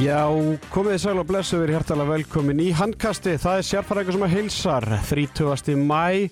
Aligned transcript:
Já, 0.00 0.30
komið 0.72 0.94
þið 0.94 1.00
sæl 1.02 1.18
og 1.20 1.26
blessu 1.28 1.58
verið 1.60 1.76
hjertalega 1.76 2.12
velkomin 2.14 2.60
í 2.64 2.70
handkasti. 2.72 3.34
Það 3.36 3.58
er 3.58 3.66
sérfærækjum 3.68 4.14
sem 4.16 4.22
að 4.24 4.32
heilsar 4.32 4.86
30. 5.10 5.74
mæ 5.76 6.30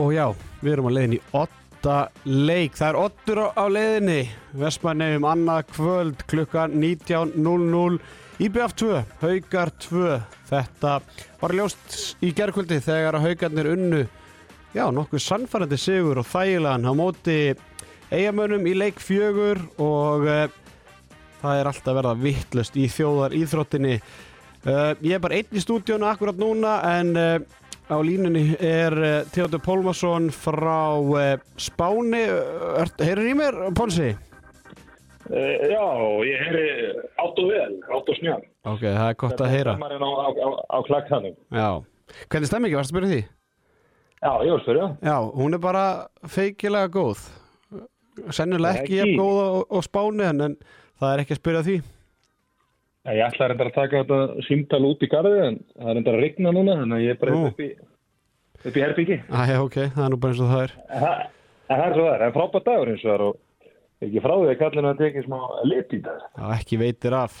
og 0.00 0.14
já, 0.14 0.24
við 0.62 0.72
erum 0.72 0.88
að 0.88 0.94
leiðin 0.96 1.16
í 1.18 1.18
8 1.36 1.96
leik. 2.24 2.78
Það 2.78 2.86
er 2.88 2.98
8 3.02 3.44
á, 3.60 3.64
leiðinni. 3.76 4.16
Vestmannegum 4.62 5.26
annað 5.28 5.66
kvöld 5.74 6.24
klukkan 6.32 6.78
19.00 6.80 8.00
IBF 8.46 8.76
2, 8.80 9.02
Haugar 9.20 9.74
2. 9.90 10.16
Þetta 10.48 10.94
var 11.42 11.56
ljóst 11.58 12.00
í 12.24 12.32
gerðkvöldi 12.32 12.80
þegar 12.88 13.20
að 13.20 13.28
Haugarnir 13.28 13.70
unnu 13.74 14.02
já, 14.72 14.86
nokkuð 14.88 15.26
sannfærandi 15.26 15.76
sigur 15.76 16.24
og 16.24 16.30
þægilegan 16.32 16.88
á 16.88 16.92
móti 16.96 17.38
eigamönnum 18.08 18.64
í 18.64 18.74
leik 18.80 19.04
fjögur 19.04 19.60
og 19.76 20.24
eh, 20.24 20.48
það 21.42 21.60
er 21.60 21.70
alltaf 21.70 21.96
verða 21.98 22.14
vittlust 22.22 22.78
í 22.78 22.86
þjóðar 22.92 23.36
íþróttinni 23.36 23.96
uh, 23.98 24.92
ég 25.02 25.16
er 25.16 25.22
bara 25.22 25.38
einn 25.40 25.58
í 25.58 25.62
stúdíónu 25.62 26.08
akkurat 26.08 26.38
núna 26.40 26.78
en 26.94 27.12
uh, 27.18 27.36
á 27.92 27.96
línunni 28.00 28.54
er 28.56 28.96
uh, 28.96 29.14
Theodor 29.34 29.62
Pólmarsson 29.64 30.30
frá 30.32 30.96
Spáni. 31.60 32.24
Heyrir 33.02 33.32
í 33.32 33.34
mér, 33.36 33.58
Pónsi? 33.76 34.14
Já, 35.32 35.84
ég 36.26 36.40
heyri 36.42 36.64
átt 37.22 37.38
og 37.38 37.46
vel, 37.52 37.76
átt 37.94 38.08
og 38.10 38.16
snjál 38.18 38.40
ok, 38.68 38.82
það 38.82 39.06
er 39.08 39.18
gott 39.18 39.40
að 39.42 39.52
heyra. 39.52 39.74
er 39.74 40.02
á, 40.02 40.10
á, 40.10 40.28
á, 40.70 40.78
hvernig 42.30 42.50
stemmingi, 42.50 42.78
varst 42.78 42.90
að 42.90 42.96
spyrja 42.96 43.12
því? 43.12 43.22
Já, 44.22 44.32
ég 44.46 44.52
var 44.54 44.62
spyrja. 44.62 44.88
Já, 45.02 45.16
hún 45.34 45.56
er 45.56 45.62
bara 45.62 45.84
feikilega 46.30 46.90
góð. 46.94 47.24
Sennilega 48.30 48.82
ekki. 48.82 49.00
jafn 49.00 49.14
Ekki? 49.14 49.18
góð 49.18 49.40
á, 49.42 49.48
á 49.66 49.78
Spáni 49.82 50.28
en, 50.28 50.44
en 50.46 50.56
það 51.02 51.14
er 51.14 51.24
ekki 51.24 51.36
að 51.36 51.40
spyrja 51.42 51.66
því. 51.68 51.76
Ég 53.12 53.24
ætla 53.26 53.48
reyndar 53.50 53.70
að 53.72 53.78
taka 53.80 54.02
þetta 54.02 54.46
símtal 54.46 54.82
út 54.86 55.00
í 55.02 55.10
garði 55.10 55.38
en 55.48 55.60
það 55.74 55.88
er 55.90 55.96
reyndar 55.98 56.18
að 56.18 56.24
rigna 56.26 56.52
núna 56.54 56.76
þannig 56.78 56.98
að 56.98 57.06
ég 57.06 57.16
er 57.16 57.22
bara 57.22 57.38
upp 57.48 57.62
í, 57.62 57.70
upp 58.62 58.76
í 58.76 58.84
herbyggi 58.84 59.16
Æja, 59.26 59.62
ok, 59.64 59.78
það 59.96 60.04
er 60.04 60.12
nú 60.12 60.18
bara 60.22 60.36
eins 60.36 60.42
og 60.44 60.52
það 60.52 60.62
er. 60.62 60.74
En 60.86 61.02
það 61.02 61.24
það 61.72 61.86
er 61.86 61.96
svo 61.96 62.04
það 62.04 62.12
er, 62.14 62.26
en 62.26 62.36
frábært 62.36 62.68
dagur 62.68 62.92
eins 62.92 63.02
og 63.02 63.08
það 63.08 63.16
er 63.16 63.24
og 63.26 63.40
ekki 64.02 64.22
frá 64.22 64.34
því 64.34 64.50
að 64.50 64.60
kallinu 64.60 64.90
að 64.90 65.00
tekja 65.02 65.24
smá 65.26 65.40
lit 65.70 65.96
í 65.96 66.00
dag. 66.02 66.22
Já, 66.36 66.44
ekki 66.58 66.78
veitir 66.80 67.16
af. 67.16 67.40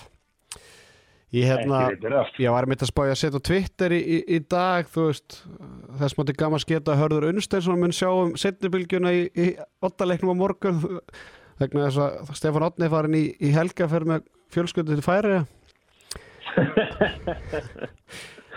Ég 1.32 1.48
af. 1.48 2.34
ég 2.36 2.52
var 2.52 2.66
mitt 2.68 2.82
að 2.84 2.90
spája 2.90 3.14
að 3.14 3.20
setja 3.22 3.40
Twitter 3.40 3.94
í, 3.96 4.00
í, 4.04 4.16
í 4.36 4.38
dag, 4.52 4.88
veist 4.92 5.38
þess 5.96 6.18
mátti 6.18 6.34
gaman 6.36 6.60
sketa 6.60 6.96
Hörður 6.98 7.30
Unnsteinsson 7.30 7.80
mun 7.80 7.94
sjá 7.96 8.10
um 8.10 8.34
setnibilgjuna 8.36 9.14
í, 9.16 9.22
í 9.32 9.46
ottaleiknum 9.80 10.34
á 10.36 10.40
morgun 10.42 10.82
vegna 11.62 11.88
þess 11.88 12.02
að 12.04 12.36
Stefán 12.38 12.66
Otni 12.68 12.86
er 12.86 12.92
farin 12.92 13.18
í, 13.18 13.24
í 13.40 13.52
helgaferð 13.54 14.12
með 14.12 14.28
fjölsköldu 14.52 14.98
til 14.98 15.06
færi 15.06 15.40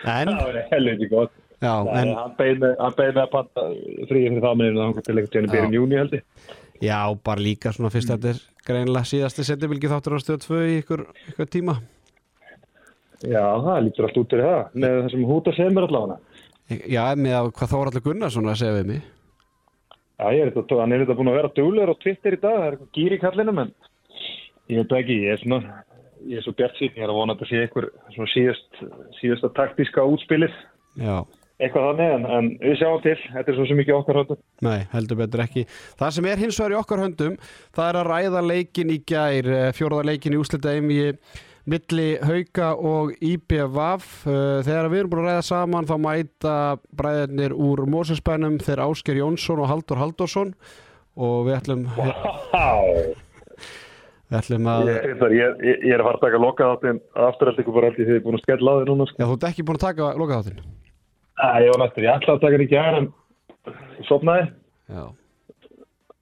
En, 0.05 0.29
Það 0.29 0.49
er 0.51 0.67
helviti 0.69 1.07
gott. 1.09 1.31
Já, 1.63 1.71
en, 1.81 2.11
Hann 2.13 2.35
beið 2.37 2.59
með, 2.61 2.75
hann 2.81 3.17
að 3.23 3.31
panta 3.31 3.63
fríið 4.09 4.27
fyrir 4.27 4.43
það 4.43 4.59
minnum 4.59 4.81
þannig 4.83 5.07
til 5.07 5.15
einhvern 5.15 5.31
tíðan 5.33 5.47
Já. 5.47 5.53
byrjun 5.55 5.77
júni 5.79 5.99
held 6.01 6.15
ég. 6.17 6.23
Já, 6.83 6.99
bara 7.25 7.41
líka 7.41 7.71
svona 7.73 7.91
fyrst 7.93 8.11
þetta 8.11 8.33
er 8.33 8.41
greinilega 8.67 9.09
síðasti 9.09 9.45
setnibilgi 9.47 9.89
þáttur 9.89 10.17
á 10.19 10.19
stöð 10.21 10.41
2 10.43 10.59
í 10.67 10.77
ykkur, 10.81 11.05
ykkur 11.31 11.49
tíma. 11.49 11.77
Já, 13.23 13.45
það 13.63 13.81
lítur 13.87 14.09
allt 14.09 14.21
út 14.21 14.29
til 14.33 14.41
það 14.43 14.77
með 14.83 14.97
það 14.99 15.11
sem 15.15 15.27
húta 15.31 15.55
semur 15.55 15.87
allavega. 15.87 16.19
Já, 16.91 17.03
með 17.15 17.37
að 17.39 17.51
hvað 17.55 17.73
Þóraldur 17.73 18.05
Gunnarsson 18.09 18.47
var 18.49 18.57
að 18.57 18.61
segja 18.61 18.77
við 18.77 18.89
mig 18.91 19.01
Já, 20.15 20.27
ég 20.31 20.45
er 20.45 20.53
þetta, 20.55 20.79
hann 20.79 20.95
er 20.95 21.03
þetta 21.03 21.17
búin 21.19 21.31
að 21.31 21.37
vera 21.41 21.53
duglegur 21.55 21.91
á 21.91 22.01
Twitter 22.01 22.37
í 22.37 22.39
dag, 22.39 22.55
það 22.55 22.65
er 22.65 22.75
eitthvað 22.75 22.93
gýr 22.95 23.15
í 23.15 23.21
kallinum 23.23 23.63
en 23.65 23.71
ég 24.71 24.77
veit 24.79 24.93
ekki, 24.99 25.17
ég 25.25 25.35
er 25.35 25.41
svona 25.41 25.81
ég 26.25 26.39
er 26.39 26.45
svo 26.45 26.53
bjart 26.57 26.77
síðan, 26.79 26.99
ég 26.99 27.05
er 27.05 27.11
að 27.11 27.17
vona 27.19 27.33
að 27.35 27.41
þetta 27.41 27.49
sé 27.49 27.63
einhver 27.63 27.87
svona 28.15 28.31
síðast, 28.33 28.79
síðasta 29.19 29.49
taktíska 29.57 30.05
útspilið, 30.09 30.55
Já, 30.95 31.17
eitthvað 31.59 31.89
þannig 31.89 32.13
en, 32.15 32.27
en 32.37 32.47
við 32.61 32.77
sjáum 32.79 33.03
til, 33.03 33.15
þetta 33.33 33.51
er 33.51 33.57
svo 33.57 33.65
sem 33.69 33.81
ekki 33.83 33.95
okkar 33.95 34.21
hóttu 34.21 34.37
Nei, 34.65 34.77
heldur 34.93 35.19
betur 35.19 35.43
ekki. 35.43 35.65
Það 35.99 36.15
sem 36.17 36.29
er 36.31 36.41
hins 36.41 36.61
vegar 36.61 36.75
í 36.75 36.79
okkar 36.79 37.03
höndum, 37.03 37.35
það 37.75 37.89
er 37.91 37.99
að 37.99 38.09
ræða 38.13 38.45
leikin 38.47 38.95
í 38.95 39.01
gær, 39.11 39.51
eh, 39.59 39.67
fjórða 39.75 40.07
leikin 40.09 40.37
í 40.37 40.39
úslita 40.41 40.73
einvigi 40.73 41.11
milli 41.65 42.07
Hauka 42.21 42.71
og 42.77 43.13
IBVF. 43.25 44.07
Eh, 44.29 44.63
Þegar 44.67 44.89
við 44.91 44.99
erum 45.01 45.13
búin 45.13 45.23
að 45.23 45.29
ræða 45.31 45.45
saman 45.49 45.87
þá 45.89 45.95
mæta 46.05 46.55
bræðirnir 46.99 47.55
úr 47.57 47.85
Mósinsbænum 47.89 48.59
þeir 48.61 48.83
Ásker 48.85 49.17
Jónsson 49.21 49.63
og 49.63 49.69
Haldur 49.71 50.01
Haldursson 50.01 50.53
og 51.15 51.45
við 51.47 51.57
ætlum, 51.61 51.85
Vá, 51.95 52.69
við 54.29 54.37
ætlum 54.41 54.65
að... 54.67 54.89
ég, 54.91 55.05
ég, 55.05 55.51
ég, 55.63 55.83
ég 55.87 55.93
er 55.95 56.01
að 56.03 56.07
fara 56.09 56.17
að 56.19 56.23
taka 56.25 56.41
loka 56.43 56.69
þáttinn 56.73 56.99
afturhald 57.27 57.61
ykkur 57.63 57.77
bara 57.77 57.89
aldrei 57.91 58.03
þegar 58.05 58.15
ég 58.17 58.21
er 58.21 58.25
búin 58.25 58.39
að 58.39 58.43
skella 58.45 58.73
á 58.73 58.77
þig 58.81 58.89
núna 58.91 59.07
sko. 59.09 59.19
Já, 59.21 59.25
þú 59.29 59.35
ert 59.37 59.47
ekki 59.49 59.65
búin 59.69 59.79
að 59.79 59.85
taka 59.85 60.09
lokaðáttinn. 60.21 60.59
Æ, 61.35 61.47
ég 61.65 61.69
var 61.73 61.81
næstur, 61.85 62.05
ég 62.05 62.15
ætla 62.19 62.35
að 62.35 62.41
taka 62.45 62.55
hann 62.57 62.65
í 62.65 62.71
gær 62.71 62.97
en 62.99 63.07
sopnaði, 64.09 64.45
Já. 64.91 65.03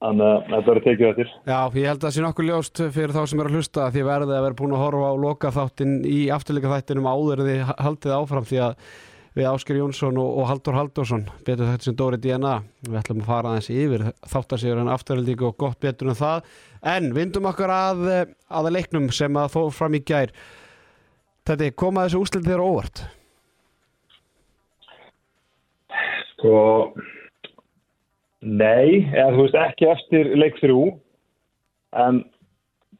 Þannig 0.04 0.28
að 0.28 0.44
þetta 0.50 0.68
verður 0.68 0.84
tekið 0.84 1.08
eftir. 1.10 1.32
Já, 1.48 1.58
ég 1.78 1.88
held 1.88 1.98
að 1.98 2.04
það 2.04 2.14
sé 2.16 2.24
nokkuð 2.24 2.48
ljóst 2.50 2.84
fyrir 2.96 3.14
þá 3.14 3.22
sem 3.30 3.40
er 3.40 3.48
að 3.50 3.56
hlusta 3.58 3.88
því 3.94 4.04
verðið 4.10 4.36
að 4.36 4.46
vera 4.46 4.58
búin 4.60 4.76
að 4.76 4.84
horfa 4.84 5.08
á 5.10 5.22
lokaþáttin 5.24 5.96
í 6.08 6.20
afturleika 6.34 6.72
þættinum 6.74 7.10
áður 7.10 7.42
en 7.42 7.50
þið 7.50 7.74
haldið 7.86 8.16
áfram 8.18 8.48
því 8.50 8.62
að 8.68 8.78
við 9.34 9.48
Ásker 9.50 9.78
Jónsson 9.80 10.18
og, 10.22 10.28
og 10.38 10.46
Haldur 10.46 10.76
Haldursson 10.78 11.24
betur 11.46 11.66
þetta 11.66 11.88
sem 11.88 11.96
Dóri 11.98 12.20
DNA 12.22 12.52
við 12.86 12.98
ætlum 13.00 13.24
að 13.24 13.30
fara 13.32 13.54
aðeins 13.54 13.70
yfir 13.74 14.04
þáttasíður 14.30 14.82
en 14.84 14.92
afturleika 14.94 15.48
og 15.48 15.56
gott 15.58 15.80
betur 15.82 16.12
en 16.12 16.20
það. 16.20 16.52
En 16.94 17.10
vindum 17.16 17.48
okkar 17.50 17.72
að, 17.74 18.04
að 18.46 18.70
leiknum 18.76 19.10
sem 19.14 19.40
að 19.40 19.56
þó 19.56 19.60
fram 19.74 19.98
í 19.98 20.04
gær. 20.06 20.30
Þetta 21.44 21.66
er 21.66 21.76
komað 21.82 22.06
þessu 22.08 22.22
úslið 22.22 22.48
þér 22.52 22.62
óvart? 22.64 23.02
Sko, 26.30 26.54
nei, 28.44 29.02
eða 29.14 29.32
þú 29.34 29.46
veist 29.46 29.58
ekki 29.60 29.88
eftir 29.90 30.30
leik 30.38 30.60
3, 30.60 30.76
en 32.04 32.22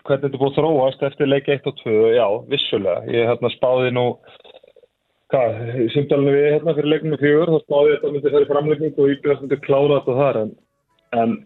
hvernig 0.04 0.26
þetta 0.26 0.40
búið 0.40 0.58
þróast 0.58 1.06
eftir 1.08 1.30
leik 1.30 1.48
1 1.52 1.70
og 1.70 1.78
2, 1.82 1.94
já, 2.16 2.26
vissulega. 2.50 3.06
Ég 3.12 3.30
hérna 3.30 3.50
spáði 3.54 3.94
nú, 3.96 4.04
hvað, 5.32 5.62
í 5.84 5.88
simtalinu 5.94 6.34
við 6.34 6.50
hérna 6.56 6.76
fyrir 6.76 6.92
leikinu 6.92 7.20
4, 7.22 7.48
þá 7.50 7.64
spáði 7.64 7.92
ég 7.92 7.96
að 7.96 8.04
þetta 8.04 8.14
myndi 8.16 8.44
í 8.44 8.50
framleikning 8.52 8.98
og 8.98 9.14
íbjöðast 9.14 9.44
myndi 9.44 9.60
klára 9.64 10.00
þetta 10.00 10.18
þar, 10.20 10.40
en, 10.42 10.54
en 11.22 11.36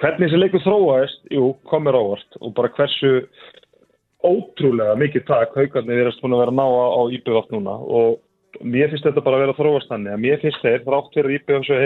hvernig 0.00 0.26
þessi 0.26 0.42
leikur 0.42 0.64
þróast, 0.66 1.22
jú, 1.32 1.52
komir 1.70 1.98
ávart 1.98 2.40
og 2.40 2.54
bara 2.56 2.72
hversu 2.76 3.14
ótrúlega 4.20 4.96
mikið 5.00 5.24
takk 5.28 5.54
haugarnir 5.56 6.02
verðast 6.02 6.20
búin 6.20 6.36
að 6.36 6.42
vera 6.44 6.56
ná 6.56 6.66
á, 6.66 7.00
íbjöðast 7.16 7.54
núna 7.54 7.76
og 7.80 8.18
mér 8.60 8.90
finnst 8.92 9.06
þetta 9.06 9.22
bara 9.24 9.38
að 9.38 9.44
vera 9.46 9.56
þróast 9.56 9.88
þannig 9.88 10.12
að 10.12 10.22
mér 10.26 10.42
finnst 10.42 10.64
þeir 10.64 10.84
þrátt 10.84 11.16
fyrir 11.16 11.36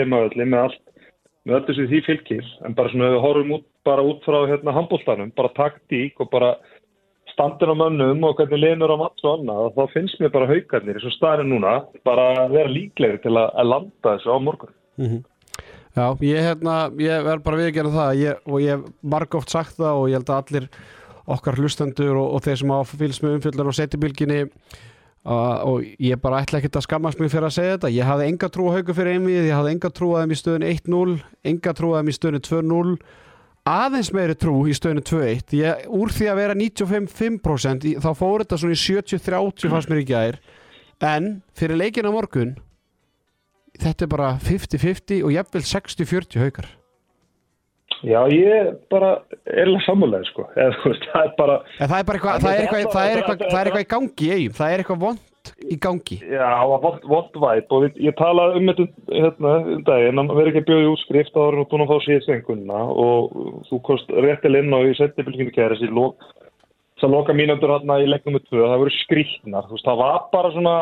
heimaöldi 0.01 0.47
með 1.45 1.59
öllu 1.59 1.75
sem 1.77 1.89
því 1.91 2.01
fylgir 2.07 2.47
en 2.65 2.75
bara 2.77 2.91
svona 2.91 3.11
við 3.13 3.21
horfum 3.23 3.53
út, 3.59 3.67
bara 3.85 4.05
út 4.05 4.25
frá 4.25 4.39
hérna 4.49 4.73
handbóltanum, 4.75 5.31
bara 5.37 5.53
taktík 5.57 6.19
og 6.23 6.31
bara 6.33 6.55
standin 7.35 7.73
á 7.73 7.75
mönnum 7.77 8.25
og 8.25 8.39
hvernig 8.39 8.61
linur 8.63 8.95
á 8.95 8.97
matt 8.97 9.23
og 9.23 9.39
annað, 9.39 9.71
þá 9.75 9.93
finnst 9.93 10.19
mér 10.21 10.33
bara 10.33 10.49
haugarnir 10.49 10.97
eins 10.97 11.07
og 11.07 11.15
staðin 11.17 11.51
núna, 11.51 11.77
bara 12.07 12.27
að 12.45 12.57
vera 12.57 12.73
líklegri 12.73 13.21
til 13.25 13.35
að, 13.35 13.49
að 13.53 13.71
landa 13.73 14.13
þessu 14.15 14.31
á 14.31 14.37
morgun. 14.41 14.75
Já, 15.95 16.05
ég, 16.27 16.41
hérna, 16.43 16.75
ég 16.99 17.23
verð 17.23 17.43
bara 17.45 17.59
við 17.59 17.69
að 17.69 17.75
gera 17.77 17.93
það 17.93 18.21
ég, 18.21 18.39
og 18.49 18.63
ég 18.63 18.75
hef 18.75 18.87
margóft 19.15 19.53
sagt 19.53 19.77
það 19.77 19.99
og 20.01 20.09
ég 20.11 20.19
held 20.19 20.31
að 20.31 20.41
allir 20.41 20.67
okkar 21.35 21.59
hlustendur 21.59 22.17
og, 22.19 22.27
og 22.35 22.43
þeir 22.45 22.59
sem 22.61 22.73
á 22.75 22.79
fylgst 22.89 23.23
með 23.23 23.37
umfylgdan 23.37 23.71
og 23.71 23.77
setjubilginni 23.77 24.41
og 25.25 25.85
ég 25.97 26.19
bara 26.21 26.43
ætla 26.45 26.59
ekkert 26.61 26.77
að 26.77 26.85
skammast 26.85 27.19
mig 27.19 27.31
fyrir 27.33 27.47
að 27.47 27.55
segja 27.55 27.75
þetta. 27.77 27.89
Ég 27.95 28.05
hafði 28.05 28.27
enga 28.29 28.49
trú 28.53 28.67
á 28.69 28.75
haugu 28.75 28.93
fyrir 28.93 29.15
einvið 29.17 29.47
ég 29.49 29.55
hafði 29.57 29.71
enga 29.75 29.89
trú 29.97 30.09
að 30.13 30.21
þeim 30.25 30.33
í 30.35 30.39
stöðun 30.41 30.65
1-0 30.69 31.15
enga 31.51 31.73
trú 31.79 31.89
að 31.93 32.01
þeim 32.03 32.11
í 32.11 32.17
stöðun 32.19 32.43
2-0 32.45 32.99
aðeins 33.65 34.11
meiri 34.13 34.35
trú 34.37 34.53
í 34.69 34.75
stöðun 34.77 35.01
2-1 35.09 35.55
ég, 35.57 35.87
úr 35.89 36.13
því 36.13 36.27
að 36.29 36.37
vera 36.43 36.57
95% 36.59 37.87
í- 37.89 37.95
þá 37.97 38.09
fór 38.19 38.43
þetta 38.45 38.59
svona 38.61 38.77
í 38.77 38.83
70-30 38.83 39.73
fannst 39.73 39.89
mér 39.89 40.03
í 40.03 40.07
gær. 40.11 40.37
En 41.01 41.31
fyrir 41.57 41.81
leikina 41.81 42.13
morgun 42.13 42.53
þetta 43.81 44.05
er 44.05 44.11
bara 44.13 44.29
50-50 44.45 45.23
og 45.25 45.33
jafnvel 45.33 45.65
60-40 45.65 46.43
haukar 46.45 46.69
Já, 48.03 48.19
ég 48.33 48.73
bara 48.91 49.11
er 49.47 49.69
alveg 49.69 49.85
sammálega 49.85 50.27
sko, 50.27 50.49
þú 50.51 50.91
veist, 50.91 51.07
það 51.13 51.29
er 51.29 51.31
bara 51.37 51.55
En 51.79 51.87
það 51.87 51.99
er 51.99 52.09
bara 52.09 52.19
eitthvað, 52.19 52.41
það 52.43 52.51
er 52.51 52.65
eitthvað, 52.65 52.91
það 52.91 53.07
er 53.07 53.21
eitthvað, 53.21 53.45
það 53.45 53.61
er 53.61 53.69
eitthvað 53.69 53.85
í 53.85 53.89
gangi 53.93 54.29
eigum, 54.35 54.57
það 54.59 54.73
er 54.73 54.83
eitthvað 54.83 55.01
vond 55.05 55.23
í 55.61 55.77
gangi. 55.81 56.17
Já, 56.25 56.41
það 56.41 56.71
var 56.71 56.81
vond, 56.83 57.03
vond 57.11 57.35
væp 57.43 57.75
og 57.75 57.99
ég 58.01 58.15
talaði 58.17 58.59
um 58.59 58.71
þetta 58.71 58.85
hérna 59.13 59.51
um 59.61 59.83
daginn, 59.87 60.21
hann 60.21 60.31
verður 60.31 60.51
ekki 60.51 60.63
að 60.63 60.69
bjóða 60.69 60.85
í 60.85 60.89
útskrift 60.91 61.37
erum 61.41 61.61
við 61.61 61.67
búin 61.71 61.85
að 61.85 61.91
fá 61.91 62.05
síðast 62.05 62.31
einhverjuna 62.33 62.79
og 63.05 63.35
þú 63.69 63.81
kost 63.89 64.15
réttil 64.25 64.55
inn 64.59 64.73
og 64.75 64.87
ég 64.89 64.97
setti 64.99 65.25
bylginni 65.27 65.53
kæra 65.55 65.77
þessi 65.77 65.91
lok, 65.93 66.25
þess 66.95 67.07
að 67.07 67.15
loka 67.15 67.37
mínundur 67.37 67.75
hérna 67.75 67.99
í 68.01 68.09
leiknum 68.09 68.37
með 68.37 68.47
tvö, 68.49 68.63
það 68.65 68.81
voru 68.83 68.95
skrýtnar, 68.99 69.69
þú 69.69 69.77
veist, 69.77 69.89
það 69.89 70.01
var 70.01 70.25
bara 70.33 70.53
svona, 70.55 70.75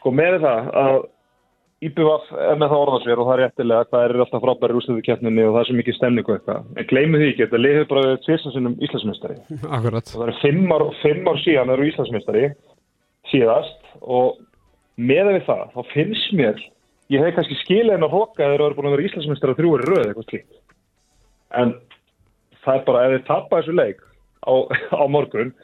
sko 0.00 0.14
með 0.20 0.38
það 0.44 0.70
að 0.84 1.00
IBVF 1.80 2.32
er 2.36 2.58
með 2.60 2.72
það 2.74 2.82
orðað 2.84 3.04
sér 3.06 3.20
og 3.22 3.26
það 3.26 3.34
er 3.34 3.40
réttilega 3.40 3.86
hvað 3.88 4.02
er 4.04 4.12
alltaf 4.20 4.42
frábæri 4.44 4.74
úrstöðu 4.76 5.04
keppninni 5.06 5.44
og 5.46 5.54
það 5.54 5.62
er 5.62 5.68
svo 5.70 5.76
mikið 5.78 5.94
stemning 5.96 6.26
og 6.26 6.34
eitthvað. 6.34 6.66
En 6.76 6.88
gleymu 6.90 7.20
því 7.20 7.28
ekki, 7.30 7.44
þetta 7.46 7.60
liður 7.60 7.86
bara 7.88 8.18
tvirsansinnum 8.26 8.74
Íslandsmeistari. 8.84 9.36
Akkurat. 9.78 10.12
Og 10.12 10.18
það 10.20 10.26
er 10.26 10.40
fimm 10.42 10.74
ár, 10.76 10.84
fimm 11.00 11.30
ár 11.30 11.40
síðan 11.40 11.72
eru 11.72 11.86
Íslandsmeistari 11.88 12.44
síðast 13.32 13.96
og 14.02 14.42
með 15.00 15.32
við 15.38 15.48
það, 15.48 15.64
þá 15.72 15.80
finnst 15.94 16.36
mér, 16.36 16.60
ég 17.16 17.24
hef 17.24 17.38
kannski 17.38 17.58
skilið 17.62 17.96
henn 17.96 18.06
að 18.10 18.18
hloka 18.18 18.44
að 18.44 18.52
þeir 18.52 18.66
eru 18.66 18.76
búin 18.76 18.90
að 18.90 18.96
vera 18.98 19.08
Íslandsmeistari 19.08 19.56
að 19.56 19.62
þrjúri 19.62 19.88
röð 19.88 20.04
eitthvað 20.04 20.28
slíkt. 20.28 20.62
En 21.56 21.76
það 22.60 22.76
er 22.76 22.86
bara, 22.90 23.06
ef 23.06 23.16
þið 23.16 23.28
tappa 23.32 23.62
þessu 23.62 23.80
leik 23.80 24.04
á, 24.44 24.52
á 25.00 25.04
morgun, 25.08 25.56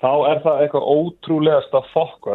þá 0.00 0.12
er 0.32 0.44
það 0.48 0.64
eitthvað 0.64 0.90
ótrúlegasta 0.96 1.84
fokk 1.92 2.32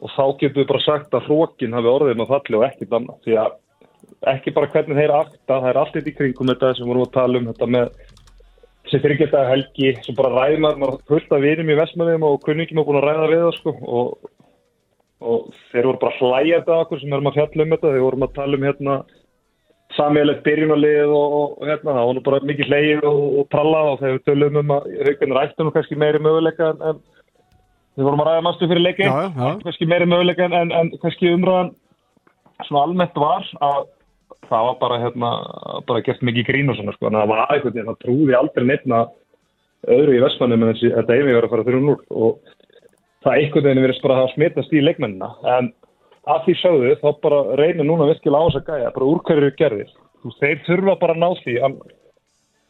og 0.00 0.02
og 0.02 0.10
þá 0.16 0.24
getur 0.40 0.62
við 0.62 0.70
bara 0.70 0.84
sagt 0.86 1.14
að 1.14 1.28
hrókin 1.28 1.76
hafi 1.76 1.90
orðin 1.90 2.24
og 2.24 2.30
falli 2.30 2.58
og 2.58 2.66
ekkit 2.66 2.96
annað. 2.96 3.20
Því 3.26 3.36
að 3.42 3.54
ekki 4.32 4.54
bara 4.56 4.70
hvernig 4.72 4.98
þeir 4.98 5.14
akta 5.18 5.60
það 5.60 5.68
er 5.70 5.80
allt 5.82 5.96
eitt 5.98 6.10
í 6.10 6.16
kringum 6.16 6.50
þetta 6.52 6.74
sem 6.78 6.90
vorum 6.90 7.06
að 7.06 7.14
tala 7.16 7.40
um 7.40 7.48
þetta 7.50 7.68
með 7.76 7.94
sem 8.90 9.02
fyrir 9.02 9.20
geta 9.20 9.46
helgi 9.48 9.94
sem 10.04 10.16
bara 10.18 10.32
ræðmar, 10.34 10.76
maður 10.80 11.00
hulta 11.08 11.38
vinum 11.40 11.70
í 11.70 11.78
vestmannum 11.78 12.26
og 12.28 12.40
kunningum 12.44 12.82
er 12.82 12.88
búin 12.88 13.00
að 13.00 13.08
ræða 13.08 13.30
við 13.30 13.42
það 13.46 13.56
sko. 13.60 13.74
Og, 13.98 14.30
og 15.22 15.50
þeir 15.70 15.88
voru 15.88 16.02
bara 16.02 16.18
hlægjandi 16.18 16.74
að 16.74 16.84
okkur 16.84 17.02
sem 17.02 17.16
erum 17.16 17.30
að 17.30 17.38
fjalla 17.38 17.66
um 17.66 17.74
þetta. 17.76 17.94
Þeir 17.94 18.06
vorum 18.08 18.26
að 18.26 18.36
tala 18.40 18.58
um 18.58 18.68
hérna 18.68 18.98
samíðilegt 19.92 20.44
byrjunarlið 20.46 21.14
og, 21.14 21.38
og 21.38 21.66
hérna 21.68 21.94
það 21.94 22.06
voru 22.08 22.26
bara 22.26 22.44
mikið 22.48 22.70
hlægjið 22.70 23.08
og, 23.08 23.24
og 23.38 23.48
trallað 23.52 23.90
og 23.92 23.98
þeir 24.02 24.22
tölum 24.26 24.60
um 24.62 24.76
að 24.78 24.86
haugunir 25.06 25.40
ættunum 25.42 25.74
kannski 25.74 25.98
meiri 26.00 26.22
möguleika 26.24 26.70
en, 26.72 26.86
en 26.88 27.02
Við 27.92 28.06
vorum 28.06 28.22
að 28.22 28.28
ræða 28.30 28.44
mannstu 28.46 28.68
fyrir 28.70 28.86
leiki, 28.86 29.08
kannski 29.36 29.88
meiri 29.88 30.06
möguleika 30.08 30.46
en, 30.48 30.70
en 30.72 30.92
kannski 31.02 31.32
umræðan 31.34 31.74
svona 32.64 32.86
almennt 32.86 33.18
var 33.20 33.44
að 33.60 33.82
það 34.48 34.68
var 34.68 34.78
bara, 34.80 35.00
hérna, 35.02 35.32
bara 35.88 36.04
gert 36.06 36.22
mikið 36.24 36.48
grín 36.48 36.72
og 36.72 36.78
svona 36.78 36.94
sko, 36.96 37.08
en 37.08 37.18
það 37.18 37.30
var 37.32 37.42
eitthvað, 37.46 37.78
það 37.88 38.00
trúði 38.04 38.36
aldrei 38.38 38.66
nefna 38.68 39.02
öðru 39.92 40.16
í 40.16 40.22
vestmannum 40.22 40.64
en 40.64 40.72
þessi, 40.72 40.92
þetta 40.96 41.16
einu 41.16 41.28
verið 41.28 41.46
að 41.46 41.54
fara 41.54 41.66
þrjum 41.68 41.88
núr 41.88 42.02
og 42.16 42.54
það 43.26 43.38
eitthvað 43.38 43.66
þegar 43.68 43.86
verið 43.86 44.02
bara 44.06 44.18
að 44.22 44.30
smitast 44.34 44.72
í 44.72 44.84
leikmennina, 44.86 45.30
en 45.56 45.72
að 46.32 46.44
því 46.46 46.54
sögðu 46.60 46.94
þá 47.02 47.08
bara 47.26 47.40
reynir 47.60 47.88
núna 47.88 48.08
virkilega 48.08 48.40
á 48.40 48.46
þess 48.48 48.60
að 48.62 48.70
gæja, 48.70 48.94
bara 48.94 49.10
úr 49.10 49.20
hverju 49.26 49.52
gerðir. 49.58 49.92
Þeir 50.38 50.62
þurfa 50.68 50.96
bara 51.00 51.16
að 51.16 51.22
ná 51.22 51.28
því 51.42 51.56
að, 51.66 51.76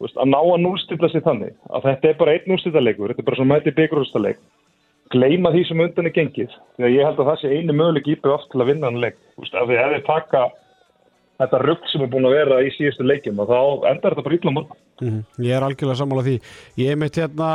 að 0.09 0.31
ná 0.33 0.39
að 0.41 0.63
núlstilla 0.65 1.11
sig 1.13 1.25
þannig. 1.27 1.53
Að 1.69 1.89
þetta 1.91 2.09
er 2.09 2.19
bara 2.23 2.37
einn 2.37 2.49
núlstillaleikur, 2.49 3.13
þetta 3.13 3.23
er 3.23 3.29
bara 3.29 3.41
svo 3.41 3.49
mæti 3.51 3.75
byggjurhústaleik 3.77 4.41
gleima 5.13 5.53
því 5.53 5.63
sem 5.69 5.85
undan 5.85 6.09
er 6.09 6.17
gengið 6.17 6.57
því 6.77 6.87
að 6.89 6.97
ég 6.97 7.07
held 7.07 7.21
að 7.21 7.31
það 7.31 7.39
sé 7.43 7.53
einu 7.53 7.77
möguleik 7.77 8.11
íbjöð 8.15 8.35
oft 8.35 8.51
til 8.53 8.63
að 8.63 8.69
vinna 8.73 8.91
hann 8.91 9.01
leik. 9.03 9.17
Af 9.43 9.69
því 9.69 9.79
að 9.79 9.95
þið 9.95 10.05
taka 10.09 10.43
þetta 11.43 11.63
rugg 11.63 11.87
sem 11.91 12.05
er 12.05 12.11
búin 12.13 12.29
að 12.29 12.37
vera 12.39 12.59
í 12.63 12.75
síðustu 12.77 13.07
leikim 13.07 13.41
og 13.43 13.51
þá 13.51 13.61
endar 13.93 14.15
þetta 14.15 14.27
bara 14.27 14.37
ítla 14.39 14.55
morgun. 14.57 14.83
Mm 15.01 15.09
-hmm. 15.09 15.25
Ég 15.47 15.57
er 15.57 15.67
algjörlega 15.67 16.01
sammála 16.01 16.27
því. 16.29 16.37
Ég 16.79 16.93
er 16.93 17.01
meitt 17.01 17.19
hérna 17.19 17.49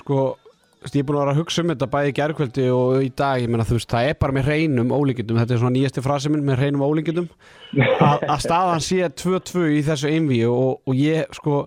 sko, 0.00 0.36
ég 0.84 1.00
er 1.00 1.06
búin 1.06 1.16
að 1.16 1.22
vera 1.24 1.34
að 1.34 1.40
hugsa 1.40 1.62
um 1.62 1.70
þetta 1.72 1.92
bæði 1.94 2.16
gerðkvöldi 2.18 2.68
og 2.74 3.02
í 3.02 3.10
dag. 3.16 3.40
Ég 3.42 3.48
menna 3.48 3.64
þú 3.64 3.78
veist, 3.78 3.90
það 3.90 4.08
er 4.08 4.16
bara 4.20 4.32
með 4.32 4.46
hreinum 4.48 4.92
ólíkjum 4.92 5.38
þetta 5.38 5.54
er 5.54 5.62
svona 5.62 5.76
nýjasti 5.76 6.02
frasi 6.02 6.28
minn 6.28 6.44
með 6.44 6.58
hreinum 6.58 6.86
ólíkjum 6.88 7.28
að 8.32 8.40
staðan 8.40 8.80
sé 8.80 9.08
2-2 9.08 9.68
í 9.78 9.82
þessu 9.82 10.08
einví 10.08 10.44
og, 10.46 10.80
og 10.86 10.94
ég 10.94 11.26
sko 11.32 11.66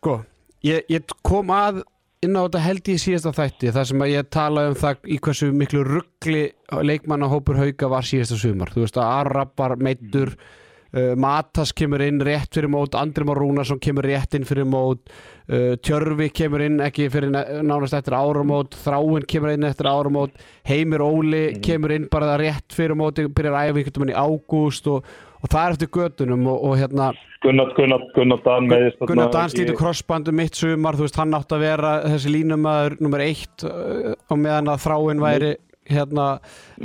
sko, 0.00 0.20
ég, 0.64 0.84
ég 0.88 1.04
kom 1.26 1.52
að 1.52 1.82
inn 2.26 2.36
á 2.36 2.44
þetta 2.44 2.60
held 2.60 2.88
ég 2.92 3.00
síðasta 3.00 3.30
þætti 3.32 3.70
þar 3.72 3.86
sem 3.88 4.02
að 4.04 4.10
ég 4.12 4.26
tala 4.36 4.64
um 4.68 4.74
það 4.76 5.06
í 5.08 5.16
hversu 5.24 5.46
miklu 5.56 5.84
ruggli 5.86 6.42
leikmannahópur 6.84 7.56
hauga 7.56 7.88
var 7.88 8.04
síðasta 8.04 8.36
sumar 8.36 8.72
þú 8.74 8.82
veist 8.84 8.98
að 9.00 9.12
Arrabar, 9.22 9.74
Meittur 9.80 10.34
uh, 10.34 11.14
Matas 11.16 11.72
kemur 11.72 12.04
inn 12.04 12.20
rétt 12.20 12.52
fyrir 12.52 12.68
mót 12.72 12.98
Andri 13.00 13.24
Már 13.24 13.40
Rúnarsson 13.40 13.80
kemur 13.80 14.04
rétt 14.04 14.36
inn 14.36 14.44
fyrir 14.44 14.68
mót 14.68 15.00
uh, 15.08 15.78
Tjörfi 15.80 16.28
kemur 16.42 16.66
inn 16.66 16.76
ekki 16.84 17.08
fyrir 17.08 17.32
nánast 17.32 17.96
eftir 17.96 18.18
áramót 18.20 18.76
Þráinn 18.84 19.24
kemur 19.24 19.54
inn 19.54 19.64
eftir 19.70 19.88
áramót 19.88 20.36
Heimir 20.68 21.00
Óli 21.06 21.46
mm. 21.54 21.64
kemur 21.64 21.96
inn 21.96 22.10
bara 22.12 22.36
rétt 22.36 22.76
fyrir 22.76 23.00
mót 23.00 23.24
byrjar 23.32 23.72
æfingar 23.72 24.12
í 24.12 24.20
ágúst 24.20 24.92
og 24.92 25.08
og 25.40 25.48
það 25.48 25.62
er 25.62 25.76
eftir 25.76 25.92
gödunum 25.96 26.46
og, 26.52 26.64
og 26.68 26.78
hérna 26.80 27.10
Gunnar, 27.40 27.72
Gunnar, 27.76 28.02
Gunnar 28.12 28.42
Dan 28.44 28.68
meðist 28.68 29.00
Gunnar 29.08 29.32
Dan 29.32 29.52
slítur 29.52 29.78
krossbandu 29.78 30.34
mitt 30.36 30.58
sumar 30.58 30.98
þú 30.98 31.06
veist 31.06 31.18
hann 31.20 31.36
átt 31.36 31.54
að 31.56 31.64
vera 31.64 31.94
þessi 32.04 32.34
línumæður 32.34 32.98
nummer 33.00 33.24
eitt 33.24 33.64
uh, 33.64 34.12
og 34.28 34.40
meðan 34.42 34.68
að 34.74 34.84
þráinn 34.84 35.24
væri 35.24 35.54
hérna 35.90 36.26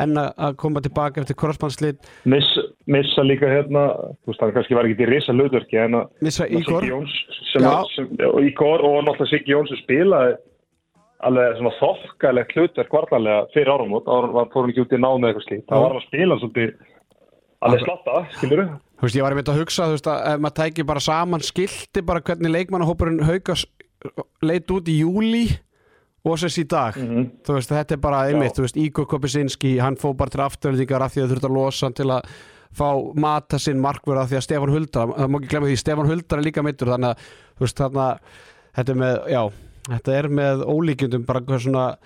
enna 0.02 0.30
að 0.40 0.56
koma 0.62 0.82
tilbaka 0.82 1.22
eftir 1.22 1.38
krossbandslit 1.38 2.10
Miss, 2.32 2.48
Missa 2.90 3.26
líka 3.28 3.52
hérna 3.52 3.86
þú 4.24 4.32
veist 4.32 4.44
hann 4.46 4.56
kannski 4.56 4.80
var 4.80 4.88
ekki 4.88 5.02
til 5.04 5.12
risa 5.12 5.36
löðverki 5.36 5.82
en 5.84 6.00
að 6.00 6.26
Missa 6.26 6.48
Ígor. 6.48 6.88
Ígor 8.46 8.84
og 8.88 8.98
náttúrulega 9.06 9.32
Siggi 9.32 9.54
Jóns 9.54 9.72
sem 9.74 9.84
spilaði 9.84 10.36
alveg 11.26 11.56
svona 11.60 11.76
þokkalegt 11.80 12.56
hlutverk 12.56 12.92
varðarlega 12.94 13.46
fyrir 13.54 13.72
árum 13.72 13.96
út, 13.98 14.10
árum 14.10 14.36
var 14.36 14.50
fórum 14.54 14.72
ekki 14.72 14.84
út 14.84 14.94
í 14.96 15.00
nánu 15.00 15.30
eitthvað 15.30 15.46
slíkt, 15.48 15.68
það 15.70 15.86
var 15.86 15.96
að 15.96 16.06
spila 16.10 16.38
svolítið 16.42 16.74
alveg 17.66 17.86
slatta, 17.86 18.24
skilur 18.38 18.62
þú? 18.62 18.66
Þú 18.96 19.08
veist, 19.08 19.18
ég 19.18 19.26
var 19.26 19.36
einmitt 19.36 19.52
að 19.52 19.60
hugsa, 19.60 19.90
þú 19.90 19.98
veist, 19.98 20.08
að 20.08 20.28
ef 20.32 20.42
maður 20.44 20.58
tækir 20.62 20.88
bara 20.88 21.04
saman 21.04 21.44
skildi 21.44 22.04
bara 22.06 22.24
hvernig 22.26 22.54
leikmannahópurinn 22.54 23.24
haugast 23.28 23.72
leit 24.46 24.72
út 24.72 24.90
í 24.92 25.00
júli 25.02 25.46
og 26.26 26.40
sess 26.42 26.58
í 26.58 26.66
dag 26.70 26.98
mm 26.98 27.08
-hmm. 27.08 27.30
þú 27.46 27.54
veist, 27.58 27.70
þetta 27.70 27.94
er 27.94 28.02
bara 28.02 28.26
einmitt, 28.28 28.54
Já. 28.54 28.58
þú 28.58 28.62
veist, 28.66 28.78
Ígor 28.78 29.06
Kopisinski 29.06 29.78
hann 29.80 29.96
fó 29.96 30.14
bara 30.14 30.30
til 30.30 30.42
afturöldingar 30.42 31.02
af 31.02 31.14
því 31.14 31.22
að 31.24 31.30
þurft 31.32 31.46
að 31.46 31.56
losa 31.56 31.90
til 31.90 32.10
að 32.10 32.22
fá 32.76 33.14
mata 33.16 33.60
sinn 33.60 33.80
markverða 33.80 34.28
því 34.28 34.36
að 34.36 34.42
Stefan 34.44 34.70
Huldar, 34.70 35.08
það 35.08 35.30
má 35.30 35.38
ekki 35.40 35.48
glemja 35.48 35.70
því 35.70 35.78
Stefan 35.78 36.08
Huldar 36.08 36.40
er 36.40 36.44
líka 36.44 36.64
mittur, 36.64 36.88
þannig 36.88 37.10
að 37.10 37.18
þú 37.56 37.60
veist, 37.60 37.78
þarna 37.78 38.20
þetta 38.76 38.92
er 38.92 38.98
með, 38.98 39.16
já, 39.30 39.52
þetta 39.90 40.12
er 40.14 40.28
með 40.28 40.66
ólíkjundum 40.66 41.26
bara 41.26 41.60
svona 41.60 41.98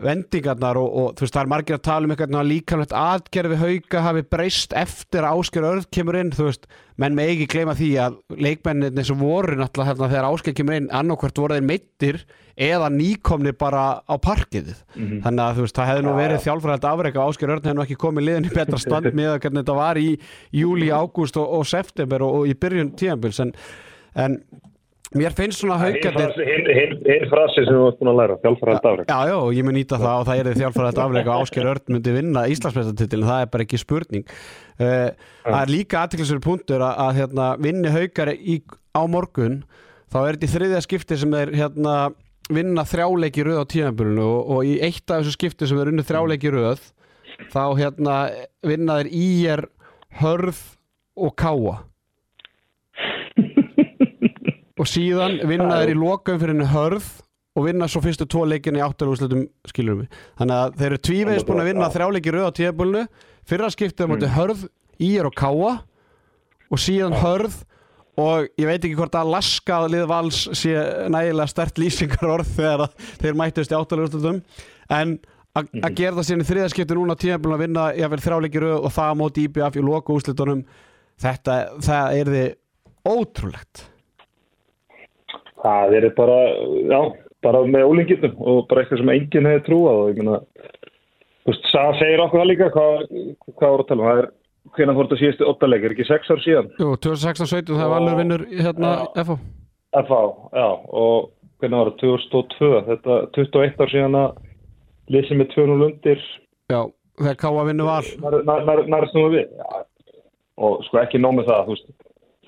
vendingarnar 0.00 0.78
og, 0.80 0.88
og 0.88 1.08
þú 1.16 1.26
veist 1.26 1.34
það 1.36 1.42
er 1.42 1.50
margir 1.52 1.76
að 1.76 1.82
tala 1.84 2.08
um 2.08 2.14
eitthvað 2.14 2.46
líkanlegt 2.48 2.94
aðgerfi 2.96 3.58
hauga 3.60 4.04
hafi 4.06 4.22
breyst 4.24 4.72
eftir 4.72 5.26
að 5.28 5.42
Ásker 5.42 5.66
Örð 5.68 5.88
kemur 5.92 6.16
inn 6.16 6.32
þú 6.32 6.46
veist, 6.46 6.64
menn 6.96 7.18
með 7.18 7.32
ekki 7.34 7.48
gleyma 7.52 7.74
því 7.76 7.90
að 8.00 8.16
leikmennin 8.40 9.02
eins 9.02 9.10
og 9.12 9.20
voru 9.20 9.58
náttúrulega 9.60 9.90
hérna, 9.90 10.08
þegar 10.14 10.28
Ásker 10.30 10.56
kemur 10.56 10.78
inn 10.78 10.88
annarkvært 10.96 11.42
voru 11.44 11.58
þeir 11.58 11.68
meittir 11.68 12.22
eða 12.56 12.88
nýkomni 12.92 13.52
bara 13.56 13.84
á 14.00 14.14
parkið. 14.16 14.72
Mm 14.96 15.04
-hmm. 15.04 15.22
þannig 15.26 15.44
að 15.44 15.54
þú 15.56 15.66
veist, 15.66 15.76
það 15.76 15.88
hefði 15.90 16.08
nú 16.08 16.16
verið 16.16 16.44
þjálfræðilegt 16.46 16.90
afreika 16.92 17.28
Ásker 17.28 17.52
Örð 17.52 17.64
hefði 17.64 17.76
nú 17.76 17.84
ekki 17.84 18.00
komið 18.00 18.26
liðin 18.26 18.48
í 18.48 18.54
betra 18.56 18.78
stand 18.78 19.12
með 19.20 19.30
að 19.34 19.40
hvernig 19.44 19.60
þetta 19.60 19.76
var 19.76 19.96
í 20.00 20.10
júli, 20.52 20.88
ágúst 20.88 21.36
og, 21.36 21.48
og 21.52 21.66
september 21.66 22.22
og, 22.22 22.34
og 22.40 22.48
í 22.48 22.54
byrjun 22.56 22.96
tíanbils 22.96 23.40
en, 23.40 23.52
en 24.14 24.40
Mér 25.18 25.34
finnst 25.36 25.60
svona 25.60 25.76
haugarnir 25.80 26.32
Hinn 26.72 27.26
frasi 27.28 27.64
sem 27.66 27.74
þú 27.76 27.86
ert 27.90 27.98
búin 28.00 28.10
að 28.12 28.18
læra 28.20 28.36
Þjálfræðat 28.42 28.88
afleika 28.90 29.12
Já, 29.12 29.32
já, 29.32 29.36
ég 29.58 29.66
mun 29.66 29.76
nýta 29.76 29.98
það 30.00 30.22
og 30.22 30.26
það 30.28 30.40
er 30.42 30.60
þjálfræðat 30.62 31.00
afleika 31.04 31.34
og 31.34 31.44
Ásker 31.46 31.68
Örn 31.72 31.94
myndi 31.96 32.14
vinna 32.16 32.44
Íslandsmestatitilin 32.52 33.28
það 33.28 33.44
er 33.44 33.52
bara 33.52 33.66
ekki 33.66 33.80
spurning. 33.82 34.24
Uh, 34.80 35.08
Það 35.44 35.58
er 35.60 35.72
líka 35.74 36.02
aðtiklisverður 36.02 36.44
punktur 36.46 36.84
að, 36.86 36.98
að 37.04 37.20
hérna, 37.20 37.48
vinni 37.62 37.92
haugar 37.92 38.32
á 38.32 39.02
morgun 39.10 39.60
þá 40.12 40.18
er 40.22 40.36
þetta 40.36 40.48
í 40.48 40.52
þriðja 40.56 40.82
skipti 40.86 41.18
sem 41.22 41.36
er 41.38 41.52
hérna, 41.56 41.94
vinna 42.52 42.84
þrjáleiki 42.88 43.46
röð 43.46 43.62
á 43.62 43.70
tíðanbjörnunu 43.72 44.26
og, 44.26 44.50
og 44.56 44.66
í 44.68 44.74
eitt 44.84 45.04
af 45.08 45.22
þessu 45.22 45.36
skipti 45.36 45.68
sem 45.68 45.80
er 45.80 45.92
unni 45.92 46.04
þrjáleiki 46.06 46.52
röð 46.52 46.82
þá 47.52 47.62
hérna, 47.78 48.16
vinna 48.66 49.00
þeir 49.00 49.12
í 49.16 49.28
er 49.54 49.64
hörð 50.20 50.60
og 51.16 51.34
káa 51.40 51.78
og 54.82 54.88
síðan 54.90 55.38
vinna 55.46 55.82
þeir 55.82 55.92
í 55.94 55.98
lokaum 56.00 56.40
fyrir 56.40 56.56
henni 56.56 56.70
hörð 56.72 57.10
og 57.52 57.66
vinna 57.66 57.88
svo 57.90 58.00
fyrstu 58.02 58.26
tvo 58.26 58.44
leikin 58.48 58.78
í 58.78 58.82
áttalúslutum 58.82 59.44
skilurum 59.68 60.04
við. 60.04 60.14
Þannig 60.40 60.58
að 60.58 60.78
þeir 60.78 60.88
eru 60.88 61.00
tvívegis 61.08 61.44
búin 61.46 61.62
að 61.62 61.68
vinna 61.68 61.90
þrjáleiki 61.92 62.32
rauð 62.32 62.48
á 62.48 62.56
tíðabölnu 62.58 63.02
fyrra 63.48 63.68
skiptið 63.74 64.08
mm. 64.08 64.24
hörð, 64.36 64.64
ír 65.02 65.28
og 65.28 65.36
káa 65.36 65.74
og 66.72 66.80
síðan 66.80 67.18
hörð 67.20 67.60
og 68.20 68.48
ég 68.60 68.68
veit 68.68 68.80
ekki 68.80 68.96
hvort 68.96 69.14
að 69.16 69.32
laskað 69.32 69.90
lið 69.92 70.06
vals 70.10 70.40
sé 70.58 70.72
nægilega 71.12 71.52
stert 71.52 71.78
lýsingar 71.80 72.32
orð 72.38 72.50
þegar 72.58 72.96
þeir 73.20 73.38
mættist 73.40 73.72
í 73.72 73.78
áttalúslutum 73.78 74.42
en 74.92 75.14
að 75.52 75.68
mm. 75.68 75.86
gera 75.98 76.16
það 76.16 76.28
síðan 76.28 76.44
í 76.44 76.48
þriðaskipti 76.48 76.96
núna 76.96 77.16
á 77.16 77.22
tíðabölnu 77.22 77.58
að 77.58 77.64
vinna 77.66 77.86
jáfnveil 77.98 78.24
þrjáleiki 78.24 78.64
rauð 78.64 78.76
og 78.88 78.96
það 78.96 79.16
móti 79.20 79.46
IBF 79.48 79.76
í 79.76 79.84
loka 79.84 80.16
úslutunum 80.16 80.66
þetta, 81.20 81.56
það 81.84 82.20
er 82.20 82.32
þið 82.36 83.12
ótrúlegt 83.12 83.88
það 85.62 85.96
er 85.98 86.06
bara, 86.16 86.38
já, 86.90 87.00
bara 87.46 87.64
með 87.70 87.88
ólingitum 87.88 88.38
og 88.38 88.62
bara 88.70 88.84
eitthvað 88.84 89.02
sem 89.02 89.12
enginn 89.14 89.50
hefur 89.50 89.66
trúað 89.68 90.02
og 90.02 90.12
ég 90.12 90.20
meina, 90.20 90.38
þú 91.42 91.52
veist, 91.52 91.68
það 91.72 91.98
segir 92.02 92.24
okkur 92.26 92.42
það 92.42 92.50
líka, 92.52 92.70
hvað, 92.76 93.04
hvað 93.56 93.74
voru 93.74 93.86
að 93.86 93.90
tala 93.90 94.02
um, 94.02 94.08
það 94.10 94.22
er, 94.22 94.30
hvernig 94.76 94.98
fór 94.98 95.08
þetta 95.08 95.20
síðustu 95.22 95.50
óttaleg, 95.50 95.84
er 95.84 95.96
ekki 95.96 96.08
sex 96.08 96.32
ár 96.32 96.42
síðan? 96.44 96.72
Jú, 96.78 96.94
2016-17, 97.08 97.74
það 97.74 97.84
er 97.86 97.92
valur 97.96 98.18
vinnur 98.20 98.46
hérna 98.52 98.94
FH. 99.24 99.38
FH, 100.02 100.20
já, 100.56 100.68
og 101.02 101.30
hvernig 101.62 101.78
var 101.82 101.92
það, 101.92 102.00
2002, 102.02 102.72
þetta 102.90 103.20
21 103.38 103.82
ár 103.82 103.92
síðan 103.92 104.18
að 104.22 104.40
lýsið 105.12 105.40
með 105.40 105.50
200 105.56 105.86
undir 105.88 106.22
Já, 106.70 106.80
þegar 107.20 107.38
Káa 107.42 107.64
vinnu 107.68 107.88
val 107.88 108.04
nær 108.92 109.08
snúið 109.10 109.34
við 109.36 109.56
já. 109.58 109.82
og 110.62 110.84
sko 110.86 111.00
ekki 111.02 111.20
nóg 111.22 111.38
með 111.38 111.50
það 111.50 111.66
þú 111.66 111.76
veist, 111.76 111.90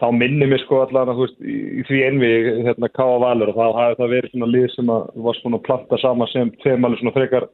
þá 0.00 0.06
minnir 0.14 0.50
mér 0.50 0.62
sko 0.64 0.80
allan 0.82 1.12
að 1.12 1.18
þú 1.18 1.26
veist, 1.26 1.36
í, 1.44 1.82
því 1.88 2.00
einvi 2.08 2.30
hérna 2.66 2.90
Káa 2.94 3.18
valur 3.22 3.52
og 3.52 3.58
þá 3.58 3.66
hafi 3.78 4.00
það 4.00 4.14
verið 4.16 4.32
svona 4.32 4.50
lið 4.54 4.66
sem 4.74 4.88
að 4.94 5.02
var 5.26 5.38
svona 5.40 5.60
að 5.60 5.66
planta 5.68 6.00
sama 6.02 6.30
sem 6.32 6.50
tveimali 6.64 6.98
svona 7.00 7.14
frekar 7.14 7.44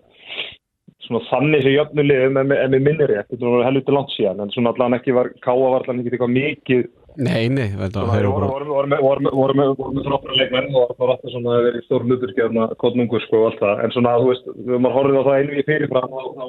svona 1.05 1.27
þannig 1.29 1.61
sem 1.65 1.75
jöfnulegum 1.75 2.41
en 2.41 2.51
mér 2.53 2.79
minnir 2.79 3.13
ég, 3.17 3.29
þetta 3.29 3.53
var 3.53 3.69
helviti 3.69 3.97
langt 3.97 4.13
síðan 4.15 4.43
en 4.45 4.55
svona 4.55 4.73
allan 4.75 4.97
ekki 4.97 5.17
var, 5.17 5.27
Káa 5.45 5.59
var 5.61 5.85
allan 5.85 6.01
ekki 6.01 6.15
eitthvað 6.15 6.37
mikið 6.39 6.89
Nei, 7.19 7.49
nei, 7.51 7.67
þetta 7.75 8.05
Það 8.07 8.23
voru 8.71 9.55
með 9.59 9.73
frábæra 10.07 10.37
leikmenn 10.39 10.69
og 10.79 10.93
það 10.95 11.01
var 11.03 11.11
alltaf 11.17 11.33
svona 11.33 11.51
að 11.57 11.65
vera 11.67 11.81
í 11.81 11.85
stór 11.89 12.05
hluturskefna 12.07 12.69
kodnungur 12.79 13.23
sko 13.25 13.37
og 13.41 13.47
allt 13.49 13.61
það. 13.65 13.75
En 13.83 13.91
svona, 13.97 14.13
þú 14.23 14.29
veist, 14.29 14.47
þegar 14.61 14.81
maður 14.85 14.97
horfið 14.97 15.19
á 15.19 15.27
það 15.27 15.39
einu 15.41 15.53
í 15.59 15.67
fyrirfram 15.67 16.11
þá 16.15 16.45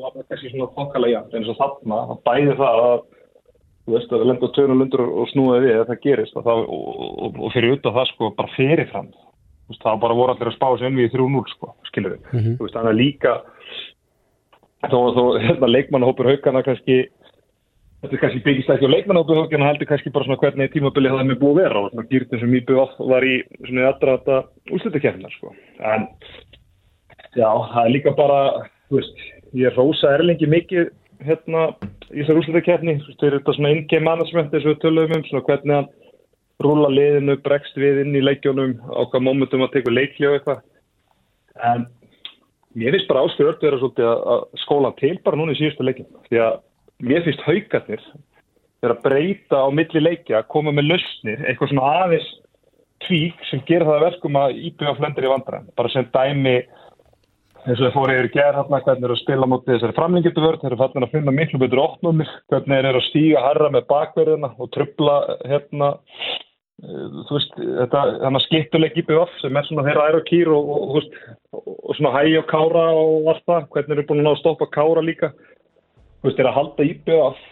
var 2.62 3.02
þú 3.86 3.96
veist, 3.96 4.12
að 4.12 4.24
við 4.24 4.30
lendum 4.30 4.54
törnum 4.56 4.82
lundur 4.84 5.06
og 5.08 5.30
snúðum 5.32 5.66
við 5.66 5.80
að 5.80 5.88
það 5.90 6.04
gerist 6.06 6.36
og, 6.38 6.46
það, 6.46 6.66
og, 6.68 6.90
og, 7.26 7.40
og 7.42 7.54
fyrir 7.56 7.78
af 7.80 7.96
það 7.98 8.10
sko 8.12 8.32
bara 8.38 8.56
fyrirfram 8.58 9.10
þú 9.12 9.74
veist, 9.74 9.86
það 9.86 10.04
bara 10.04 10.20
voru 10.20 10.36
allir 10.36 10.52
að 10.52 10.58
spá 10.58 10.68
enn 10.72 11.00
við 11.00 11.08
í 11.08 11.14
3-0 11.16 11.56
sko, 11.56 11.74
skilur 11.90 12.16
við, 12.16 12.22
mm 12.28 12.40
-hmm. 12.40 12.60
veist, 12.62 12.76
þannig 12.76 12.92
að 12.92 13.02
líka 13.02 13.34
þó, 14.92 15.00
þó, 15.16 15.24
hérna, 15.42 15.74
leikmannahópur 15.78 16.32
haugana 16.32 16.64
kannski 16.68 17.04
Þetta 18.02 18.16
er 18.16 18.22
kannski 18.24 18.40
byggist 18.42 18.70
ekki 18.74 18.88
á 18.90 18.94
leikmannáttuhókjana 18.96 19.68
heldur 19.70 19.86
kannski 19.86 20.10
bara 20.10 20.26
svona 20.26 20.42
hvernig 20.42 20.72
tímabilið 20.74 21.12
það 21.14 21.20
er 21.22 21.28
með 21.30 21.42
búið 21.44 21.52
að 21.52 21.60
vera 21.62 21.82
og 21.82 21.92
svona 21.92 22.08
dýrtum 22.10 22.40
sem 22.42 22.56
IBF 22.58 22.96
var 23.12 23.26
í 23.30 23.36
svona 23.68 23.84
aðdrata 23.92 24.38
úslutakefnar 24.74 25.36
sko. 25.36 25.54
En 25.86 26.08
já, 27.38 27.46
það 27.46 27.84
er 27.84 27.94
líka 27.94 28.16
bara, 28.18 28.40
þú 28.90 28.98
veist, 28.98 29.22
ég 29.54 29.78
rosa 29.78 30.16
erlengi 30.16 30.50
mikið 30.50 30.90
hérna 31.26 31.64
í 32.12 32.22
þessar 32.22 32.40
úslutakefni. 32.42 32.98
Þú 33.00 33.10
veist, 33.10 33.20
það 33.22 33.28
er 33.28 33.38
þetta 33.38 33.56
svona 33.58 33.74
in-game 33.76 34.08
management 34.08 34.54
eins 34.56 34.66
og 34.66 34.74
við 34.74 34.82
töluðum 34.84 35.18
um, 35.18 35.26
svona 35.30 35.46
hvernig 35.48 35.78
hann 35.78 35.90
rúla 36.62 36.92
liðinu, 36.94 37.38
bregst 37.46 37.80
við 37.80 38.04
inn 38.04 38.18
í 38.18 38.24
leikjónum, 38.24 38.76
á 38.94 39.02
hvað 39.10 39.26
mómentum 39.26 39.66
að 39.66 39.74
teka 39.78 39.94
leikli 39.94 40.30
og 40.30 40.38
eitthvað. 40.38 40.62
En 41.72 41.88
mér 42.78 42.96
finnst 42.96 43.10
bara 43.10 43.24
áskilört 43.26 43.62
að 43.62 43.70
vera 43.70 43.80
svolítið 43.82 44.12
að 44.12 44.44
skóla 44.64 44.92
til 45.00 45.16
bara 45.26 45.40
núna 45.40 45.56
í 45.56 45.60
síðustu 45.60 45.88
leikjum. 45.88 46.12
Því 46.28 46.44
að 46.46 46.60
mér 47.08 47.26
finnst 47.26 47.48
haugarnir 47.48 48.06
þegar 48.82 48.96
að 48.96 49.02
breyta 49.06 49.64
á 49.66 49.68
milli 49.74 50.02
leikja, 50.02 50.46
koma 50.50 50.74
með 50.74 50.94
lausnir, 50.94 51.42
eitthvað 51.46 51.74
svona 51.74 51.90
aðeins 52.04 52.30
tvík 53.06 53.42
sem 53.50 53.62
gerir 53.68 53.88
það 53.88 53.98
að 53.98 54.06
verkum 54.08 54.38
að 54.42 54.56
íbjöða 54.70 54.98
flendur 55.00 55.28
í 55.28 55.32
vandræðin. 55.32 55.74
Bara 55.78 55.92
sem 55.94 56.08
dæmi 56.14 56.56
eins 57.66 57.80
og 57.80 57.86
það 57.86 57.96
fór 57.96 58.14
yfir 58.14 58.30
gerð 58.36 58.60
hérna, 58.60 58.80
hvernig 58.86 59.08
er 59.08 59.14
að 59.16 59.20
spila 59.22 59.50
mútið 59.50 59.76
þessari 59.76 59.98
framlengjöldu 59.98 60.46
vörð, 60.46 60.62
þeir 60.62 60.72
eru 60.72 60.80
fallin 60.82 61.08
að 61.08 61.16
finna 61.16 61.34
miklu 61.36 61.62
betur 61.62 61.84
óttnumir, 61.84 62.32
hvernig 62.52 62.80
er 62.80 62.98
að 62.98 63.08
stíga 63.10 63.44
harra 63.46 63.70
með 63.74 63.86
bakverðina 63.92 64.52
og 64.58 64.72
trubla 64.74 65.18
hérna, 65.50 65.92
þú 66.82 67.38
veist, 67.38 67.54
þetta, 67.60 68.04
þannig 68.24 68.40
að 68.40 68.46
skiptuleik 68.48 69.00
íbjöða 69.04 69.28
sem 69.44 69.60
er 69.60 69.68
svona 69.68 69.86
þeirra 69.86 70.08
æra 70.10 70.24
kýr 70.26 70.50
og, 70.56 70.72
og, 70.74 71.12
og, 71.54 71.70
og 71.78 71.98
svona 72.00 72.16
hægi 72.16 72.40
og 72.42 72.48
kára 72.50 72.86
og 72.98 73.32
allt 73.36 73.46
það, 73.46 73.68
hvernig 73.76 73.98
eru 73.98 74.08
búin 74.10 74.32
að 74.32 74.40
stoppa 74.42 74.70
kára 74.74 75.06
líka 75.06 75.30
þú 75.36 76.30
veist, 76.30 76.42
er 76.42 76.50
að 76.50 76.58
halda 76.58 76.88
íbjöð 76.90 77.46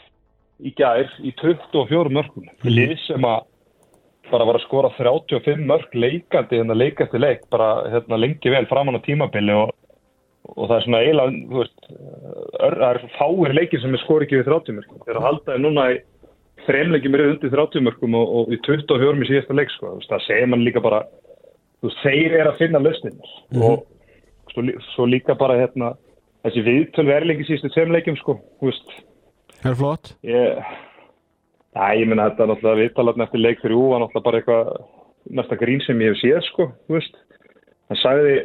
í 0.59 0.73
gær 0.77 1.13
í 1.21 1.33
24 1.39 2.13
mörgum 2.13 2.47
mm. 2.49 2.69
lið 2.69 2.95
sem 3.05 3.29
að 3.29 3.45
bara 4.29 4.45
var 4.45 4.59
að 4.59 4.65
skora 4.67 4.89
35 4.97 5.61
mörg 5.65 5.93
leikandi 5.97 6.59
hérna 6.59 6.77
leik 6.77 6.99
eftir 7.01 7.21
leik, 7.21 7.45
bara 7.53 7.85
hérna 7.89 8.19
lengi 8.19 8.51
vel 8.53 8.67
framann 8.69 8.99
á 8.99 9.05
tímabili 9.05 9.55
og, 9.57 9.71
og 10.49 10.69
það 10.69 10.75
er 10.75 10.85
svona 10.85 11.01
eiginlega, 11.03 11.41
þú 11.49 11.59
veist 11.59 11.89
það 12.59 12.85
er 12.89 13.01
fáir 13.17 13.55
leikir 13.57 13.83
sem 13.83 13.95
er 13.95 14.03
skor 14.03 14.25
ekki 14.25 14.39
við 14.39 14.49
30 14.49 14.77
mörgum, 14.79 15.03
þeir 15.05 15.19
að 15.19 15.27
halda 15.27 15.51
þér 15.51 15.63
núna 15.65 15.85
í 15.93 15.99
þreimleikjum 16.65 17.15
er 17.17 17.25
undir 17.27 17.53
30 17.55 17.85
mörgum 17.87 18.19
og, 18.19 18.35
og 18.39 18.53
í 18.53 18.59
24 18.65 19.13
í 19.23 19.29
síðasta 19.29 19.57
leik, 19.57 19.71
sko, 19.75 19.95
það 20.07 20.25
segir 20.27 20.51
mann 20.51 20.65
líka 20.65 20.83
bara 20.83 21.03
þú 21.83 21.93
þeir 22.01 22.37
er 22.41 22.51
að 22.51 22.59
finna 22.59 22.83
löstinir 22.83 23.33
mm. 23.53 23.63
og 23.63 24.53
svo, 24.53 24.65
svo 24.93 25.07
líka 25.09 25.37
bara 25.39 25.59
hérna 25.59 25.93
þessi 26.45 26.65
viðtölu 26.65 27.15
er 27.15 27.27
lengi 27.27 27.47
síðustu 27.47 27.71
tveimleikjum 27.73 28.19
sko, 28.19 28.37
hú 28.59 28.69
veist. 28.69 28.93
Það 29.59 29.71
er 29.71 29.79
flott. 29.79 30.13
Ég, 30.27 30.69
Næ, 31.75 31.83
ég 32.01 32.07
minna 32.09 32.29
þetta 32.31 32.45
er 32.45 32.49
náttúrulega 32.49 32.81
viðtalarn 32.81 33.23
eftir 33.25 33.43
leik 33.43 33.59
fyrir 33.61 33.77
ú, 33.77 33.83
það 33.91 33.95
er 33.95 34.01
náttúrulega 34.03 34.25
bara 34.25 34.39
eitthvað 34.39 34.71
næsta 35.37 35.57
grín 35.59 35.83
sem 35.85 35.99
ég 36.01 36.15
hef 36.15 36.21
séð 36.21 36.39
sko, 36.47 36.65
hú 36.87 36.97
veist. 36.97 37.19
Hann 37.91 37.99
sagði, 38.01 38.37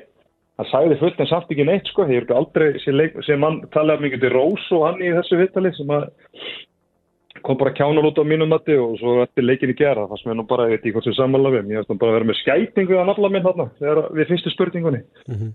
hann 0.58 0.70
sagði 0.70 1.00
fullt 1.00 1.18
en 1.20 1.30
samt 1.30 1.50
ekki 1.50 1.66
neitt 1.66 1.90
sko, 1.90 2.06
ég 2.10 2.22
er 2.22 2.26
ekki 2.26 2.36
aldrei 2.38 2.68
sem, 2.84 2.94
leik, 2.94 3.18
sem 3.26 3.40
mann 3.42 3.62
talaði 3.74 4.06
mikið 4.06 4.24
til 4.24 4.32
Rós 4.36 4.68
og 4.76 4.86
hann 4.88 5.02
í 5.02 5.10
þessu 5.16 5.40
viðtali 5.40 5.74
sem 5.74 5.92
kom 7.44 7.58
bara 7.60 7.74
kjánur 7.76 8.06
út 8.08 8.20
á 8.22 8.24
mínum 8.24 8.52
mati 8.54 8.76
og 8.78 8.94
svo 9.00 9.18
eftir 9.24 9.44
leikinni 9.44 9.74
gera, 9.76 10.06
það 10.08 10.22
sem 10.22 10.32
er 10.32 10.38
nú 10.38 10.46
bara, 10.48 10.68
ég 10.70 10.78
veit 10.78 10.84
ekki 10.84 10.94
hvort 10.96 11.08
sem 11.08 11.16
samanlega 11.18 11.60
við, 11.60 11.74
ég 11.74 11.82
veist 11.82 11.92
bara 11.98 12.14
að 12.14 12.18
vera 12.20 12.30
með 12.30 12.40
skætingu 12.40 12.96
að 13.00 13.08
nafla 13.10 13.30
minn 13.34 13.44
þarna, 13.44 13.66
þegar 13.82 14.02
við 14.14 14.30
fyrstu 14.30 14.54
spurningunni. 14.54 15.02
Mm 15.28 15.38
-hmm 15.38 15.54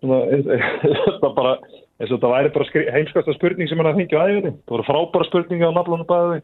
þetta 0.00 1.30
bara 1.36 1.56
eins 2.00 2.08
og 2.08 2.16
þetta 2.16 2.30
væri 2.32 2.52
bara 2.54 2.84
heimskasta 2.94 3.34
spurning 3.36 3.68
sem 3.68 3.80
hann 3.80 3.90
að 3.90 4.00
fengja 4.00 4.22
á 4.22 4.28
æðinni 4.30 4.52
það 4.54 4.72
voru 4.72 4.86
frábæra 4.86 5.28
spurningi 5.28 5.68
á 5.68 5.76
naflunum 5.76 6.08
bæði. 6.08 6.40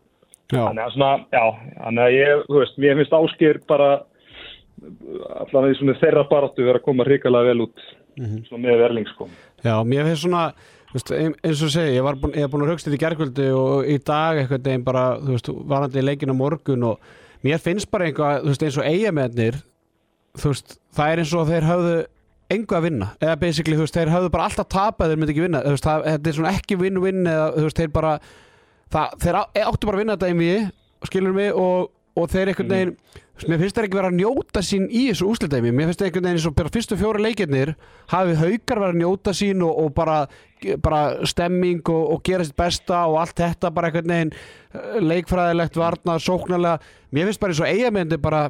Þannig 0.52 0.82
að 0.84 0.92
svona, 0.94 1.12
já 1.32 1.44
þannig 1.80 2.02
að 2.04 2.16
ég, 2.16 2.42
þú 2.46 2.58
veist, 2.60 2.76
mér 2.82 2.98
finnst 3.00 3.16
áskýr 3.16 3.60
bara 3.70 3.88
allavega 4.84 5.72
í 5.72 5.78
svona 5.78 5.98
þeirra 6.00 6.24
baratu 6.30 6.64
verið 6.64 6.80
að 6.80 6.86
koma 6.86 7.06
hrikalega 7.06 7.50
vel 7.50 7.66
út 7.66 7.84
mm 8.16 8.24
-hmm. 8.24 8.48
svona 8.48 8.62
með 8.64 8.80
verling 8.84 9.08
sko 9.12 9.28
Já, 9.64 9.84
mér 9.84 10.04
finnst 10.04 10.22
svona, 10.22 10.42
veist, 10.92 11.12
eins 11.12 11.62
og 11.62 11.70
segi 11.70 11.96
ég 11.96 12.04
var 12.04 12.16
búin, 12.16 12.34
búin 12.50 12.64
að 12.64 12.72
högst 12.72 12.86
þetta 12.86 12.96
í 12.98 13.04
gerðkvöldu 13.04 13.46
og 13.56 13.86
í 13.86 13.96
dag 13.98 14.38
eitthvað 14.38 14.66
neginn 14.66 14.84
bara, 14.84 15.18
þú 15.20 15.30
veist, 15.36 15.48
varandi 15.48 15.98
í 15.98 16.04
leikinu 16.04 16.34
morgun 16.34 16.82
og 16.82 16.98
mér 17.42 17.58
finnst 17.58 17.90
bara 17.90 18.04
einhvað, 18.04 18.42
þú 18.42 18.52
veist, 18.52 18.62
eins 18.62 18.78
og 18.78 18.84
eigamennir 18.84 19.56
þú 20.36 20.52
veist, 20.52 20.78
það 20.92 21.12
er 21.12 21.18
eins 21.18 21.34
og 21.34 21.48
þeir 21.48 21.64
hafðu 21.70 21.96
engu 22.50 22.76
að 22.76 22.82
vinna, 22.82 23.06
eða 23.20 23.36
basically 23.36 23.76
þú 23.76 23.86
veist, 23.86 23.96
þeir 23.96 24.12
hafðu 24.12 24.30
bara 24.30 24.44
alltaf 24.44 24.68
tapað, 24.68 25.10
þeir 25.10 25.18
myndi 25.18 25.32
ekki 25.34 25.46
vinna 25.46 25.62
veist, 25.66 25.86
það, 25.86 26.04
þetta 26.04 26.30
er 26.30 26.36
svona 26.36 26.54
ekki 26.54 26.76
vinn-vinn 26.78 27.26
eða 27.26 27.46
þú 27.56 27.66
veist, 27.66 27.80
þeir 27.80 27.92
bara 27.96 28.18
það, 28.92 29.16
þeir 29.24 29.38
áttu 29.40 29.86
bara 29.86 29.96
að 29.96 30.02
vinna 30.02 30.16
þetta 30.16 30.30
einvið, 30.30 30.68
skilur 31.10 31.34
mig 31.36 31.54
og, 31.54 31.90
og 32.16 32.28
þeir 32.30 32.52
einhvern 32.52 32.74
veginn 32.74 32.92
mm. 32.94 33.24
Mér 33.44 33.60
finnst 33.60 33.76
þeir 33.76 33.86
ekki 33.86 33.98
vera 33.98 34.08
að 34.08 34.16
njóta 34.16 34.62
sín 34.64 34.86
í 34.88 35.06
þessu 35.10 35.28
úslitæmi 35.28 35.72
mér 35.74 35.90
finnst 35.90 36.00
þeir 36.00 36.08
einhvern 36.08 36.26
veginn 36.26 36.38
eins 36.38 36.46
og 36.48 36.72
fyrstu 36.72 36.96
fjóra 36.96 37.20
leikirnir 37.20 37.72
hafið 38.12 38.38
haugar 38.40 38.80
verið 38.82 38.94
að 38.94 39.00
njóta 39.02 39.34
sín 39.36 39.64
og, 39.66 39.80
og 39.82 39.90
bara, 39.96 40.18
bara 40.84 41.00
stemming 41.28 41.82
og, 41.92 42.04
og 42.14 42.22
gera 42.24 42.46
sitt 42.46 42.56
besta 42.56 43.02
og 43.10 43.18
allt 43.20 43.42
þetta 43.42 43.72
bara 43.76 43.90
einhvern 43.90 44.14
veginn 44.14 44.32
eh, 44.36 45.00
leikfræðilegt, 45.04 45.76
varna, 45.76 46.16
sóknarlega. 46.22 46.94
Mér 47.12 47.28
finnst 47.28 47.42
bara 47.42 47.56
eins 47.56 47.64
og 47.64 47.74
eigamendi 47.74 48.20
bara 48.22 48.46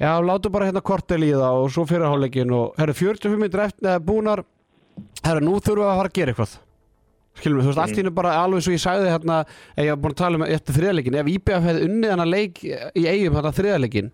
Já, 0.00 0.14
látu 0.24 0.48
bara 0.48 0.64
hérna 0.64 0.80
kortel 0.80 1.26
í 1.26 1.34
það 1.34 1.58
og 1.60 1.66
svo 1.74 1.82
fyrirháleikin 1.84 2.54
og 2.56 2.78
herru 2.80 2.94
45 2.96 3.36
minnir 3.36 3.66
eftir 3.66 4.00
búnar. 4.00 4.46
Herru 5.20 5.44
nú 5.44 5.58
þurfum 5.60 5.84
við 5.84 5.90
að 5.90 5.98
fara 5.98 6.08
að 6.08 6.16
gera 6.16 6.32
eitthvað 6.32 6.54
skilum 7.38 7.62
þú 7.62 7.70
veist, 7.70 7.78
mm. 7.78 7.84
allt 7.84 8.00
hennu 8.00 8.14
bara 8.16 8.34
alveg 8.42 8.64
svo 8.66 8.74
ég 8.74 8.82
sagði 8.82 9.12
hérna, 9.12 9.42
ég 9.78 9.92
hef 9.92 10.02
búin 10.02 10.16
að 10.16 10.22
tala 10.24 10.40
um 10.40 10.46
eftir 10.48 10.76
þriðarleikin, 10.76 11.20
ef 11.20 11.30
IBF 11.34 11.68
hefði 11.68 11.86
unnið 11.86 12.14
hana 12.16 12.26
leik 12.28 12.60
í 12.64 13.06
eigum 13.06 13.38
hérna 13.38 13.54
þriðarleikin 13.56 14.12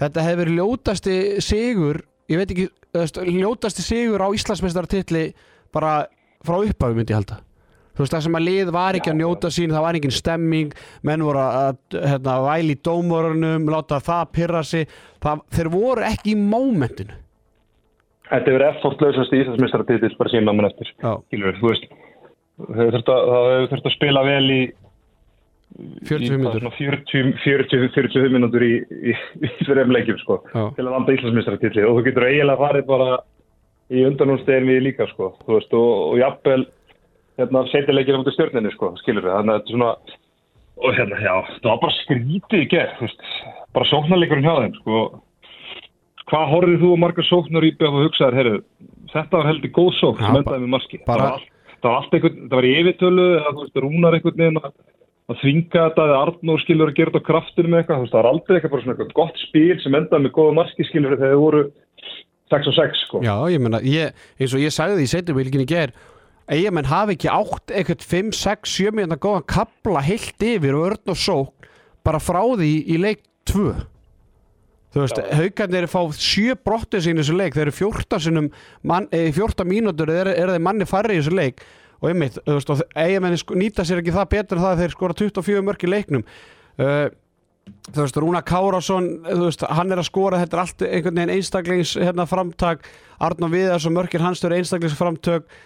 þetta 0.00 0.26
hefði 0.26 0.40
verið 0.42 0.60
ljótasti 0.60 1.16
sigur 1.44 2.00
ég 2.30 2.40
veit 2.40 2.52
ekki, 2.54 2.68
ljótasti 3.38 3.84
sigur 3.84 4.22
á 4.24 4.28
Íslandsmeistarartilli 4.34 5.24
bara 5.74 6.04
frá 6.44 6.60
upphafi 6.60 6.96
myndi 6.96 7.14
ég 7.14 7.20
halda. 7.20 7.40
Þú 7.94 8.02
veist 8.02 8.14
það 8.14 8.22
sem 8.26 8.36
að 8.36 8.46
lið 8.48 8.70
var 8.74 8.96
ekki 8.98 9.10
að 9.12 9.18
njóta 9.20 9.50
sín 9.54 9.74
það 9.74 9.84
var 9.84 9.96
engin 9.98 10.14
stemming, 10.14 10.72
menn 11.06 11.22
voru 11.22 11.42
að 11.44 11.76
hérna, 11.94 12.38
væli 12.42 12.74
í 12.74 12.80
dómorunum 12.88 13.68
láta 13.70 14.00
það 14.02 14.32
pyrra 14.34 14.62
sig 14.66 14.88
það, 15.22 15.44
þeir 15.54 15.70
voru 15.74 16.06
ekki 16.08 16.32
í 16.32 16.40
mómentinu. 16.40 17.20
Þetta 18.24 18.50
er 18.50 18.56
verið 18.56 18.70
effortlausast 18.72 19.36
í 19.36 19.42
Íslandsmestara 19.44 19.86
titill 19.86 20.16
bara 20.18 20.32
síðan 20.32 20.50
mann 20.50 20.70
eftir 20.70 20.90
Kílur, 21.30 21.60
þú 21.60 21.70
veist 21.70 21.86
hefur 22.62 22.98
þurft 23.70 23.88
að 23.88 23.94
spila 23.96 24.24
vel 24.26 24.46
í 24.54 24.62
45 26.06 26.38
minútur 26.38 26.68
40-45 26.78 28.30
minútur 28.30 28.62
í, 28.62 28.74
í, 29.10 29.14
í 29.42 29.50
fyrir 29.64 29.82
emleikjum 29.88 30.20
sko, 30.20 30.38
til 30.52 30.84
að 30.84 30.92
vanda 30.94 31.16
Íslandsmestara 31.16 31.58
titill 31.58 31.88
og 31.88 31.98
þú 31.98 32.04
getur 32.08 32.28
eiginlega 32.28 32.60
farið 32.60 32.86
bara 32.92 33.08
í 33.92 34.04
undanúnstegin 34.06 34.68
við 34.70 34.84
líka 34.86 35.08
sko, 35.10 35.32
veist, 35.48 35.74
og, 35.74 35.90
og 36.12 36.20
jafnvel 36.20 36.62
hérna, 37.40 37.64
setjuleikir 37.72 38.16
á 38.16 38.20
mútið 38.20 38.36
stjórninu, 38.36 38.72
sko, 38.74 38.92
skilur 39.02 39.26
við, 39.26 39.34
þannig 39.34 39.54
að 39.54 39.58
þetta 39.58 39.72
er 39.72 39.76
svona, 39.76 40.20
og 40.78 40.98
hérna, 40.98 41.20
já, 41.24 41.34
það 41.58 41.70
var 41.72 41.80
bara 41.82 41.96
skrítið 41.98 42.62
í 42.62 42.68
gerð, 42.70 43.16
bara 43.74 43.90
sóknarleikurinn 43.90 44.46
hjá 44.46 44.54
þeim, 44.60 44.76
sko, 44.78 45.02
hvað 46.30 46.52
horfið 46.54 46.84
þú 46.84 46.92
og 46.94 47.02
margar 47.02 47.28
sóknar 47.28 47.66
í 47.66 47.72
beð 47.80 47.98
og 47.98 48.06
hugsaður, 48.06 48.38
herru, 48.40 48.62
þetta 49.12 49.40
var 49.40 49.50
heldur 49.50 49.74
góð 49.74 49.90
sókn, 49.98 50.22
sem 50.22 50.40
endaði 50.40 50.64
með 50.64 50.74
marski, 50.76 51.02
bara... 51.08 51.34
það 51.84 51.92
var 51.92 52.00
allt 52.00 52.16
einhvern, 52.16 52.42
það 52.48 52.58
var 52.58 52.66
í 52.66 52.74
yfirtölu, 52.80 53.28
það 53.44 53.60
var 53.60 53.84
rúnar 53.84 54.16
einhvern 54.16 54.40
veginn 54.40 54.60
að, 54.60 54.74
að 55.30 55.40
þvinga 55.42 55.84
þetta, 55.84 56.06
eða 56.08 56.20
Arnór 56.24 56.64
skilur 56.64 56.92
að 56.92 56.98
gera 56.98 57.12
þetta 57.12 57.22
á 57.24 57.28
kraftinu 57.28 57.70
með 57.70 57.82
eitthvað, 57.82 58.00
þú 58.00 58.06
veist, 58.06 58.14
það 58.14 58.22
var 58.22 58.30
aldrei 58.32 58.56
eitthvað 58.56 58.74
bara 58.74 58.84
svona 58.84 58.96
eitthvað 58.96 59.14
gott 59.20 59.42
spil 59.44 59.76
sem 59.82 59.98
endaði 60.00 60.26
með 60.26 60.34
góða 60.38 60.56
marski 60.60 60.88
skilur 60.88 61.16
þegar 61.18 61.34
þið 61.34 61.44
voru 61.44 61.62
6 62.54 62.70
og 62.70 62.76
6, 62.76 63.04
sko. 63.06 63.22
Já, 63.24 63.34
ég 63.52 63.62
menna, 63.64 63.80
ég, 63.88 64.26
eins 64.40 64.56
og 64.56 64.64
ég 64.64 64.74
sagði 64.74 64.98
því 64.98 65.06
í 65.06 65.12
setjumvilginni 65.14 65.68
ger 65.68 65.94
eigamenn 66.52 66.90
hafi 66.90 67.16
ekki 67.16 67.32
átt 67.32 67.72
eitthvað 67.72 68.04
5, 68.10 68.34
6, 68.36 68.76
7 68.84 68.96
minna 68.98 69.16
góðan 69.20 69.46
kapla 69.48 70.04
heilt 70.04 70.44
yfir 70.44 70.76
og 70.76 70.90
örn 70.90 71.14
og 71.14 71.20
sók 71.20 71.68
bara 72.04 72.20
frá 72.20 72.42
því 72.44 72.72
í 72.84 73.00
leik 73.00 73.24
2 73.48 73.72
þú 74.94 75.02
veist, 75.02 75.20
haugarnir 75.34 75.88
fá 75.90 76.00
7 76.14 76.54
brottir 76.62 77.02
sín 77.02 77.18
í 77.18 77.22
þessu 77.22 77.38
leik, 77.38 77.56
þeir 77.56 77.66
eru 77.66 77.74
14 77.74 78.22
sinum 78.22 78.50
man, 78.86 79.08
eh, 79.10 79.32
14 79.34 79.66
mínútur 79.66 80.12
er, 80.14 80.30
er 80.30 80.54
þeir 80.54 80.62
manni 80.62 80.86
færri 80.86 81.18
í 81.18 81.22
þessu 81.22 81.34
leik. 81.34 81.64
Og 82.00 82.12
einmitt, 82.12 82.38
þú 82.44 82.56
veist, 82.58 82.70
og 82.70 82.82
eigamenn 82.94 83.36
sko, 83.40 83.58
nýta 83.58 83.84
sér 83.86 84.02
ekki 84.02 84.14
það 84.14 84.30
betur 84.36 84.58
en 84.58 84.64
það 84.64 84.72
að 84.72 84.82
þeir 84.82 84.94
skora 84.94 85.18
24 85.18 85.66
mörk 85.66 85.84
í 85.84 85.90
leiknum. 85.90 86.24
Uh, 86.78 87.06
þú 87.90 88.02
veist, 88.04 88.18
Rúna 88.20 88.42
Kárásson 88.44 89.10
þú 89.24 89.44
veist, 89.48 89.66
hann 89.78 89.92
er 89.94 90.02
að 90.02 90.10
skora, 90.10 90.40
þetta 90.42 90.56
er 90.56 90.62
allt 90.62 90.84
einhvern 90.84 91.20
veginn 91.20 91.36
einstaklings 91.38 91.94
hérna 91.96 92.26
framtak 92.28 92.84
Arnó 93.24 93.48
Viðars 93.48 93.86
og 93.88 93.94
mörkir 93.96 94.22
hans 94.22 94.44
eru 94.44 94.58
einstaklings 94.58 94.98
framtök 94.98 95.48
uh, 95.48 95.62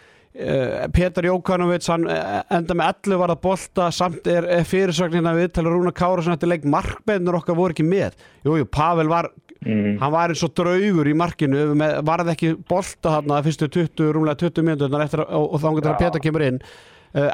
Petar 0.94 1.26
Jókanovic 1.26 1.86
hann 1.90 2.04
eh, 2.12 2.42
enda 2.54 2.76
með 2.76 2.92
11 3.08 3.18
var 3.22 3.32
að 3.32 3.40
bolta 3.42 3.88
samt 3.94 4.26
er, 4.30 4.44
er 4.58 4.66
fyrirsögnina 4.68 5.32
viðtala 5.34 5.72
Rúna 5.72 5.92
Kárásson 5.96 6.36
þetta 6.36 6.50
leik 6.52 6.66
markbennur 6.68 7.40
okkar 7.40 7.56
voru 7.58 7.74
ekki 7.74 7.86
með 7.88 8.14
Jújú, 8.44 8.62
jú, 8.62 8.70
Pavel 8.70 9.10
var 9.10 9.32
Mm. 9.58 9.96
hann 9.98 10.12
var 10.14 10.30
eins 10.30 10.44
og 10.46 10.52
draugur 10.54 11.08
í 11.10 11.16
markinu 11.18 11.72
með, 11.74 11.96
varði 12.06 12.30
ekki 12.30 12.50
bolta 12.70 13.16
þarna 13.16 13.40
fyrstu 13.42 13.66
20, 13.66 14.12
rúmlega 14.14 14.38
20 14.38 14.62
mínútur 14.62 15.02
eftir 15.02 15.24
og, 15.24 15.48
og 15.56 15.58
þá 15.58 15.66
getur 15.74 15.90
að 15.90 15.96
Já. 15.96 15.98
Petar 16.04 16.22
kemur 16.22 16.44
inn 16.46 16.60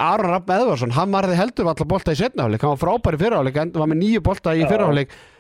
Aron 0.01 0.31
Rapp 0.31 0.49
Eðvarsson, 0.55 0.95
hann 0.97 1.13
varði 1.13 1.37
heldur 1.37 1.69
alltaf 1.69 1.91
bolta 1.91 2.15
í 2.15 2.19
setnafleik, 2.23 2.65
hann 2.65 2.79
var 2.79 2.81
frábæri 2.81 3.21
fyrirháleik 3.21 3.61
var 3.77 3.91
með 3.93 4.01
nýju 4.01 4.23
bolta 4.25 4.55
í 4.57 4.63
Já. 4.65 4.71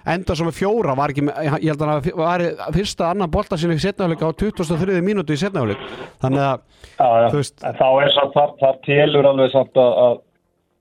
Enda 0.04 0.36
sem 0.36 0.48
með 0.48 0.58
fjóra, 0.58 0.94
var 0.98 1.14
ekki 1.14 1.24
ég 1.24 1.70
held 1.70 1.80
að 1.84 1.90
hann 1.94 2.18
var 2.20 2.44
fyrsta 2.76 3.08
annan 3.12 3.32
bolta 3.32 3.56
sinni 3.60 3.78
í 3.78 3.84
setnafleik 3.84 4.20
á 4.20 4.28
23. 4.36 5.00
mínútu 5.04 5.32
í 5.32 5.40
setnafleik 5.40 5.80
þannig 6.20 6.44
að, 6.44 6.62
Já, 6.98 7.08
já. 7.08 7.26
þú 7.32 7.40
veist 7.40 7.64
En 7.64 7.78
þá 7.80 7.88
er 8.04 8.14
samt, 8.18 8.36
það, 8.36 8.54
það 8.60 8.80
telur 8.88 9.28
alveg 9.32 9.52
samt 9.54 9.80
að, 9.80 9.92
að 10.04 10.16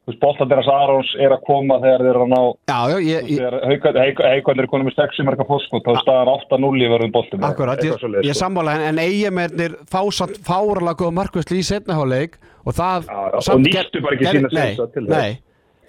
þú 0.03 0.12
veist, 0.12 0.20
boltandiras 0.20 0.68
Arons 0.74 1.13
er 1.24 1.32
að 1.38 1.46
koma 1.48 1.77
þegar 1.80 2.03
þeir 2.03 2.10
eru 2.12 2.25
að 2.25 2.34
ná 2.34 2.42
já, 2.44 2.80
já, 2.92 2.98
ég, 3.08 3.30
ég 3.32 3.39
þegar 3.72 4.34
haugvandir 4.34 4.65
er 4.68 4.72
konum 4.74 4.89
með 4.89 4.98
6 5.00 5.24
marka 5.30 5.48
fórskot 5.48 5.88
þá 5.88 5.94
er 5.94 6.01
staðan 6.03 6.34
8-0 6.34 6.74
í 6.84 6.89
verðum 6.92 7.15
boltum 7.15 7.48
Akkurat, 7.48 7.86
ég, 7.88 7.96
sko. 7.96 8.12
ég 8.27 8.36
sammála 8.36 8.75
en, 8.75 8.86
en 8.92 9.01
eigamernir 9.06 9.77
fá 9.88 10.01
samt 10.12 10.42
fáralega 10.44 11.00
góða 11.00 11.15
markvæsli 11.22 11.62
í 11.63 11.68
setnaháleik 11.72 12.36
og 12.68 12.75
það 12.75 13.08
Já, 13.08 13.22
já, 13.32 13.39
samt 13.48 13.56
og 13.56 13.65
nýttu 13.70 14.03
bara 14.03 14.20
ekki 14.20 14.36
sína 14.36 14.51
nei, 14.51 14.60
sensa 14.60 14.89
til 14.92 15.08
þess. 15.08 15.39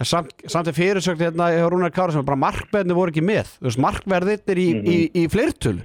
En 0.03 0.09
samt, 0.11 0.33
samt 0.51 0.67
er 0.69 0.75
fyrirsögn 0.75 1.21
hérna 1.23 1.51
hjá 1.55 1.69
Rúnar 1.71 1.93
Kára 1.95 2.11
sem 2.13 2.25
bara 2.27 2.41
markverðinu 2.41 2.97
voru 2.99 3.13
ekki 3.15 3.23
með. 3.25 3.53
Þú 3.61 3.69
veist, 3.69 3.83
markverðir 3.85 4.59
í, 4.59 4.69
Mhm. 4.75 4.89
í, 4.91 4.97
í 5.23 5.29
fleirtölu. 5.31 5.85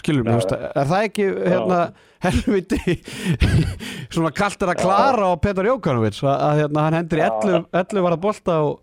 Skilur 0.00 0.24
mig, 0.26 0.34
veist, 0.40 0.52
er 0.52 0.88
það 0.90 1.04
ekki 1.08 1.26
hérna 1.46 1.78
helviti 2.24 2.96
svona 4.14 4.32
kaltir 4.34 4.68
að 4.72 4.80
klara 4.82 5.28
á 5.30 5.32
Petar 5.40 5.68
Jókanovic 5.68 6.18
að, 6.26 6.58
hérna, 6.64 6.82
hann 6.88 6.96
hendur 6.98 7.20
í 7.20 7.24
11, 7.28 7.68
11 7.72 8.02
var 8.04 8.16
að 8.16 8.22
bolta 8.24 8.56
og 8.66 8.80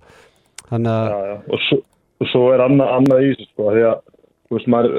þannig 0.71 0.95
að. 0.95 1.35
Og, 1.51 1.59
svo, 1.67 1.79
svo 2.31 2.43
er 2.55 2.63
annað, 2.65 2.93
annað 2.97 3.25
í 3.27 3.29
þessu 3.33 3.49
sko, 3.51 3.67
því 3.75 3.83
að 3.91 3.99
þú 4.47 4.57
veist, 4.57 4.71
maður, 4.71 4.97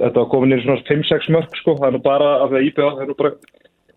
þetta 0.00 0.18
var 0.24 0.28
komin 0.34 0.56
í 0.56 0.60
svona 0.64 0.84
5-6 0.90 1.30
mörg 1.36 1.58
sko, 1.62 1.76
það 1.78 1.88
er 1.92 1.96
nú 1.96 2.02
bara 2.10 2.30
að 2.44 2.58
IPA, 2.66 2.90
það 2.96 3.02
er 3.06 3.10
nú 3.12 3.18
bara 3.22 3.32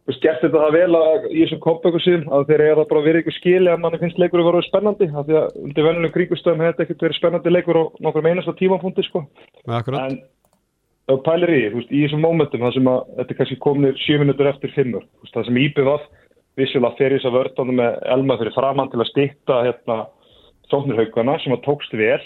þú 0.03 0.15
gert 0.19 0.41
þetta 0.43 0.61
það 0.65 0.75
vel 0.75 0.95
að, 0.99 1.25
í 1.31 1.41
þessum 1.43 1.59
kompöku 1.63 1.99
síðan 2.03 2.25
að 2.35 2.49
þeir 2.49 2.63
eru 2.65 2.83
að 2.83 2.89
bara 2.89 3.03
verið 3.05 3.23
ykkur 3.23 3.35
skili 3.37 3.71
að 3.71 3.81
manni 3.83 3.99
finnst 4.01 4.19
leikur 4.19 4.41
að 4.41 4.49
vera 4.49 4.63
spennandi 4.67 5.07
af 5.07 5.27
því 5.27 5.37
að 5.39 5.59
undir 5.63 5.87
vennulegum 5.87 6.15
kringustöðum 6.17 6.63
hefði 6.63 6.73
þetta 6.73 6.85
ekkert 6.85 7.05
verið 7.05 7.19
spennandi 7.19 7.53
leikur 7.53 7.79
á 7.79 7.83
nokkrum 8.03 8.27
einasta 8.27 8.55
tímapunkti 8.59 9.05
sko. 9.07 9.23
með 9.69 9.93
en 10.01 10.17
þú 11.07 11.17
pælir 11.23 11.53
í, 11.53 11.61
veist, 11.77 11.93
í 11.95 12.03
þessum 12.03 12.23
mómentum 12.23 12.65
það 12.65 12.75
sem 12.77 12.91
að 12.91 12.99
þetta 13.15 13.33
er 13.33 13.39
kannski 13.39 13.59
komin 13.63 13.95
7 14.03 14.19
minútur 14.23 14.51
eftir 14.51 14.75
5 14.75 14.91
veist, 14.97 15.31
það 15.31 15.47
sem 15.47 15.61
IPVF 15.63 16.05
vissulega 16.59 16.99
fer 16.99 17.15
í 17.15 17.17
þess 17.17 17.29
að 17.29 17.37
vörðanum 17.39 17.79
með 17.79 17.97
Elma 18.17 18.39
fyrir 18.41 18.55
framann 18.57 18.91
til 18.91 18.99
að 18.99 19.11
stýtta 19.13 19.63
hérna 19.69 19.97
sóknirhaugana 20.71 21.39
sem 21.43 21.55
að 21.55 21.63
tókst 21.63 21.95
vel 21.95 22.19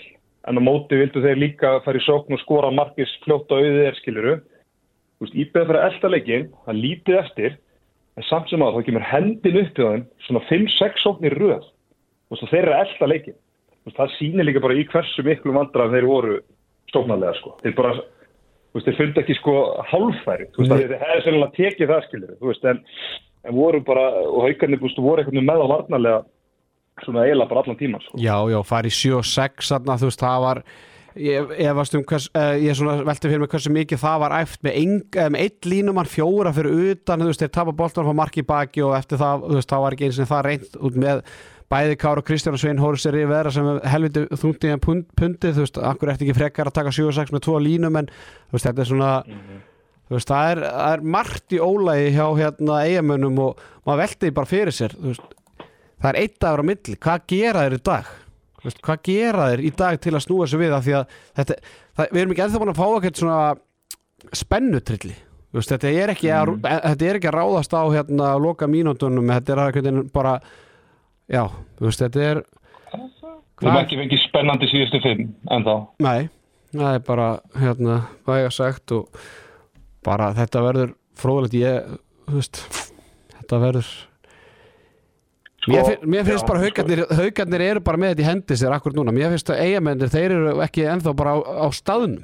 en 0.48 0.58
á 0.58 0.62
móti 0.66 0.98
vildu 0.98 1.22
þeir 1.22 1.42
líka 1.42 1.78
fara 1.86 2.02
í 2.02 2.06
sókn 2.06 2.34
og 2.34 2.42
skora 2.42 2.74
markis 2.74 3.14
fljótt 3.24 3.54
á 3.54 3.58
auðið 3.58 3.82
er 3.86 4.02
skiluru 4.02 4.36
IPVF 5.26 5.66
fyrir 5.66 5.82
elda 5.82 6.14
leikin 6.14 6.50
það 6.66 6.84
lítið 6.84 7.20
eftir 7.22 7.58
en 8.18 8.26
samt 8.28 8.50
sem 8.50 8.64
að 8.66 8.78
þá 8.78 8.88
kemur 8.88 9.06
hendin 9.12 9.60
upp 9.62 9.80
í 9.80 9.88
þeim 9.88 10.06
svona 10.26 10.44
5-6 10.50 11.04
sóknir 11.04 11.38
í 11.38 11.42
röð 11.42 11.68
og 12.28 12.44
þeir 12.52 12.64
eru 12.64 12.78
elda 12.82 13.10
leikin 13.12 13.38
veist, 13.88 13.98
það 13.98 14.14
sýnir 14.18 14.48
líka 14.48 14.64
bara 14.64 14.78
í 14.78 14.86
hversu 14.90 15.26
miklu 15.26 15.56
vandrar 15.56 15.92
þeir 15.94 16.08
voru 16.10 16.40
sóknarlega 16.94 17.36
sko. 17.40 17.56
þeir 17.64 17.76
bara 17.78 17.94
veist, 17.98 18.88
þeir 18.88 18.98
fundi 19.02 19.24
ekki 19.24 19.38
sko 19.38 19.56
hálfæri, 19.92 20.50
veist, 20.58 20.74
þeir 20.74 20.98
hefði 21.04 21.22
sennilega 21.28 21.56
tekið 21.60 21.94
það 21.94 22.50
veist, 22.50 22.68
en, 22.72 22.82
en 23.48 23.58
voru 23.58 23.84
bara, 23.86 24.10
og 24.26 24.48
haugarnir, 24.48 24.82
voru 24.82 25.24
veginn 25.24 25.48
með 25.48 25.64
á 25.64 25.68
varnarlega, 25.74 26.20
svona 27.06 27.26
eiginlega 27.26 27.52
bara 27.54 27.64
allan 27.66 27.80
tíman, 27.80 28.06
sko. 28.06 28.20
Já, 28.22 28.36
já, 28.52 28.60
fari 28.66 28.94
7-6 28.94 29.72
þarna, 29.72 30.00
þú 30.02 30.12
veist, 30.12 30.24
það 30.24 30.46
var 30.48 30.64
ég, 31.22 31.52
ég 31.62 31.76
varst 31.78 31.98
um 31.98 32.06
hvers, 32.08 32.30
ég 32.62 32.80
velti 33.08 33.30
fyrir 33.30 33.42
mig 33.44 33.52
hversu 33.52 33.74
mikið 33.74 34.02
það 34.02 34.24
var 34.24 34.36
æft 34.40 34.64
með, 34.66 34.80
uh, 35.18 35.28
með 35.34 35.44
eitt 35.44 35.68
línumann 35.70 36.10
fjóra 36.10 36.54
fyrir 36.56 36.94
utan, 36.94 37.22
þú 37.24 37.30
veist, 37.32 37.44
þeir 37.44 37.54
tapa 37.58 37.76
boltan 37.78 38.08
frá 38.08 38.18
marki 38.18 38.44
baki 38.48 38.84
og 38.88 38.96
eftir 38.98 39.22
það, 39.22 39.46
þú 39.46 39.60
veist, 39.60 39.70
það 39.72 39.86
var 39.86 39.98
ekki 39.98 40.10
eins 40.10 40.20
og 40.24 40.30
það 40.32 40.44
reynd 40.50 40.82
út 40.90 41.00
með 41.04 41.24
bæði 41.68 41.96
Kár 42.00 42.22
og 42.22 42.28
Kristján 42.28 42.56
og 42.56 42.62
Svein 42.62 42.80
Hóris 42.80 43.08
er 43.10 43.18
yfir 43.20 43.50
sem 43.52 43.72
er 43.74 43.80
helviti 43.92 44.26
þungtið 44.40 44.76
en 44.76 44.84
pund, 44.84 45.08
pundið, 45.20 45.58
þú 45.58 45.66
veist, 45.66 45.80
akkur 45.90 46.14
eftir 46.14 46.28
ekki 46.28 46.38
frekar 46.38 46.70
að 46.72 46.78
taka 46.80 46.94
7-6 46.96 47.34
með 47.36 47.44
tvo 47.48 47.58
línum 47.60 48.00
en 48.00 48.08
þú 48.12 48.56
veist, 48.56 48.70
þetta 48.70 48.84
er 48.86 48.92
svona 48.92 49.10
þú 50.08 50.16
veist, 50.16 50.32
það 50.32 50.52
er, 50.54 50.62
það 50.70 50.94
er 50.94 51.10
margt 51.18 51.58
í 51.58 51.60
ólægi 51.60 52.14
hjá 52.16 52.26
hérna 52.40 52.80
eigamönnum 52.88 53.44
og 53.50 53.66
maður 53.84 54.06
velti 54.06 54.30
því 54.30 54.38
bara 54.40 54.52
fyrir 54.54 54.78
sér, 54.78 54.96
veist 55.04 55.36
það 55.98 56.10
er 56.12 56.20
eitt 56.22 56.40
dagur 56.42 56.64
á 56.64 56.70
milli, 56.70 56.96
hvað 57.02 57.28
gera 57.32 57.66
þeir 57.66 57.78
í 57.78 57.84
dag 57.90 58.16
Þú 58.68 58.72
veist, 58.72 58.82
hvað 58.84 59.04
gera 59.08 59.46
þeir 59.48 59.62
í 59.64 59.72
dag 59.80 60.00
til 60.04 60.12
að 60.12 60.24
snúa 60.26 60.44
þessu 60.44 60.60
við? 60.60 60.74
Af 60.76 60.84
því 60.84 60.96
að 60.98 61.16
þetta, 61.40 61.58
það, 61.96 62.10
við 62.12 62.22
erum 62.22 62.34
ekki 62.36 62.44
ennþá 62.44 62.60
búin 62.60 62.72
að 62.74 62.80
fá 62.82 62.88
eitthvað 62.90 63.22
svona 63.22 64.36
spennutrilli. 64.36 65.16
Þú 65.48 65.62
veist, 65.62 65.72
þetta 65.72 65.92
er 66.04 66.12
ekki 66.12 66.32
að, 66.36 66.52
þetta 66.68 67.08
er 67.08 67.20
ekki 67.22 67.30
að 67.32 67.38
ráðast 67.38 67.76
á 67.80 67.84
hérna 67.88 68.32
að 68.34 68.44
loka 68.44 68.68
mínútonum 68.68 69.32
þetta 69.32 69.56
er 69.56 69.62
að 69.64 70.02
bara 70.12 70.34
já, 71.32 71.44
þú 71.80 71.88
veist, 71.88 72.04
þetta 72.04 72.26
er 72.28 72.44
Við 73.58 73.72
erum 73.72 73.80
ekki 73.80 73.98
fengið 73.98 74.22
spennandi 74.22 74.68
síðustu 74.70 75.00
fimm, 75.02 75.30
en 75.50 75.64
þá. 75.66 75.74
nei, 76.04 76.28
það 76.76 76.92
er 76.92 77.06
bara 77.08 77.30
hérna, 77.58 77.96
hvað 78.28 78.42
ég 78.44 78.50
að 78.52 78.58
sagt 78.58 78.94
og 78.94 79.22
bara 80.06 80.30
þetta 80.38 80.62
verður 80.68 80.94
fróðilegt 81.18 81.58
ég, 81.58 81.96
þú 82.28 82.36
veist 82.38 82.62
þetta 83.34 83.62
verður 83.64 83.90
Mér, 85.68 85.84
finn, 85.84 86.08
mér 86.08 86.24
finnst 86.24 86.46
já, 86.46 86.48
bara 86.48 86.60
sko- 86.60 86.64
haugarnir, 86.64 87.04
haugarnir 87.20 87.62
eru 87.66 87.82
bara 87.84 88.00
með 88.00 88.14
þetta 88.14 88.24
í 88.24 88.28
hendi 88.30 88.58
sér 88.62 88.76
akkur 88.78 88.94
núna, 88.96 89.12
mér 89.16 89.34
finnst 89.34 89.52
að 89.52 89.62
eigamennir 89.66 90.12
þeir 90.14 90.36
eru 90.38 90.54
ekki 90.64 90.86
ennþá 90.88 91.14
bara 91.20 91.34
á, 91.36 91.38
á 91.44 91.68
staðnum 91.76 92.24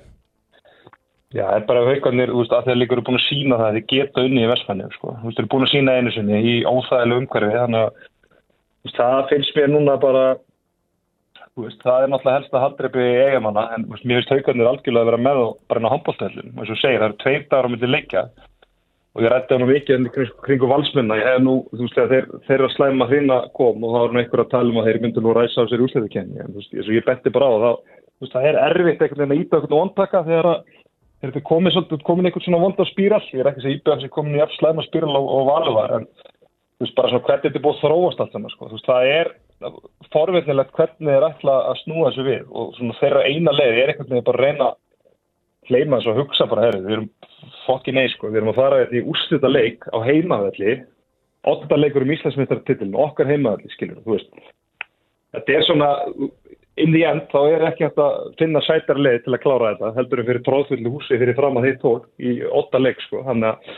Já, 1.33 1.47
það 1.49 1.55
er 1.57 1.63
bara 1.65 1.83
haugarnir, 1.87 2.29
þú 2.29 2.41
veist, 2.43 2.51
að 2.53 2.67
þeir 2.69 2.77
líka 2.77 2.93
eru 2.93 3.03
búin 3.07 3.17
að 3.17 3.23
sína 3.25 3.57
það 3.57 3.67
að 3.67 3.77
þeir 3.77 3.85
geta 3.89 4.23
unni 4.27 4.41
í 4.43 4.49
Vestmanni, 4.51 4.89
sko. 4.93 5.13
Þú 5.17 5.25
veist, 5.25 5.37
þeir 5.37 5.43
eru 5.43 5.51
búin 5.53 5.65
að 5.65 5.71
sína 5.71 5.95
einu 5.97 6.11
sinni 6.13 6.41
í 6.45 6.55
óþægilegu 6.69 7.23
umhverfi, 7.23 7.55
þannig 7.57 7.79
að 7.81 7.89
veist, 8.85 8.99
það 8.99 9.29
finnst 9.31 9.57
mér 9.57 9.71
núna 9.73 9.95
bara, 10.03 10.23
þú 11.55 11.65
veist, 11.65 11.81
það 11.81 12.05
er 12.05 12.13
náttúrulega 12.13 12.37
helst 12.37 12.53
að 12.53 12.65
haldreipi 12.67 13.07
eigamanna, 13.25 13.63
en 13.73 13.87
veist, 13.89 14.05
mér 14.05 14.21
finnst 14.21 14.35
haugarnir 14.35 14.69
algjörlega 14.69 15.07
að 15.07 15.09
vera 15.09 15.21
með 15.25 15.41
bara 15.73 15.81
inn 15.81 15.89
á 15.89 15.93
handbóltöðlum. 15.95 16.53
Og 16.53 16.61
eins 16.61 16.75
og 16.75 16.81
segir, 16.83 17.01
það 17.01 17.07
eru 17.09 17.19
tveir 17.25 17.47
dagar 17.49 17.65
á 17.65 17.73
milli 17.73 17.89
leikja 17.89 18.23
og 19.13 19.21
ég 19.21 19.33
rætti 19.33 19.53
hann 19.53 19.65
um 19.65 19.69
vikið 19.69 20.07
kring, 20.13 20.31
kringu 20.45 20.69
valsmenna. 20.69 21.17
Ég 21.19 21.27
hef 21.29 21.41
nú, 21.45 21.55
þú 21.73 21.85
veist, 21.85 21.99
þeir, 22.13 22.29
þeirra 22.47 22.69
slæma 22.73 23.09
hreina 23.09 23.41
kom 23.57 23.83
og 23.85 23.93
þá 23.93 23.99
var 23.99 24.15
nú 24.15 24.21
einhver 24.23 24.43
að 24.45 24.53
tala 24.53 24.73
um 24.73 24.79
að 24.81 24.87
þeir 24.89 25.01
myndu 25.03 25.23
nú 25.23 25.35
ræsa 25.37 25.65
á 25.65 25.69
sér 25.69 25.83
úsleitukenni. 25.85 26.39
En 26.41 26.55
þú 26.55 26.63
veist, 26.63 26.93
ég 26.97 27.05
betti 27.05 27.33
bara 27.33 27.51
á 27.51 27.55
það, 27.63 27.75
þú 28.17 28.25
veist, 28.25 28.33
það 28.33 28.47
er 28.49 28.61
erfitt 28.63 29.03
einhvern 29.05 29.21
veginn 29.21 29.35
að 29.35 29.43
íta 29.43 29.59
einhvern 29.59 29.83
ondtaka 29.83 30.23
þegar 30.29 30.49
að 30.53 30.63
þegar 31.23 31.31
þetta 31.31 31.39
er 31.39 31.47
komið 31.47 31.73
svolítið, 31.73 32.01
komin 32.03 32.27
einhvern 32.27 32.43
svona 32.43 32.59
vonda 32.59 32.85
spíral, 32.89 33.23
ég 33.31 33.39
er 33.39 33.47
ekki 33.47 33.61
að 33.61 33.65
segja 33.65 33.77
íbjöðan 33.77 34.01
sem 34.03 34.11
komin 34.11 34.35
í 34.35 34.41
alls 34.43 34.57
slæma 34.59 34.83
spíral 34.83 35.13
og, 35.15 35.27
og 35.31 35.45
valið 35.47 35.77
var, 35.77 35.93
en 35.95 36.07
þú 36.11 36.83
veist, 36.83 36.95
bara 36.97 37.11
svona 37.13 37.23
hvernig 37.29 37.45
þetta 37.45 37.59
er 37.59 37.63
búið 37.63 37.79
þróast 37.79 38.23
allt 38.23 38.35
saman, 38.35 38.51
sko, 38.51 38.67
þú 38.67 38.75
veist, 38.75 38.89
það 38.89 39.11
er 39.13 39.31
forveitnilegt 40.11 40.75
hvernig 40.75 41.13
þeir 41.13 41.27
ætla 41.29 41.55
að 41.69 41.79
snúa 41.85 42.09
þessu 42.09 42.25
við 42.27 42.51
og 42.51 42.73
svona 42.75 42.97
þeirra 42.99 43.23
eina 43.29 43.55
leið 43.55 43.79
er 43.79 43.93
einhvern 43.93 44.11
veginn 44.11 44.27
bara 44.27 44.41
að 44.41 44.47
reyna 44.49 44.67
hleyma 45.69 45.99
þessu 45.99 46.13
og 46.13 46.19
hugsa 46.21 46.47
bara, 46.49 46.67
herri, 46.67 46.81
við 46.85 46.97
erum 46.97 47.09
fokkin 47.65 47.97
nei, 47.99 48.07
sko, 48.13 48.31
við 48.31 48.41
erum 48.41 48.53
að 48.53 48.59
fara 48.59 48.81
í 48.89 49.03
úrslita 49.03 49.51
leik 49.51 49.87
á 49.91 49.97
heimavelli, 50.05 50.77
åtta 51.49 51.79
leikur 51.79 52.05
um 52.05 52.13
Íslandsmyndartitilin, 52.15 52.97
okkar 53.05 53.29
heimavelli, 53.31 53.71
skilur, 53.75 54.01
þú 54.05 54.17
veist, 54.17 54.51
þetta 55.35 55.57
er 55.57 55.65
svona, 55.67 55.89
in 56.83 56.93
the 56.95 57.03
end, 57.07 57.25
þá 57.33 57.39
er 57.41 57.65
ekki 57.69 57.87
hægt 57.87 57.99
að 58.01 58.29
finna 58.39 58.61
sætar 58.65 59.01
leið 59.01 59.25
til 59.25 59.35
að 59.35 59.43
klára 59.45 59.73
þetta, 59.73 59.95
heldur 59.97 60.23
en 60.23 60.29
fyrir 60.29 60.45
tróðfullu 60.47 60.93
húsi 60.95 61.19
fyrir 61.21 61.37
fram 61.37 61.59
að 61.59 61.67
þeir 61.69 61.81
tól 61.83 61.97
í 62.19 62.37
åtta 62.61 62.81
leik, 62.81 63.03
sko, 63.07 63.23
þannig 63.27 63.51
að 63.51 63.75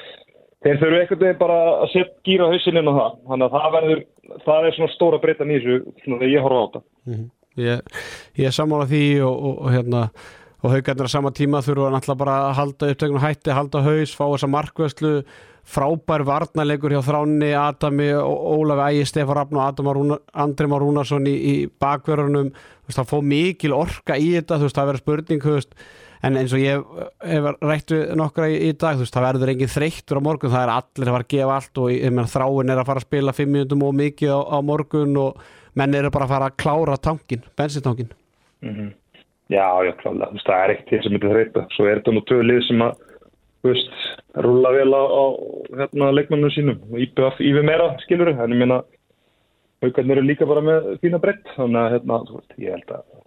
þeir 0.65 0.81
þurfu 0.81 0.99
einhvern 0.99 1.23
veginn 1.25 1.41
bara 1.41 1.57
að 1.75 1.89
setja 1.93 2.13
gýra 2.25 2.51
hausinn 2.53 2.81
inn 2.81 2.89
á 2.89 2.93
það, 2.99 3.17
þannig 3.31 3.47
að 3.47 3.57
það 3.57 3.75
verður, 3.77 4.05
það 4.45 4.69
er 4.69 4.77
svona 4.77 4.93
stóra 4.95 5.21
breytan 5.21 5.51
í 5.51 5.59
þessu, 5.59 5.97
svona 6.03 6.21
þegar 6.21 6.33
ég 6.33 6.45
horfa 6.45 6.61
á 6.61 6.65
þetta. 6.65 6.85
ég, 7.65 7.99
ég 8.41 8.49
er 8.49 8.55
sammála 8.55 8.87
því 8.89 9.03
og, 9.27 9.35
og, 9.35 9.61
og 9.61 9.75
hérna 9.75 10.07
og 10.65 10.73
haugarnir 10.73 11.05
á 11.05 11.13
sama 11.13 11.31
tíma 11.35 11.61
þurfa 11.61 11.91
náttúrulega 11.93 12.21
bara 12.23 12.37
að 12.47 12.55
halda 12.59 12.93
upptöknum 12.93 13.21
hætti, 13.21 13.53
halda 13.53 13.83
haus, 13.85 14.15
fá 14.17 14.25
þessa 14.25 14.49
markvöslu 14.49 15.11
frábær 15.65 16.21
varnarleikur 16.25 16.93
hjá 16.93 17.01
Þráni, 17.05 17.51
Adami, 17.57 18.11
Ólafi 18.13 18.99
Ægi, 18.99 19.05
Stefán 19.09 19.39
Rafn 19.39 19.57
og 19.57 20.17
Andri 20.33 20.67
Már 20.69 20.83
Rúnarsson 20.83 21.25
í, 21.29 21.35
í 21.35 21.53
bakverðunum 21.81 22.51
það 22.93 23.09
fóð 23.09 23.29
mikil 23.31 23.73
orka 23.73 24.17
í 24.17 24.35
þetta 24.35 24.59
veist, 24.61 24.77
það 24.77 24.91
verður 24.91 25.03
spurning 25.03 25.47
veist, 25.49 25.73
en 26.25 26.37
eins 26.39 26.53
og 26.53 26.61
ég 26.61 26.83
hef 27.25 27.47
rætt 27.61 27.93
við 27.93 28.13
nokkra 28.21 28.49
í, 28.49 28.59
í 28.69 28.75
dag 28.77 28.99
veist, 29.01 29.13
það 29.15 29.27
verður 29.29 29.53
engin 29.55 29.73
þreyttur 29.73 30.21
á 30.21 30.25
morgun. 30.27 30.53
Það 30.53 30.65
er 30.65 30.73
allir 30.75 31.09
að 31.09 31.15
fara 31.15 31.27
að 31.27 31.33
gefa 31.33 31.55
allt 31.57 31.81
og 31.81 31.93
ég 31.93 32.13
meina, 32.13 32.33
þráin 32.35 32.73
er 32.73 32.81
að 32.81 32.91
fara 32.91 33.01
að 33.01 33.07
spila 33.07 33.35
fimm 33.37 33.55
minútum 33.57 33.87
og 33.87 33.97
mikið 34.01 34.35
á, 34.37 34.39
á 34.53 34.57
morgun 34.65 35.17
og 35.21 35.41
menn 35.75 35.97
eru 35.97 36.13
bara 36.13 36.29
að 36.29 36.35
fara 36.35 36.51
að 36.51 36.59
klára 36.61 36.99
tankin, 37.01 37.49
bensintankin 37.57 38.13
Já, 39.53 39.67
já, 39.85 39.91
klálega. 39.99 40.31
Þú 40.31 40.39
veist, 40.39 40.47
það 40.47 40.63
er 40.63 40.73
eitt 40.73 40.87
til 40.89 41.01
sem 41.03 41.13
myndir 41.13 41.33
þreita. 41.33 41.65
Svo 41.75 41.85
er 41.85 41.99
þetta 41.99 42.13
nú 42.15 42.23
tvö 42.25 42.39
lið 42.41 42.61
sem 42.65 42.81
að, 42.81 43.03
þú 43.61 43.71
veist, 43.71 43.99
rúla 44.45 44.71
vel 44.73 44.89
á, 44.97 45.03
á 45.05 45.23
hérna, 45.81 46.11
leikmannum 46.17 46.53
sínum. 46.55 46.79
Og 46.89 47.03
IBF 47.05 47.43
yfir 47.45 47.67
meira, 47.67 47.91
skilur 48.05 48.33
þau. 48.33 48.41
En 48.47 48.55
ég 48.55 48.63
meina, 48.63 48.79
haugarnir 49.85 50.17
eru 50.17 50.29
líka 50.31 50.49
bara 50.49 50.65
með 50.65 50.89
fína 51.03 51.21
breytt. 51.21 51.45
Þannig 51.53 51.81
að, 51.83 51.91
hérna, 51.93 52.19
þú 52.29 52.39
veist, 52.39 52.57
ég 52.63 52.77
held 52.77 52.95
að 52.97 53.05
það 53.05 53.21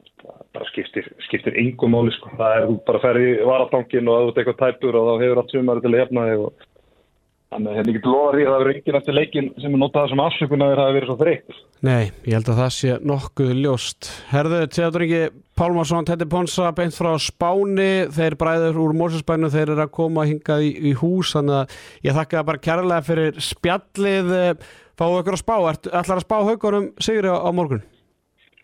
bara 0.58 0.66
skiptir, 0.72 1.06
skiptir 1.28 1.60
yngum 1.60 1.94
máli, 1.94 2.10
sko. 2.16 2.32
Það 2.40 2.56
er, 2.56 2.66
þú 2.66 2.80
bara 2.88 3.04
ferði 3.04 3.28
í 3.30 3.46
varatankin 3.46 4.10
og 4.10 4.18
það 4.18 4.32
er 4.32 4.42
eitthvað 4.42 4.60
tæpur 4.64 4.98
og 4.98 5.06
þá 5.06 5.22
hefur 5.22 5.40
allt 5.42 5.54
sumari 5.54 5.84
til 5.84 5.92
að 5.92 6.02
hefna 6.02 6.26
þig 6.26 6.46
og 6.48 6.66
Þannig 7.48 7.70
að 7.70 7.78
hérna 7.78 7.92
get 7.94 8.06
lofa 8.06 8.32
því 8.34 8.42
að 8.42 8.50
það 8.50 8.58
verður 8.60 8.74
enginn 8.74 8.96
eftir 8.98 9.14
leikin 9.16 9.46
sem 9.56 9.72
er 9.72 9.80
notað 9.80 10.10
sem 10.10 10.20
afsökun 10.20 10.64
að 10.66 10.74
hafi 10.76 10.96
verið 10.98 11.08
svo 11.08 11.14
þreytt. 11.22 11.60
Nei, 11.88 12.02
ég 12.28 12.34
held 12.36 12.50
að 12.52 12.58
það 12.60 12.72
sé 12.76 12.96
nokkuð 13.08 13.52
ljóst. 13.62 14.08
Herðu, 14.28 14.58
Theodor 14.74 15.04
Ingi 15.06 15.20
Pálmarsson, 15.58 16.04
Teddy 16.06 16.26
Ponsa, 16.30 16.68
beint 16.70 16.94
frá 16.94 17.16
Spáni, 17.18 18.06
þeir 18.14 18.36
bræður 18.38 18.76
úr 18.78 18.92
Mórsesbænu, 18.94 19.48
þeir 19.50 19.72
eru 19.72 19.82
að 19.82 19.94
koma 19.96 20.22
hingað 20.28 20.60
í, 20.62 20.68
í 20.86 20.92
hús, 21.00 21.32
þannig 21.34 21.56
að 21.56 21.72
ég 22.06 22.14
þakka 22.14 22.42
bara 22.46 22.60
kærlega 22.62 23.06
fyrir 23.08 23.40
spjallið, 23.42 24.30
fáu 24.94 25.16
ykkur 25.18 25.34
að 25.34 25.40
spá, 25.40 25.54
ætlar 25.66 26.20
að 26.20 26.22
spá 26.22 26.36
haugunum 26.46 26.86
sigri 27.02 27.32
á, 27.32 27.42
á 27.42 27.50
morgun? 27.50 27.82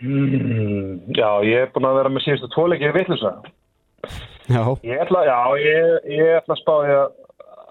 Mm, 0.04 1.00
já, 1.18 1.26
ég 1.48 1.64
er 1.64 1.72
búin 1.74 1.88
að 1.90 1.98
vera 1.98 2.14
með 2.14 2.26
síðustu 2.28 2.52
tvoleiki 2.54 2.92
vitlusa. 2.94 3.34
Já, 4.46 4.62
Ég 4.86 5.02
ætla, 5.02 5.24
já, 5.26 5.38
ég, 5.64 5.98
ég 6.14 6.32
ætla 6.38 6.54
að 6.54 6.62
spá 6.62 6.72
því 6.76 6.96
að, 7.00 7.18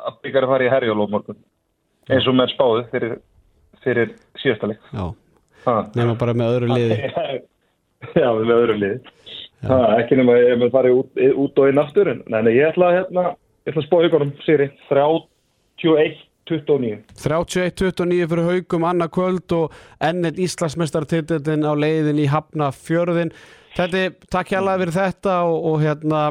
að 0.10 0.20
byggja 0.26 0.44
að 0.44 0.52
fara 0.52 0.68
í 0.68 0.74
herjólóf 0.76 1.16
morgun. 1.16 1.40
Eins 2.12 2.28
og 2.28 2.36
menn 2.42 2.52
spáðu 2.52 2.84
fyrir, 2.92 3.16
fyrir 3.88 4.14
síðasta 4.44 4.74
leik. 4.74 4.84
já, 4.92 5.08
nema 5.96 6.20
bara 6.20 6.36
með 6.36 6.58
öðru 6.58 6.74
liði. 6.76 7.02
já, 8.24 8.30
með 8.36 8.54
öðru 8.58 8.76
liði. 8.82 9.00
Ha, 9.64 9.78
ekki 10.02 10.18
nema 10.20 10.36
ég 10.42 10.58
með 10.60 10.74
farið 10.76 10.98
út, 11.00 11.22
út 11.46 11.60
og 11.64 11.70
inn 11.72 11.80
aftur. 11.80 12.10
en- 12.12 12.24
Nei, 12.28 12.42
nei, 12.44 12.54
ég 12.58 12.70
ætla 12.74 12.90
að, 12.90 12.96
hérna, 13.00 13.24
ég 13.64 13.72
ætla 13.74 13.82
að 13.84 13.88
spá 13.88 13.98
ykkurum, 14.10 14.34
Siri, 14.44 14.68
31-29. 15.84 16.98
31-29 17.24 18.28
fyrir 18.30 18.48
haugum 18.50 18.86
annað 18.90 19.12
kvöld 19.16 19.56
og 19.58 19.78
ennett 20.04 20.40
Íslandsmeistartitillin 20.44 21.64
á 21.64 21.72
leiðin 21.80 22.20
í 22.20 22.28
Hafna 22.32 22.72
fjörðin. 22.76 23.32
Þetta, 23.78 24.04
takk 24.32 24.52
hérlega 24.54 24.82
fyrir 24.84 24.96
þetta 24.98 25.38
og, 25.48 25.56
og 25.72 25.80
hérna 25.82 26.24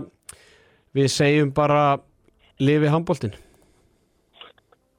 við 0.94 1.08
segjum 1.10 1.50
bara 1.56 1.98
lifi 2.62 2.90
handbóltinn. 2.92 3.32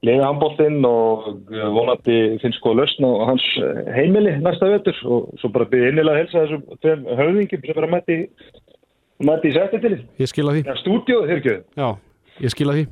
Liði 0.04 0.20
handbóltinn 0.20 0.84
og 0.84 1.28
uh, 1.32 1.68
vonandi 1.72 2.16
finnst 2.42 2.58
sko 2.60 2.74
lausn 2.76 3.06
á 3.08 3.12
hans 3.30 3.44
uh, 3.62 3.86
heimili 3.94 4.34
næsta 4.42 4.68
vetur 4.68 4.98
og 5.08 5.30
svo 5.40 5.48
bara 5.54 5.68
byrja 5.70 5.94
innilega 5.94 6.18
að 6.18 6.20
helsa 6.20 6.42
þessum 6.42 6.82
tveim 6.82 7.06
höfðingum 7.20 7.64
sem 7.64 7.78
er 7.78 7.86
að 7.86 7.94
mæti, 7.94 8.18
mæti 9.24 9.48
í 9.48 9.54
settitilið. 9.56 10.04
Ég 10.20 10.32
skila 10.32 10.56
því. 10.56 10.66
Já, 10.68 10.76
stúdíóð, 10.82 11.24
þeir 11.30 11.40
ekki. 11.40 11.56
Já, 11.80 11.88
ég 12.44 12.52
skila 12.52 12.76
því. 12.76 12.84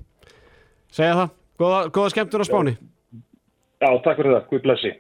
Segja 0.93 1.19
það. 1.21 1.37
Góða, 1.61 1.85
góða 1.93 2.15
skemmtur 2.15 2.45
á 2.45 2.47
spáni. 2.49 2.77
Já, 3.83 3.89
takk 4.07 4.23
fyrir 4.23 4.39
það. 4.39 4.49
Guð 4.49 4.65
blessi. 4.65 4.95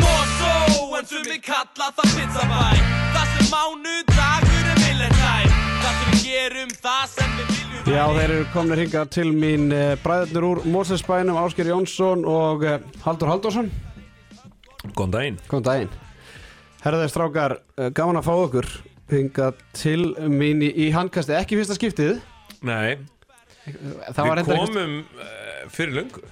Mosó, 0.00 0.56
en 0.96 1.12
sumi 1.12 1.40
kalla 1.44 1.92
það 1.92 2.16
pizzabæ 2.16 2.66
Það 3.12 3.32
sem 3.36 3.52
mánu 3.52 3.96
dagur 4.16 4.64
er 4.64 4.78
við 4.80 5.49
gerum, 6.30 6.72
það 6.80 7.04
sem 7.14 7.36
við 7.36 7.52
viljum 7.52 7.90
Já, 7.90 8.02
þeir 8.16 8.34
eru 8.36 8.48
komnir 8.54 8.82
hingað 8.84 9.12
til 9.16 9.28
mín 9.34 9.70
eh, 9.74 9.94
bræðurnir 10.04 10.46
úr 10.46 10.62
Mósesbænum, 10.70 11.38
Ásker 11.42 11.70
Jónsson 11.72 12.26
og 12.28 12.66
eh, 12.68 12.78
Haldur 13.04 13.32
Haldursson. 13.32 13.70
Góðan 14.94 15.14
daginn 15.16 15.38
Góðan 15.50 15.68
daginn. 15.68 15.94
Herðið 16.84 17.12
strákar, 17.12 17.56
eh, 17.76 17.92
gaman 17.96 18.20
að 18.20 18.28
fá 18.28 18.34
okkur 18.36 18.68
hingað 19.10 19.64
til 19.74 20.02
mín 20.30 20.62
í, 20.62 20.70
í 20.86 20.90
handkasti, 20.94 21.34
ekki 21.34 21.58
fyrsta 21.58 21.78
skiptið. 21.78 22.20
Nei, 22.66 23.00
Það 24.14 24.28
var 24.28 24.40
við 24.40 24.52
komum 24.56 24.94
uh, 25.20 25.64
fyrir 25.72 25.98
löngu 26.00 26.22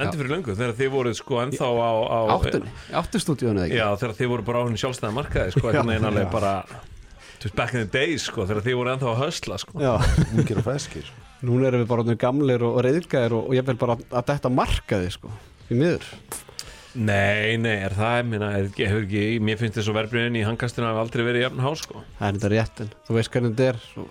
Endur 0.00 0.20
fyrir 0.20 0.30
löngu, 0.32 0.54
þegar 0.54 0.76
þið 0.78 0.90
voruð 0.94 1.16
sko 1.18 1.40
ennþá 1.42 1.66
á, 1.66 1.92
á 2.08 2.18
áttunni, 2.36 2.70
áttustúdíónu 3.00 3.58
eða 3.58 3.66
ekki? 3.66 3.78
Já, 3.80 3.86
þegar 4.00 4.14
þið 4.20 4.30
voru 4.32 4.44
bara 4.46 4.62
á 4.62 4.64
hún 4.68 4.78
sjálfstæða 4.80 5.16
markaði 5.16 5.54
sko, 5.56 5.64
einhvern 5.68 5.90
veginn 5.90 6.08
alveg 6.08 6.26
já. 6.26 6.30
bara 6.32 6.52
to 7.40 7.50
back 7.56 7.72
in 7.74 7.86
the 7.86 7.90
days 7.98 8.26
sko, 8.28 8.44
þegar 8.48 8.64
þið 8.66 8.78
voru 8.80 8.92
ennþá 8.94 9.10
að 9.14 9.20
hösla 9.24 9.58
sko. 9.62 9.80
Já, 9.80 9.94
Ungir 10.36 10.60
og 10.60 10.66
feskir 10.68 11.10
núna 11.40 11.70
erum 11.70 11.80
við 11.80 11.88
bara 11.88 12.14
gamlir 12.20 12.62
og, 12.68 12.78
reyðgæðir 12.84 13.32
og, 13.38 13.46
og 13.48 13.54
ég 13.56 13.64
vil 13.70 13.78
bara 13.80 13.94
að 14.12 14.26
þetta 14.28 14.50
markaði, 14.52 15.12
sko, 15.14 15.30
í 15.72 15.78
miður. 15.78 16.04
Nei, 17.00 17.54
nei, 17.62 17.76
er 17.86 17.94
það, 17.94 18.16
minna, 18.26 18.48
er, 18.58 18.66
ekki- 18.66 18.88
hefur 18.90 19.04
ekki, 19.06 19.22
mér 19.46 19.60
finnst 19.60 19.78
þess 19.78 19.88
að 19.92 19.96
verbreyðin 20.00 20.36
í 20.40 20.42
hangkastinu 20.44 20.88
hafi 20.90 21.00
aldrei 21.04 21.22
verið 21.28 21.44
jafn 21.46 21.62
há 21.62 21.70
sko. 21.78 22.02
Það 22.18 22.26
er 22.28 22.34
þetta 22.40 22.50
rétt, 22.52 22.82
en 22.84 22.90
þú 23.06 23.16
veist 23.16 23.30
hvernig 23.36 23.52
þetta 23.54 23.68
er. 23.70 23.78
Svo, 23.86 24.06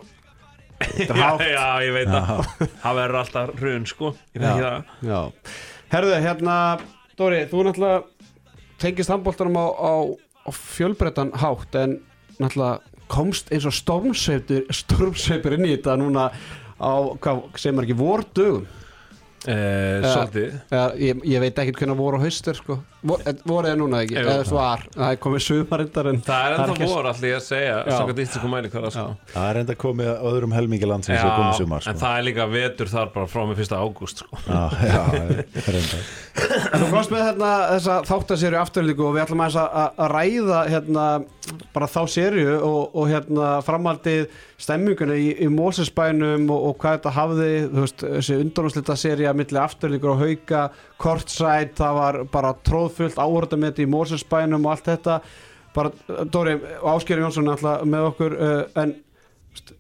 þetta 0.80 1.14
er 1.14 1.20
já, 1.22 1.26
hátt. 1.28 1.44
já, 1.52 1.66
ég 1.86 1.94
veit 1.98 2.10
það 2.14 2.32
Það 2.86 3.00
verður 3.02 3.20
alltaf 3.22 3.52
hrun 3.60 3.88
sko, 3.92 4.12
ég 4.34 4.46
þekki 4.46 4.64
Já. 4.64 4.72
það 4.72 5.10
Já. 5.12 5.20
Herðu, 5.94 6.16
hérna, 6.24 6.56
Dóri, 7.20 7.42
þú 7.52 7.66
náttúrulega 7.68 8.00
tengist 8.80 9.12
handbóltanum 9.12 9.60
á, 9.60 9.66
á, 9.76 9.94
á 10.48 10.50
fjölbreyttan 10.56 11.34
hátt 11.44 11.76
en 11.84 11.98
náttúrulega 12.40 12.80
komst 13.10 13.50
eins 13.52 13.66
og 13.70 13.74
stormsveipur, 13.76 15.56
inn 15.58 15.66
í 15.70 15.76
þetta 15.78 15.98
núna 16.00 16.30
á, 16.80 16.92
hvað 17.20 17.48
sem 17.60 17.80
er 17.82 17.88
ekki, 17.90 17.98
vordögum. 18.00 18.68
eh, 19.48 20.04
Svolítið 20.04 20.56
Ja, 20.70 20.82
ég, 21.00 21.22
ég 21.24 21.40
veit 21.40 21.56
ekkert 21.62 21.78
hvernig 21.80 21.96
voru 21.96 22.18
á 22.20 22.22
haustur, 22.26 22.58
sko. 22.60 22.76
Vor, 23.08 23.22
eh, 23.26 23.32
voru 23.48 23.70
eða 23.70 23.78
núna 23.80 24.02
ekki, 24.04 24.18
eða 24.20 24.44
svar, 24.44 24.82
það 24.92 25.14
er 25.14 25.20
komið 25.24 25.44
sumarindar 25.46 26.10
en 26.12 26.18
Það 26.28 26.42
er 26.44 26.56
ennþá 26.58 26.74
ekki- 26.76 26.90
vor 26.92 27.06
allir 27.08 27.36
að 27.38 27.46
segja 27.46 27.78
Já. 27.88 27.94
Sannkvæmt 27.96 28.20
íslensku 28.26 28.50
mæli 28.52 28.70
hverja 28.74 28.92
sko. 28.92 29.06
Það 29.32 29.48
er 29.50 29.60
enda 29.62 29.76
komið 29.80 30.10
að 30.12 30.26
öðrum 30.34 30.54
helmingi 30.58 30.86
landsins 30.92 31.22
að 31.24 31.38
komið 31.38 31.56
sumar 31.62 31.80
sko. 31.86 31.90
en 31.90 31.96
það 32.04 32.18
er 32.20 32.24
líka 32.28 32.50
vetur 32.52 32.88
þar 32.92 33.14
bara 33.14 33.26
frá 33.32 33.42
með 33.48 33.56
fyrsta 33.62 33.80
ágúst 33.80 34.18
sko. 34.26 34.38
Já, 34.44 34.70
já, 34.84 35.04
reynda 35.72 35.98
En 36.74 36.80
þú 36.84 36.90
komst 36.92 37.10
með 37.12 37.24
hérna, 37.30 37.54
þessa 37.80 37.96
þáttaserju 38.12 38.60
afturlíku 38.60 39.08
og 39.08 39.16
við 39.16 39.24
ætlum 39.26 39.42
aðeins 39.48 39.60
að, 39.64 39.70
að- 39.72 39.94
að 40.04 40.12
ræða 40.20 40.60
hérna, 40.76 41.08
bara 41.74 41.88
þá 41.90 42.00
serju 42.12 42.56
og, 42.58 42.96
og 42.98 43.10
hérna 43.10 43.50
framhaldið 43.66 44.28
stemminguna 44.62 45.18
í, 45.18 45.32
í 45.46 45.50
Mósesbænum 45.54 46.48
og, 46.54 46.70
og 46.70 46.78
hvað 46.82 46.98
þetta 46.98 47.14
hafði, 47.16 47.50
þú 47.66 47.84
veist, 47.84 48.06
þessi 48.06 48.40
undanúslita 48.44 48.98
serja 49.00 49.36
milli 49.38 49.62
afturlíkur 49.62 50.14
og 50.14 50.24
hauka 50.24 50.64
kortsæt, 51.02 51.76
það 51.80 52.00
var 52.00 52.22
bara 52.34 52.56
tróðfullt 52.68 53.20
áhörðameti 53.20 53.86
í 53.86 53.92
Mósesbænum 53.92 54.66
og 54.66 54.76
allt 54.76 54.90
þetta. 54.94 55.20
Bara, 55.76 55.94
Dóri, 56.34 56.56
Ásker 56.94 57.22
Jónsson 57.22 57.52
alltaf 57.52 57.86
með 57.86 58.08
okkur 58.10 58.36
uh, 58.40 58.64
en 58.82 58.96
veist, 59.54 59.76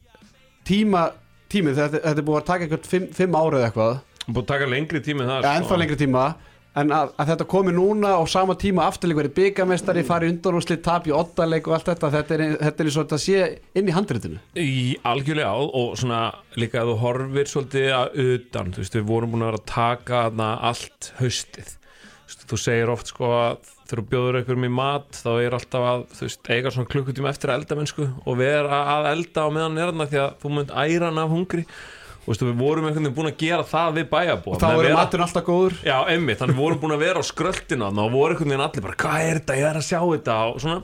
tíma 0.68 1.08
tímið, 1.50 1.80
þetta, 1.80 2.04
þetta 2.04 2.22
er 2.22 2.28
búið 2.28 2.40
að 2.40 2.48
taka 2.52 2.66
eitthvað 2.66 2.92
fimm, 2.92 3.10
fimm 3.18 3.40
árið 3.40 3.66
eitthvað. 3.68 3.98
Búið 4.30 4.44
að 4.44 4.50
taka 4.52 4.70
lengri 4.70 5.02
tími 5.02 5.26
en 5.26 5.32
það 5.32 5.48
ja, 5.48 5.56
ennþá 5.58 5.80
lengri 5.82 5.98
tíma 5.98 6.26
en 6.78 6.92
að, 6.94 7.14
að 7.18 7.32
þetta 7.32 7.48
komi 7.50 7.74
núna 7.74 8.12
á 8.20 8.24
sama 8.30 8.56
tíma 8.60 8.86
afturleik 8.90 9.20
verið 9.24 9.36
byggamestari, 9.40 10.04
fari 10.08 10.30
undanúslit 10.30 10.84
tap 10.86 11.08
í 11.10 11.16
oddaleik 11.16 11.68
og 11.70 11.78
allt 11.78 11.90
þetta 11.92 12.12
þetta 12.14 12.38
er, 12.38 12.44
þetta 12.62 12.84
er 12.84 12.92
eins 12.92 13.00
og 13.00 13.08
þetta 13.08 13.22
sé 13.24 13.42
inn 13.80 13.90
í 13.90 13.96
handritinu. 13.96 14.44
Í 14.54 14.86
algjörlega 15.10 15.50
á 15.50 15.60
og 15.60 15.98
svona 16.00 16.22
líka 16.60 16.84
að 16.84 16.94
þú 16.94 17.00
horfir 17.04 17.52
svolítið 17.54 17.90
að 17.98 18.22
utan 18.28 18.72
þú 18.76 18.86
veist 18.86 19.00
við 19.00 19.10
vorum 19.10 19.34
búin 19.34 19.46
að 19.46 19.52
vera 19.52 19.62
að 19.64 19.68
taka 19.74 20.24
þarna 20.28 20.54
allt 20.70 21.12
haustið. 21.20 21.76
Þú, 21.76 22.30
veist, 22.30 22.48
þú 22.54 22.62
segir 22.62 22.94
oft 22.94 23.14
sko 23.14 23.34
að 23.34 23.76
þegar 23.90 24.04
þú 24.04 24.10
bjóður 24.12 24.40
einhverjum 24.40 24.68
í 24.68 24.74
mat 24.78 25.18
þá 25.18 25.30
er 25.42 25.56
alltaf 25.58 25.86
að 25.92 26.04
þú 26.14 26.28
veist 26.28 26.50
eiga 26.54 26.74
svona 26.74 26.92
klukkutíma 26.94 27.32
eftir 27.32 27.50
að 27.50 27.64
elda 27.64 27.78
mennsku 27.80 28.06
og 28.22 28.36
vera 28.38 28.82
að 28.94 29.08
elda 29.16 29.46
á 29.46 29.50
meðan 29.56 29.80
er 29.80 29.90
þarna 29.90 30.10
því 30.12 30.20
að 30.22 30.36
þú 30.44 30.52
munt 30.54 30.74
æra 30.76 31.10
hann 31.10 31.24
af 31.24 31.34
hungri 31.34 31.64
og 32.30 32.36
veist, 32.36 32.44
við 32.46 32.60
vorum 32.62 32.86
einhvern 32.86 33.08
veginn 33.08 33.16
búin 33.18 33.32
að 33.32 33.40
gera 33.42 33.64
það 33.66 33.96
við 33.96 34.10
bæjarbúa. 34.12 34.60
Þá 34.62 34.68
er 34.70 34.90
maturinn 34.94 35.26
alltaf 35.26 35.46
góður. 35.48 35.78
Já, 35.82 35.96
emmi, 36.14 36.36
þannig 36.38 36.60
við 36.60 36.62
vorum 36.62 36.82
búin 36.84 36.94
að 36.94 37.06
vera 37.08 37.24
á 37.26 37.26
skröltina 37.26 37.90
og 37.90 38.12
voru 38.14 38.36
einhvern 38.36 38.54
veginn 38.54 38.66
allir 38.68 38.86
bara, 38.86 38.98
hvað 39.02 39.26
er 39.26 39.40
þetta, 39.40 39.56
ég 39.58 39.70
er 39.72 39.80
að 39.80 39.88
sjá 39.88 40.00
þetta. 40.04 40.36
Og 40.52 40.62
svona 40.62 40.82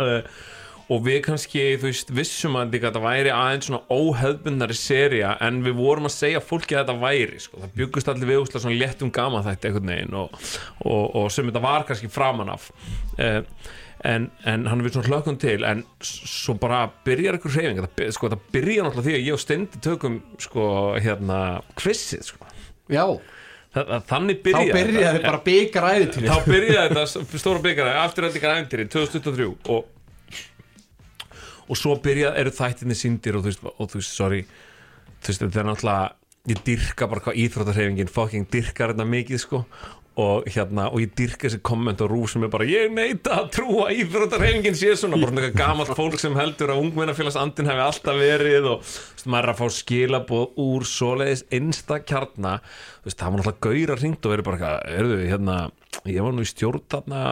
uh, 0.00 0.38
og 0.86 1.02
við 1.02 1.18
kannski, 1.26 1.62
þú 1.80 1.88
veist, 1.88 2.12
vissum 2.14 2.56
að 2.60 2.76
þetta 2.78 3.02
væri 3.02 3.32
aðeins 3.34 3.66
svona 3.68 3.82
óhefbundnari 3.90 4.76
seria 4.78 5.32
en 5.42 5.58
við 5.64 5.74
vorum 5.80 6.06
að 6.06 6.14
segja 6.14 6.42
fólki 6.44 6.76
að 6.76 6.84
þetta 6.84 7.02
væri 7.02 7.40
sko. 7.42 7.62
það 7.64 7.72
byggust 7.80 8.10
allir 8.12 8.30
við 8.30 8.42
úslega 8.44 8.62
svona 8.62 8.78
léttum 8.84 9.10
gama 9.14 9.42
þetta 9.44 9.68
einhvern 9.68 9.92
veginn 9.92 10.14
og, 10.22 10.36
og, 10.86 11.02
og 11.18 11.26
sem 11.34 11.50
þetta 11.50 11.64
var 11.66 11.88
kannski 11.88 12.12
framan 12.12 12.54
af. 12.54 12.70
Eh, 13.18 13.42
en, 14.06 14.28
en 14.46 14.66
hann 14.70 14.82
við 14.84 14.94
svona 14.96 15.10
hlökkum 15.10 15.38
til 15.42 15.58
en 15.66 15.80
svo 16.06 16.54
bara 16.62 16.84
byrjar 17.06 17.36
einhver 17.38 17.54
hreyfing. 17.56 17.80
Þetta, 17.84 18.10
sko, 18.14 18.30
þetta 18.30 18.52
byrjar 18.54 18.86
náttúrulega 18.86 19.06
því 19.08 19.16
að 19.16 19.24
ég 19.26 19.36
og 19.36 19.42
Steindi 19.42 19.80
tökum 19.84 20.20
sko, 20.42 20.66
hérna, 21.02 21.40
kvissið 21.80 22.28
sko. 22.32 22.52
Já, 22.92 23.06
Það, 23.76 23.88
það, 23.90 24.04
þannig 24.08 24.36
þá 24.38 24.44
byrjaði 24.46 24.72
byrjaði 24.72 25.16
þetta. 25.18 25.28
bara 25.28 25.40
byggar 25.44 25.86
æðið 25.90 26.14
þá 26.30 26.46
byrjaði 26.46 26.94
þetta 26.94 27.40
stóra 27.42 27.60
byggara 27.66 27.96
afturöldingar 28.06 28.54
æfintýri 28.54 28.86
2023 28.94 29.48
og, 29.74 29.90
og 31.66 31.76
svo 31.76 31.96
byrjaði 32.06 32.40
eru 32.40 32.52
þættinni 32.56 32.96
síndir 32.96 33.36
og 33.36 33.44
þú 33.44 33.50
veist, 33.50 33.66
og 33.74 33.90
þú 33.92 34.00
veist 34.00 34.14
sorry, 34.16 34.38
þú 35.20 35.28
veist, 35.28 35.42
þetta 35.44 35.60
er 35.60 35.68
náttúrulega 35.68 36.54
ég 36.54 36.62
dyrka 36.70 37.08
bara 37.10 37.24
hvað 37.26 37.38
íþróttarhefingin 37.44 38.12
fucking 38.16 38.48
dyrkar 38.54 38.94
þetta 38.94 39.08
mikið 39.12 39.42
sko 39.44 39.60
og 40.16 40.46
hérna, 40.48 40.86
og 40.88 41.02
ég 41.02 41.10
dyrka 41.18 41.44
þessi 41.44 41.58
komment 41.66 42.00
og 42.00 42.08
rúf 42.08 42.30
sem 42.32 42.44
er 42.46 42.52
bara, 42.52 42.64
ég 42.68 42.88
neita 42.94 43.34
að 43.42 43.50
trúa 43.58 43.90
að 43.90 43.98
íþróttarhefingin 44.00 44.78
sé 44.78 44.94
svona, 44.96 45.18
bara 45.20 45.34
svona 45.34 45.50
gamalt 45.52 45.92
fólk 45.98 46.16
sem 46.22 46.38
heldur 46.38 46.72
að 46.72 46.80
ungmennafélags 46.86 47.36
andin 47.40 47.68
hefði 47.68 47.84
alltaf 47.84 48.20
verið 48.22 48.70
og 48.70 48.86
veist, 48.86 49.26
maður 49.28 49.50
er 49.50 49.52
að 49.52 49.60
fá 49.60 49.76
skilaboð 49.76 50.62
úr 50.64 50.88
svoleiðis 50.88 51.44
einsta 51.58 52.00
kjarna 52.00 52.54
þú 52.64 53.10
veist, 53.10 53.20
það 53.20 53.28
var 53.28 53.42
náttúrulega 53.42 53.66
gauðra 53.68 54.00
hringt 54.00 54.24
og 54.24 54.34
verið 54.34 54.48
bara, 54.48 54.72
erðu, 54.96 55.20
hérna 55.26 55.58
ég 56.08 56.24
var 56.24 56.36
nú 56.36 56.46
í 56.46 56.50
stjórn 56.50 56.88
þarna 56.96 57.22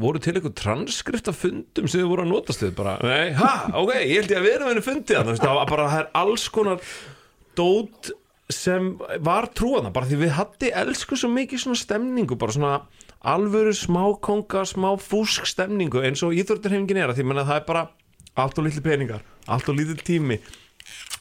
voru 0.00 0.22
til 0.22 0.36
eitthvað 0.36 0.58
transkrift 0.60 1.28
af 1.28 1.42
fundum 1.42 1.90
sem 1.90 1.98
þið 1.98 2.10
voru 2.12 2.28
að 2.28 2.30
notast 2.30 2.62
við? 2.62 2.76
Bara, 2.78 2.94
nei, 3.02 3.34
ha, 3.40 3.52
ok, 3.74 3.96
ég 4.06 4.20
held 4.20 4.30
ég 4.36 4.38
að 4.38 4.46
vera 4.46 4.68
með 4.68 4.76
henni 4.76 4.86
fundið 4.86 5.42
var 5.50 5.66
bara, 5.66 5.90
það 5.90 6.04
er 6.04 6.10
alls 6.22 6.46
konar 6.54 6.92
dót 7.58 8.12
sem 8.54 8.94
var 9.24 9.50
trúana, 9.56 9.92
bara 9.94 10.08
því 10.08 10.20
við 10.24 10.34
hatti 10.38 10.72
elsku 10.76 11.18
svo 11.18 11.30
mikið 11.32 11.64
svona 11.64 11.80
stemningu, 11.80 12.38
bara 12.40 12.56
svona 12.56 12.74
alvöru 13.20 13.74
smá 13.76 14.02
konga, 14.24 14.64
smá 14.68 14.94
fúsk 15.00 15.48
stemningu 15.48 16.00
eins 16.04 16.22
og 16.24 16.36
íþróttarhefingin 16.36 17.02
er 17.02 17.12
að 17.12 17.20
því 17.20 17.28
menna 17.28 17.44
það 17.48 17.60
er 17.60 17.66
bara 17.68 17.84
allt 18.40 18.58
og 18.58 18.66
litli 18.66 18.82
peningar 18.84 19.24
allt 19.50 19.68
og 19.68 19.76
litli 19.76 19.96
tími 20.00 20.38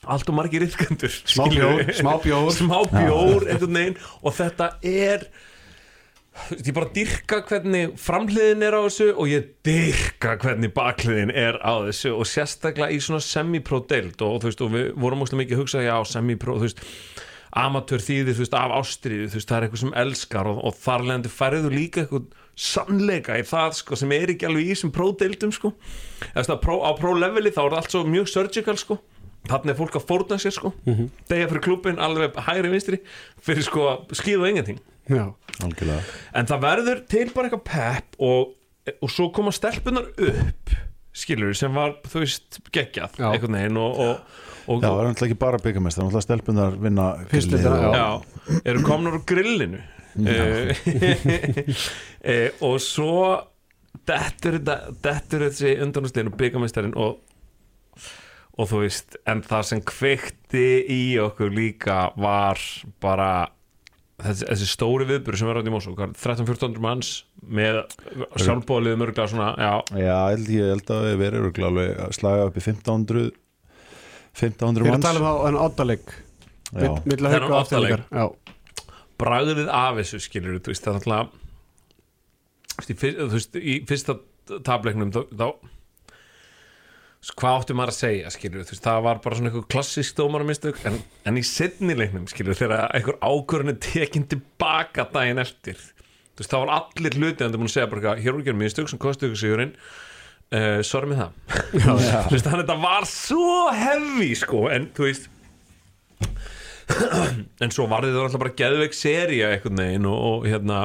allt 0.07 0.29
og 0.31 0.37
margir 0.37 0.63
yfkendur 0.63 1.11
Smá 1.27 1.49
bjór, 1.51 1.83
smá 1.97 2.13
bjór. 2.23 2.51
smá 2.59 2.77
bjór, 2.87 3.47
og 4.23 4.35
þetta 4.37 4.71
er 4.79 5.27
ég 6.53 6.73
bara 6.75 6.89
dyrka 6.93 7.41
hvernig 7.47 7.95
framhliðin 7.99 8.65
er 8.65 8.77
á 8.77 8.81
þessu 8.85 9.09
og 9.13 9.31
ég 9.31 9.49
dyrka 9.65 10.35
hvernig 10.41 10.71
bakhliðin 10.75 11.33
er 11.35 11.57
á 11.61 11.83
þessu 11.87 12.13
og 12.15 12.29
sérstaklega 12.29 12.93
í 12.93 12.99
svona 13.03 13.21
semi-pro 13.23 13.81
deild 13.89 14.21
og, 14.25 14.39
þú 14.41 14.51
veist, 14.51 14.63
og 14.65 14.73
við 14.75 14.85
vorum 14.99 15.25
óslega 15.25 15.41
mikið 15.43 15.57
að 15.57 15.63
hugsa 15.63 15.83
já, 15.85 15.95
semi-pro, 16.09 16.57
þú 16.59 16.69
veist 16.69 16.83
amatör 17.59 18.03
þýðir, 18.05 18.37
þú 18.37 18.45
veist, 18.45 18.57
af 18.59 18.75
ástriðu 18.77 19.29
þú 19.29 19.39
veist, 19.39 19.49
það 19.49 19.57
er 19.57 19.67
eitthvað 19.67 19.83
sem 19.83 19.95
elskar 20.03 20.49
og, 20.51 20.59
og 20.69 20.77
þar 20.77 21.05
leðandi 21.07 21.33
færðu 21.33 21.71
líka 21.73 22.03
eitthvað 22.03 22.27
sannleika 22.59 23.39
í 23.39 23.45
það, 23.47 23.77
sko, 23.79 23.97
sem 23.97 24.13
er 24.13 24.35
ekki 24.35 24.49
alveg 24.49 24.67
í 24.67 24.73
þessum 24.73 24.91
pro-deildum, 24.93 25.53
sko. 25.55 25.71
Eða 26.33 26.43
svona 26.45 26.59
pro, 26.61 26.75
á 26.85 26.91
pro-leveli 26.99 27.53
þá 27.55 27.61
er 27.63 27.71
það 27.71 27.79
allt 27.79 27.95
svo 27.95 28.03
mjög 28.05 28.29
surgical, 28.29 28.77
sko 28.77 28.99
þannig 29.47 29.71
er 29.73 29.77
fólk 29.79 29.95
að 29.95 30.07
fórna 30.09 30.37
sér, 30.41 30.51
sko. 30.57 30.73
Degja 31.29 31.47
fyrir 31.49 31.63
klubin, 31.63 31.99
alveg 32.03 32.35
hægri 32.49 32.69
vinstri 32.73 32.99
fyrir 33.45 33.63
sko 33.65 33.85
skýð 34.11 34.43
og 34.43 34.49
engenting 34.51 34.79
Já, 35.09 35.23
algjörlega. 35.65 36.03
En 36.37 36.45
það 36.45 36.59
verður 36.67 36.99
til 37.09 37.23
bara 37.33 37.47
eitthvað 37.49 37.63
pepp 37.65 38.19
og, 38.21 38.51
og 39.01 39.09
svo 39.09 39.29
koma 39.33 39.49
stelpunar 39.55 40.11
upp 40.13 40.75
skilur 41.19 41.55
sem 41.57 41.73
var, 41.73 41.95
þú 42.05 42.21
veist, 42.21 42.59
geggjað 42.75 43.17
Já. 43.17 43.29
einhvern 43.31 43.57
veginn 43.57 43.79
og, 43.81 43.97
og, 43.99 44.35
og 44.69 44.83
Já, 44.83 44.85
það 44.85 44.99
er 44.99 45.07
náttúrulega 45.09 45.27
ekki 45.31 45.39
bara 45.41 45.61
byggamestar, 45.63 46.05
náttúrulega 46.05 46.27
stelpunar 46.27 46.77
vinna 46.83 47.07
Fyrst 47.31 47.49
grillið 47.49 47.65
þetta, 47.65 47.87
og- 47.89 47.95
já, 47.97 48.61
eru 48.69 48.83
komnar 48.85 49.17
úr 49.17 49.25
grillinu? 49.33 49.81
Uh, 50.19 50.69
og 52.67 52.77
svo 52.83 53.15
dettur, 54.09 54.59
þetta- 54.59 54.93
dettur 55.05 55.47
þessi 55.47 55.73
undanústegin 55.83 56.29
og 56.31 56.37
byggamestarinn 56.39 56.95
og 56.99 57.17
og 58.59 58.67
þú 58.67 58.81
veist, 58.83 59.15
en 59.29 59.39
það 59.45 59.63
sem 59.69 59.81
kveikti 59.87 60.65
í 60.91 61.01
okkur 61.23 61.53
líka 61.55 61.99
var 62.19 62.59
bara 63.03 63.29
þessi, 64.19 64.43
þessi 64.49 64.67
stóri 64.67 65.07
viðbyrður 65.07 65.39
sem 65.39 65.47
var 65.49 65.59
rátt 65.59 65.69
í 65.69 65.73
Mosó 65.73 65.93
13-14 65.95 66.79
manns 66.83 67.11
með 67.39 67.79
sjálfbóðliðum 68.43 69.05
örgulega 69.07 69.31
svona, 69.31 69.49
já, 69.55 69.71
Já, 69.95 70.01
ég 70.03 70.33
held, 70.35 70.49
ég 70.57 70.73
held 70.73 70.91
að 70.97 71.05
við 71.07 71.17
verðum 71.23 71.45
örugglega 71.45 71.69
alveg 71.71 72.01
að 72.07 72.15
slaga 72.19 72.47
upp 72.49 72.59
í 72.59 72.65
1500 72.65 73.29
1500 74.39 74.83
við 74.83 74.89
erum 74.89 74.89
að 74.89 74.95
manns. 74.97 75.07
tala 75.07 75.19
um 75.19 75.27
það 75.29 75.37
en 75.49 75.59
hauka 77.39 77.55
og 77.55 77.59
oddaleik. 77.59 77.63
afturleikar 77.63 78.03
Já, 78.11 78.25
bragðið 79.19 79.71
af 79.79 79.93
þessu 80.01 80.19
skilur 80.27 80.59
þú 80.59 80.73
veist, 80.73 80.83
það 80.85 80.91
er 80.91 80.99
náttúrulega 80.99 81.25
þú 83.23 83.31
veist, 83.33 83.57
í 83.59 83.73
fyrsta 83.89 84.13
tableiknum 84.67 85.11
þá, 85.15 85.47
hvað 87.19 87.57
átti 87.57 87.75
maður 87.75 87.91
að 87.91 87.97
segja 87.97 88.29
skilur 88.31 88.63
þú 88.63 88.73
veist, 88.73 88.83
það 88.85 88.99
var 89.05 89.17
bara 89.23 89.37
svona 89.37 89.49
eitthvað 89.49 89.69
klassísk 89.73 90.19
dómaramistök 90.19 90.77
en, 90.87 90.99
en 91.27 91.39
í 91.39 91.43
setni 91.43 91.95
leiknum 91.97 92.27
skilur 92.31 92.55
þegar 92.55 92.93
einhver 92.95 93.17
ákvörðin 93.19 93.73
er 93.73 93.79
tekin 93.83 94.27
tilbaka 94.31 95.07
daginn 95.11 95.41
eftir. 95.43 95.81
Þú 96.37 96.43
veist, 96.43 96.53
þá 96.53 96.59
var 96.61 96.71
allir 96.77 97.17
hluti 97.19 97.43
en 97.43 97.51
það 97.51 97.59
múin 97.59 97.71
að 97.71 97.75
segja 97.75 97.89
bara 97.91 98.01
eitthvað, 98.01 98.21
hér 98.23 98.37
voru 98.37 98.45
ekki 98.45 98.55
mistök 98.61 98.91
sem 98.91 99.01
kostu 99.03 99.27
ykkur 99.27 99.41
sigurinn. 99.41 99.73
Uh, 100.49 100.79
sorry 100.87 101.11
með 101.11 101.19
það. 101.19 101.35
Þú 101.83 101.97
veist, 102.33 102.47
þannig 102.47 102.55
að 102.55 102.63
þetta 102.63 102.77
var 102.85 103.09
svo 103.11 103.57
heavy 103.75 104.29
sko, 104.39 104.63
en 104.73 104.87
þú 104.95 105.09
veist 105.09 105.27
en 107.63 107.73
svo 107.73 107.85
var 107.89 108.07
þetta 108.07 108.23
alltaf 108.23 108.41
bara 108.41 108.55
geðveik 108.57 108.95
seria 108.97 109.51
einhvern 109.53 109.81
veginn 109.83 110.07
og, 110.09 110.23
og 110.29 110.47
hérna 110.49 110.79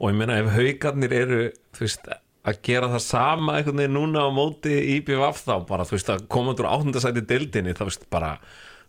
og 0.00 0.10
ég 0.10 0.18
meina 0.18 0.40
ef 0.40 0.50
haugarnir 0.56 1.14
eru 1.14 1.40
þú 1.76 1.84
veist 1.84 2.10
að 2.48 2.58
gera 2.64 2.88
það 2.94 3.02
sama 3.04 3.58
einhvern 3.58 3.76
veginn 3.82 3.96
núna 3.98 4.22
á 4.24 4.30
móti 4.32 4.72
IBVF 4.96 5.42
þá 5.44 5.54
bara 5.68 5.84
þú 5.84 5.96
veist 5.98 6.12
að 6.14 6.26
koma 6.32 6.54
út 6.54 6.62
úr 6.62 6.68
áttundasæti 6.72 7.22
deildinni 7.28 7.74
þá 7.76 7.82
veist 7.90 8.06
bara 8.10 8.30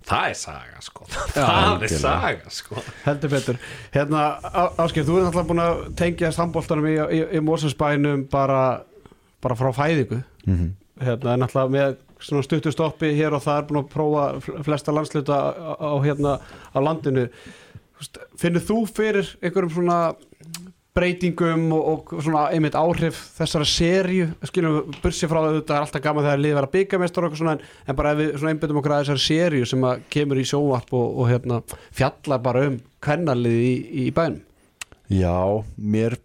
það 0.08 0.30
er 0.32 0.38
saga 0.40 0.80
sko. 0.82 1.06
Það 1.36 1.42
er 1.44 1.66
algjörlega. 1.68 2.00
saga 2.02 2.54
sko. 2.56 2.84
Heldur 3.06 3.30
betur. 3.36 3.60
Hérna, 3.94 4.22
Á- 4.42 4.74
Ásgeir, 4.82 5.06
þú 5.06 5.18
er 5.20 5.26
náttúrulega 5.28 5.50
búin 5.52 5.62
að 5.62 5.82
tengja 6.00 6.32
samboltanum 6.34 6.88
í, 6.90 6.96
í, 6.98 7.20
í 7.38 7.42
Mósensbænum 7.46 8.24
bara, 8.32 8.62
bara 9.44 9.58
frá 9.60 9.70
fæðingu. 9.78 10.24
Mhm. 10.48 10.72
Hérna, 11.06 11.36
er 11.36 11.44
náttúrulega 11.44 11.76
með 11.76 12.00
svona 12.22 12.46
stuttu 12.48 12.74
stoppi 12.74 13.12
hér 13.18 13.34
og 13.38 13.44
það 13.46 13.60
er 13.62 13.68
búin 13.70 13.82
að 13.84 13.92
prófa 13.94 14.26
fl- 14.42 14.64
flesta 14.66 14.94
landsluta 14.96 15.38
á, 15.54 15.74
á, 15.78 15.92
hérna, 16.02 16.34
á 16.74 16.78
landinu. 16.82 17.28
Finnur 18.42 18.66
þú 18.66 18.80
fyrir 18.90 19.30
einhverjum 19.46 19.76
svona 19.76 20.00
breytingum 20.98 21.70
og, 21.76 22.12
og 22.14 22.24
svona 22.26 22.48
einmitt 22.52 22.76
áhrif 22.76 23.20
þessara 23.38 23.68
serju, 23.68 24.26
skilum 24.50 24.90
bursi 25.04 25.30
frá 25.32 25.40
þetta 25.48 25.78
er 25.78 25.86
alltaf 25.86 26.04
gaman 26.04 26.26
þegar 26.26 26.42
liðið 26.44 26.58
vera 26.60 26.72
byggamestar 26.74 27.28
og 27.30 27.38
svona 27.40 27.54
en, 27.58 27.62
en 27.88 27.96
bara 28.00 28.12
ef 28.16 28.20
við 28.20 28.34
svona 28.42 28.54
einbyttum 28.56 28.82
okkur 28.82 28.96
að 28.98 29.04
þessari 29.06 29.24
serju 29.28 29.70
sem 29.72 29.86
að 29.88 30.02
kemur 30.12 30.42
í 30.42 30.48
sjónvarp 30.52 30.92
og, 31.00 31.14
og 31.24 31.30
hérna 31.32 31.62
fjallar 31.96 32.44
bara 32.44 32.66
um 32.68 32.76
kvennalið 33.02 33.62
í, 33.62 33.72
í 34.04 34.10
bænum. 34.16 34.42
Já, 35.12 35.38
mér 35.78 36.18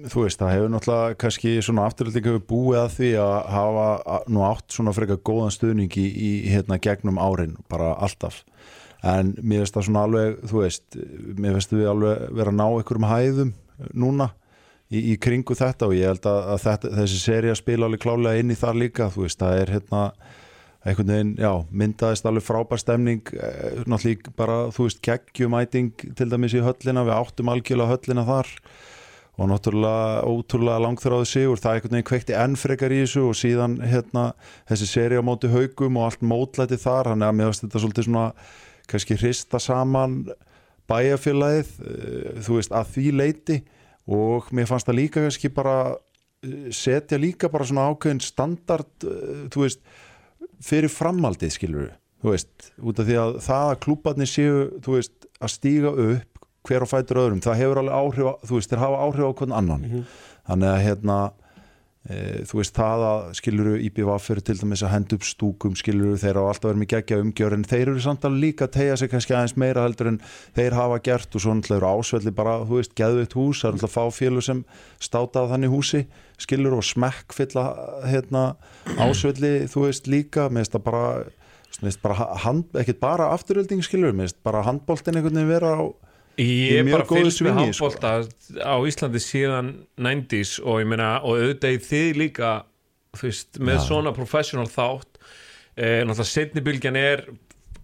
þú 0.00 0.22
veist, 0.24 0.40
það 0.40 0.52
hefur 0.54 0.70
náttúrulega 0.72 1.16
kannski 1.20 1.50
svona 1.64 1.86
afturhalding 1.88 2.28
hefur 2.30 2.44
búið 2.52 2.78
að 2.84 2.92
því 2.98 3.08
að 3.20 3.34
hafa 3.56 3.88
að- 4.14 4.28
nú 4.32 4.44
átt 4.46 4.76
svona 4.76 4.94
frekar 4.96 5.18
góðan 5.28 5.52
stuðning 5.56 5.96
í, 6.00 6.06
í 6.08 6.30
hérna 6.52 6.78
gegnum 6.80 7.18
árin 7.20 7.56
bara 7.72 7.90
alltaf. 8.00 8.42
En 9.00 9.32
mér 9.40 9.64
finnst 9.64 9.76
það 9.76 9.86
svona 9.88 10.04
alveg, 10.06 10.38
þú 10.48 10.62
veist 10.62 10.96
mér 11.40 11.56
finnst 11.56 11.70
við 11.72 11.88
alveg 11.88 12.24
vera 12.36 12.52
að 12.52 12.58
ná 12.60 12.64
einhverjum 12.68 13.08
hæðum 13.10 13.52
núna 13.94 14.30
í, 14.90 15.12
í 15.12 15.16
kringu 15.22 15.56
þetta 15.56 15.88
og 15.88 15.96
ég 15.96 16.12
held 16.12 16.28
að, 16.28 16.42
að 16.54 16.62
þetta, 16.66 16.92
þessi 17.00 17.22
seri 17.22 17.50
að 17.52 17.60
spila 17.62 17.88
alveg 17.88 18.04
klálega 18.04 18.42
inn 18.42 18.52
í 18.52 18.58
það 18.58 18.84
líka 18.84 19.10
þú 19.14 19.26
veist, 19.26 19.40
það 19.40 19.62
er 19.62 19.74
hérna 19.76 20.04
einhvern 20.80 21.12
veginn, 21.12 21.34
já, 21.36 21.50
myndaðist 21.82 22.28
alveg 22.28 22.46
frábær 22.46 22.80
stemning 22.80 23.34
eh, 23.36 23.82
náttúrulega 23.84 24.32
bara, 24.36 24.60
þú 24.72 24.86
veist, 24.86 25.02
geggjumæting 25.04 26.06
til 26.16 26.28
dæmis 26.30 26.56
í 26.56 26.62
höllina, 26.64 27.04
við 27.04 27.18
áttum 27.18 27.52
algjörlega 27.52 27.92
höllina 27.92 28.24
þar 28.28 28.54
og 29.40 29.48
náttúrulega 29.48 30.24
ótrúlega 30.28 30.84
langþráðu 30.84 31.28
sigur, 31.28 31.60
það 31.60 31.76
einhvern 31.76 31.96
veginn 31.96 32.08
kveikti 32.10 32.36
enn 32.36 32.56
frekar 32.60 32.92
í 32.96 33.02
þessu 33.04 33.26
og 33.28 33.36
síðan 33.36 33.76
hérna 33.84 34.30
þessi 34.68 34.88
seri 34.88 35.20
á 35.20 35.24
móti 35.24 35.52
haugum 35.52 36.00
og 36.00 36.08
allt 36.08 36.24
mótlæti 36.24 36.80
þar, 36.80 37.12
þannig 37.12 37.28
að 37.28 37.38
mér 37.38 37.50
finnst 37.50 37.66
þetta 37.66 37.84
svolítið 37.84 38.08
svona 38.08 38.26
kannski 38.90 39.20
hrista 39.20 39.60
saman 39.62 40.16
bæjarfélagið 40.90 41.72
eh, 41.86 42.40
þú 42.44 42.58
veist, 42.58 42.74
að 42.74 42.94
því 42.94 43.06
leiti 43.16 43.58
og 44.10 44.50
mér 44.56 44.68
fannst 44.70 44.90
það 44.90 45.00
líka 45.00 45.24
kannski 45.24 45.52
bara 45.54 45.76
eh, 46.42 46.70
setja 46.74 47.20
líka 47.20 47.50
bara 47.52 47.68
svona 47.68 47.88
ákveðin 47.90 48.22
standard, 48.24 48.92
eh, 49.06 49.46
þú 49.52 49.66
veist 49.66 49.82
fyrir 50.64 50.92
framhaldið 50.92 51.56
skilur 51.56 51.90
þú 52.20 52.34
veist, 52.34 52.72
út 52.84 53.00
af 53.00 53.08
því 53.08 53.18
að 53.20 53.36
það 53.46 53.66
að 53.66 53.78
klúbarnir 53.84 54.28
séu, 54.28 54.56
þú 54.84 54.96
veist, 54.98 55.28
að 55.40 55.54
stíga 55.54 55.92
upp 55.94 56.48
hver 56.68 56.84
og 56.84 56.90
fætur 56.90 57.22
öðrum, 57.22 57.40
það 57.44 57.60
hefur 57.62 57.80
alveg 57.80 57.96
áhrif 57.96 58.48
þú 58.48 58.58
veist, 58.58 58.72
þeir 58.72 58.82
hafa 58.82 59.04
áhrif 59.06 59.24
á 59.24 59.32
hvern 59.38 59.54
annan. 59.56 59.86
Þannig 60.50 60.68
að 60.68 60.82
hérna 60.84 61.16
þú 62.08 62.56
veist 62.56 62.72
það 62.72 63.02
að 63.04 63.24
skiluru 63.36 63.72
IBVF 63.84 64.24
fyrir 64.24 64.44
til 64.48 64.54
dæmis 64.56 64.80
að 64.86 64.92
henda 64.94 65.16
upp 65.18 65.26
stúkum 65.28 65.74
skiluru 65.76 66.16
þeir 66.16 66.38
á 66.40 66.48
alltaf 66.48 66.70
verið 66.70 66.80
með 66.80 66.88
gegja 66.94 67.18
umgjör 67.20 67.56
en 67.58 67.66
þeir 67.68 67.90
eru 67.92 68.00
samt 68.00 68.24
alveg 68.24 68.40
líka 68.46 68.66
að 68.66 68.72
tegja 68.78 68.94
sig 68.96 69.10
kannski 69.12 69.36
aðeins 69.36 69.56
meira 69.60 69.84
heldur 69.84 70.08
en 70.08 70.16
þeir 70.56 70.78
hafa 70.78 70.96
gert 71.04 71.36
og 71.36 71.44
svo 71.44 71.52
náttúrulega 71.58 71.82
eru 71.82 72.00
ásvelli 72.00 72.32
bara, 72.40 72.56
þú 72.64 72.80
veist, 72.80 72.96
geðvitt 72.96 73.36
hús 73.36 73.60
það 73.60 73.68
er 73.68 73.76
náttúrulega 73.76 73.96
fá 73.98 74.16
félug 74.16 74.46
sem 74.48 74.64
státa 75.10 75.44
af 75.44 75.52
þannig 75.52 75.74
húsi 75.76 76.02
skilur 76.40 76.78
og 76.80 76.88
smekk 76.88 77.36
fylla 77.36 77.66
hérna 78.08 78.46
ásvelli 78.96 79.54
þú 79.68 79.84
veist 79.84 80.08
líka, 80.08 80.48
mér 80.48 80.64
finnst 80.64 80.78
það 80.78 80.86
bara 80.88 81.04
bara, 82.00 82.30
hand, 82.46 82.72
ekkert 82.80 83.04
bara 83.04 83.28
afturölding 83.36 83.84
skilur, 83.84 84.16
mér 84.16 84.30
finnst 84.30 84.40
bara 84.42 84.64
handboltin 84.64 85.20
einhvern 85.20 85.36
veginn 85.36 85.52
vera 85.52 85.76
á 85.76 85.84
Ég 86.40 86.80
er 86.80 86.88
bara 86.92 87.06
fylgst 87.10 87.42
með 87.44 87.52
sko. 87.74 87.90
handbólta 87.90 88.12
á 88.64 88.74
Íslandi 88.88 89.20
síðan 89.22 89.70
90s 90.00 90.56
og 90.64 90.80
ég 90.82 90.88
meina 90.88 91.10
og 91.20 91.36
auðvitað 91.36 91.76
í 91.76 91.80
þið 91.90 92.20
líka 92.22 92.50
veist, 93.20 93.58
með 93.60 93.78
Já. 93.80 93.84
svona 93.88 94.12
professional 94.16 94.68
þátt 94.70 95.18
eh, 95.76 96.00
náttúrulega 96.06 96.28
setni 96.30 96.62
bylgjan 96.64 96.96
er 97.00 97.24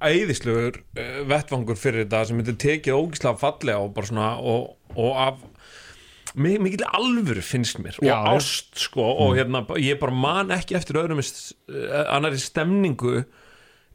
æðislegur 0.05 0.81
eh, 1.01 1.21
vettvangur 1.29 1.79
fyrir 1.81 2.05
þetta 2.05 2.25
sem 2.29 2.41
þetta 2.43 2.57
tekið 2.67 2.99
ógislega 3.01 3.41
fallega 3.41 3.79
og 3.83 3.93
bara 3.97 4.11
svona 4.11 4.31
og, 4.41 4.75
og 4.97 5.21
af 5.27 5.41
mi- 6.37 6.59
mikil 6.61 6.85
alvöru 6.93 7.43
finnst 7.45 7.81
mér 7.81 7.97
og 8.01 8.05
Já, 8.07 8.13
já. 8.13 8.37
ást 8.37 8.77
sko 8.87 9.07
og 9.27 9.37
hérna 9.39 9.65
ég 9.81 9.99
bara 10.01 10.13
man 10.15 10.53
ekki 10.55 10.77
eftir 10.77 11.01
öðrum 11.01 11.23
uh, 11.23 12.05
annari 12.13 12.39
stemningu 12.41 13.23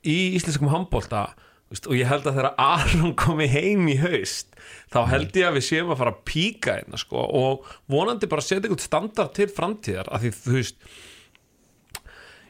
í 0.01 0.17
íslenskum 0.37 0.71
handbólta 0.73 1.27
og 1.71 1.93
ég 1.95 2.09
held 2.09 2.25
að 2.27 2.39
þegar 2.39 2.55
Aron 2.59 3.13
komi 3.19 3.47
heim 3.51 3.87
í 3.91 3.99
haust 4.01 4.57
þá 4.91 5.05
held 5.11 5.37
ég 5.39 5.47
að 5.47 5.59
við 5.59 5.67
séum 5.69 5.93
að 5.93 6.01
fara 6.01 6.15
að 6.15 6.25
píka 6.27 6.75
hérna 6.79 6.99
sko 6.99 7.23
og 7.23 7.71
vonandi 7.91 8.29
bara 8.31 8.43
setja 8.43 8.65
eitthvað 8.65 8.83
standard 8.83 9.33
til 9.37 9.47
framtíðar 9.51 10.11
af 10.11 10.23
því 10.23 10.35
þú 10.41 10.57
veist 10.57 10.91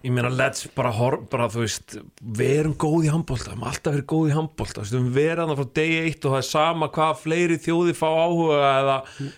ég 0.01 0.10
meina 0.13 0.31
let's 0.34 0.65
bara, 0.73 0.89
hor, 0.97 1.19
bara 1.29 1.45
þú 1.51 1.62
veist 1.62 1.95
verum 2.38 2.73
góð 2.81 3.05
í 3.05 3.12
handbólta, 3.13 3.51
við 3.51 3.60
höfum 3.60 3.67
alltaf 3.69 3.93
verið 3.93 4.07
góð 4.10 4.29
í 4.31 4.34
handbólta 4.34 4.86
við 4.86 4.95
höfum 4.95 5.12
verið 5.13 5.41
hann 5.43 5.60
frá 5.60 5.67
degi 5.77 5.99
eitt 6.01 6.25
og 6.25 6.34
það 6.34 6.41
er 6.41 6.47
sama 6.47 6.89
hvað 6.95 7.19
fleiri 7.21 7.57
þjóði 7.62 7.93
fá 7.99 8.07
áhuga 8.10 8.71
eða, 8.79 8.95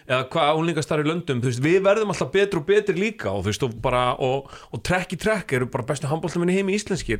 eða 0.07 0.21
hvað 0.35 0.61
unglingastar 0.61 1.03
í 1.03 1.09
löndum 1.09 1.41
veist, 1.43 1.63
við 1.63 1.81
verðum 1.83 2.13
alltaf 2.15 2.31
betri 2.37 2.61
og 2.61 2.69
betri 2.69 2.95
líka 2.95 3.33
og 3.33 3.43
veist, 3.49 3.67
og 3.67 3.75
bara, 3.83 4.05
og, 4.15 4.47
og 4.71 4.85
trekk 4.87 5.17
í 5.17 5.19
trekk 5.25 5.57
eru 5.59 5.67
bara 5.73 5.87
bestu 5.91 6.07
handbóltaminni 6.07 6.55
heimi 6.55 6.77
íslenskir 6.79 7.19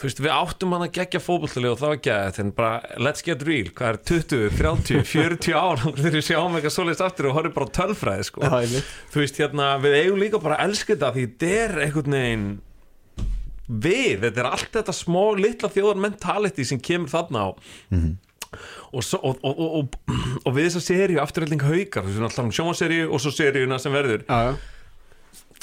þú 0.00 0.06
veist, 0.08 0.20
við 0.24 0.32
áttum 0.32 0.72
hann 0.72 0.86
að 0.86 0.94
gegja 0.96 1.20
fótbolltalið 1.20 1.74
og 1.74 1.80
það 1.80 1.90
var 1.92 1.98
gæðið, 2.06 2.38
en 2.40 2.52
bara 2.56 2.96
let's 3.04 3.24
get 3.26 3.42
real. 3.44 3.68
Hvað 3.76 3.90
er 3.90 3.98
20, 4.10 4.54
30, 4.56 5.04
40 5.10 5.58
ár 5.60 5.82
þegar 5.84 6.16
við 6.16 6.24
sjáum 6.30 6.56
eitthvað 6.56 6.74
svoleiðist 6.78 7.04
aftur 7.04 7.28
og 7.28 7.36
horfum 7.36 7.56
bara 7.58 7.74
tölfræði, 7.76 8.26
sko. 8.30 8.44
Já, 8.46 8.80
þú 9.12 9.22
veist, 9.22 9.42
hérna, 9.42 9.68
við 9.84 9.98
eigum 9.98 10.22
líka 10.22 10.40
bara 10.40 10.56
að 10.56 10.70
elska 10.70 10.94
þetta 10.94 11.12
því 11.18 11.26
þetta 11.28 11.52
er 11.60 11.76
einhvern 11.84 12.16
veginn 12.16 12.48
við, 13.70 14.24
þetta 14.24 14.42
er 14.42 14.50
allt 14.50 14.72
þetta 14.80 14.96
smá 14.96 15.22
litla 15.38 15.70
þjóðar 15.70 16.02
mentality 16.08 16.66
sem 16.66 16.80
kemur 16.82 17.12
þarna 17.12 17.44
á. 17.46 17.48
Og, 18.90 19.04
svo, 19.06 19.20
og, 19.22 19.36
og, 19.46 19.60
og, 19.62 19.74
og, 19.78 20.18
og 20.42 20.54
við 20.56 20.70
þessa 20.70 20.80
seríu 20.88 21.20
afturhalding 21.22 21.62
haukar, 21.62 22.02
þú 22.02 22.16
veist, 22.16 22.24
alltaf 22.26 22.48
um 22.48 22.54
sjónvaseríu 22.56 23.10
og 23.12 23.22
svo 23.22 23.30
seríuna 23.36 23.78
sem 23.78 23.94
verður. 23.94 24.24
Já, 24.26 24.48
já. 24.48 24.78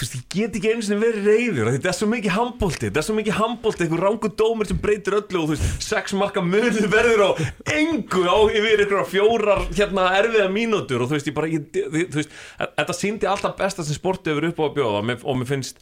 Ég 0.06 0.26
get 0.30 0.58
ekki 0.60 0.72
einu 0.74 0.86
sinni 0.86 1.02
verið 1.02 1.26
reyður 1.26 1.72
þetta 1.74 1.90
er 1.90 1.98
svo 1.98 2.08
mikið 2.12 2.36
handbólti, 2.36 2.84
þetta 2.86 3.02
er 3.02 3.08
svo 3.08 3.16
mikið 3.18 3.38
handbólti 3.40 3.86
einhver 3.86 4.04
rángu 4.06 4.32
dómur 4.38 4.70
sem 4.70 4.82
breytir 4.82 5.18
öllu 5.18 5.42
og 5.42 5.50
þú 5.50 5.56
veist, 5.56 5.84
sex 5.88 6.14
marka 6.18 6.44
munið 6.46 6.86
verður 6.92 7.24
á 7.26 7.30
engu 7.74 8.24
á 8.30 8.38
yfir 8.54 8.86
ykkur 8.86 9.08
fjórar 9.10 9.64
hérna 9.72 10.10
erfiða 10.20 10.50
mínútur 10.54 11.02
og 11.02 11.10
þú 11.10 11.18
veist, 11.18 11.32
ég 11.32 11.38
bara, 11.38 11.50
ég, 11.50 11.66
þú 11.74 12.22
veist, 12.22 12.36
þetta 12.62 12.98
síndi 12.98 13.30
alltaf 13.32 13.58
besta 13.58 13.86
sem 13.88 13.98
sportið 13.98 14.36
hefur 14.36 14.52
upp 14.52 14.62
á 14.62 14.66
að 14.68 14.76
bjóða 14.78 15.02
og 15.02 15.10
mér, 15.10 15.24
og 15.26 15.48
finnst 15.50 15.82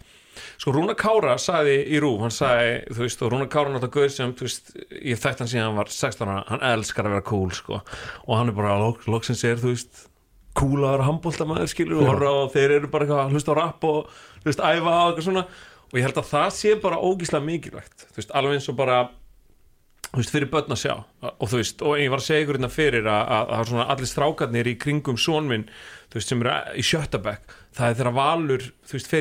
Sko 0.60 0.74
Rúna 0.76 0.96
Kára 1.00 1.36
sagði 1.40 1.78
í 1.96 2.00
Rú, 2.04 2.16
hann 2.22 2.34
sagði, 2.34 2.74
þú 2.96 3.04
veist, 3.06 3.22
og 3.24 3.32
Rúna 3.32 3.48
Kára 3.52 3.72
náttúrulega 3.72 3.96
gauð 3.96 4.14
sem, 4.16 4.34
þú 4.36 4.48
veist, 4.48 4.74
ég 5.00 5.22
þekkt 5.22 5.44
hann 5.44 5.52
síðan 5.52 5.70
hann 5.70 5.80
var 5.80 5.92
16 5.92 6.28
ára, 6.32 6.44
hann 6.50 6.66
elskar 6.72 7.08
að 7.08 7.16
vera 7.16 7.28
cool, 7.30 7.52
sko, 7.56 7.80
og 8.26 8.34
hann 8.36 8.52
er 8.52 8.58
bara, 8.58 8.76
lok, 8.82 9.06
loksins 9.12 9.44
er, 9.48 9.60
þú 9.62 9.72
veist, 9.72 10.06
vera 10.96 11.08
handbóltamæður, 11.10 11.70
skilur, 11.72 12.02
og 12.02 12.10
horfa 12.10 12.32
á, 12.32 12.38
þeir 12.56 12.78
eru 12.80 12.90
bara 12.92 13.06
eitthvað 13.06 13.22
að 13.26 13.36
hlusta 13.36 13.54
á 13.54 13.60
rap 13.60 13.86
og, 13.90 14.16
veist, 14.46 14.64
æfa 14.64 14.96
og 14.96 15.12
eitthvað 15.12 15.28
svona, 15.28 15.46
og 15.92 16.00
ég 16.00 16.08
held 16.08 16.20
að 16.22 16.32
það 16.32 16.50
sé 16.56 16.74
bara 16.82 17.04
ógíslega 17.04 17.46
mikilvægt, 17.46 18.08
veist, 18.16 18.34
alveg 18.36 18.60
eins 18.60 18.70
og 18.72 18.78
bara, 18.80 19.02
veist, 20.16 20.32
fyrir 20.34 20.52
börn 20.54 20.76
að 20.76 20.82
sjá. 20.86 20.96
Og 21.34 21.52
veist, 21.52 21.84
og 21.84 22.00
ég 22.00 22.12
var 22.14 22.24
að 22.24 22.28
segja 22.30 22.46
ykkur 22.46 22.60
hérna 22.60 22.72
fyrir 22.74 23.10
að, 23.12 23.24
að, 23.38 23.54
að 23.58 23.70
svona 23.72 23.88
allir 23.94 24.12
strákarnir 24.12 24.72
í 24.72 24.78
kringum 24.82 25.20
són 25.20 25.52
minn, 25.52 25.68
þú 26.10 26.20
veist, 26.22 26.32
sem 26.32 26.46
eru 26.46 26.56
í 26.80 26.88
sjöttabæk 26.88 27.56
það 27.76 27.90
er 27.90 28.00
þeirra 28.00 28.16
valur, 28.16 28.70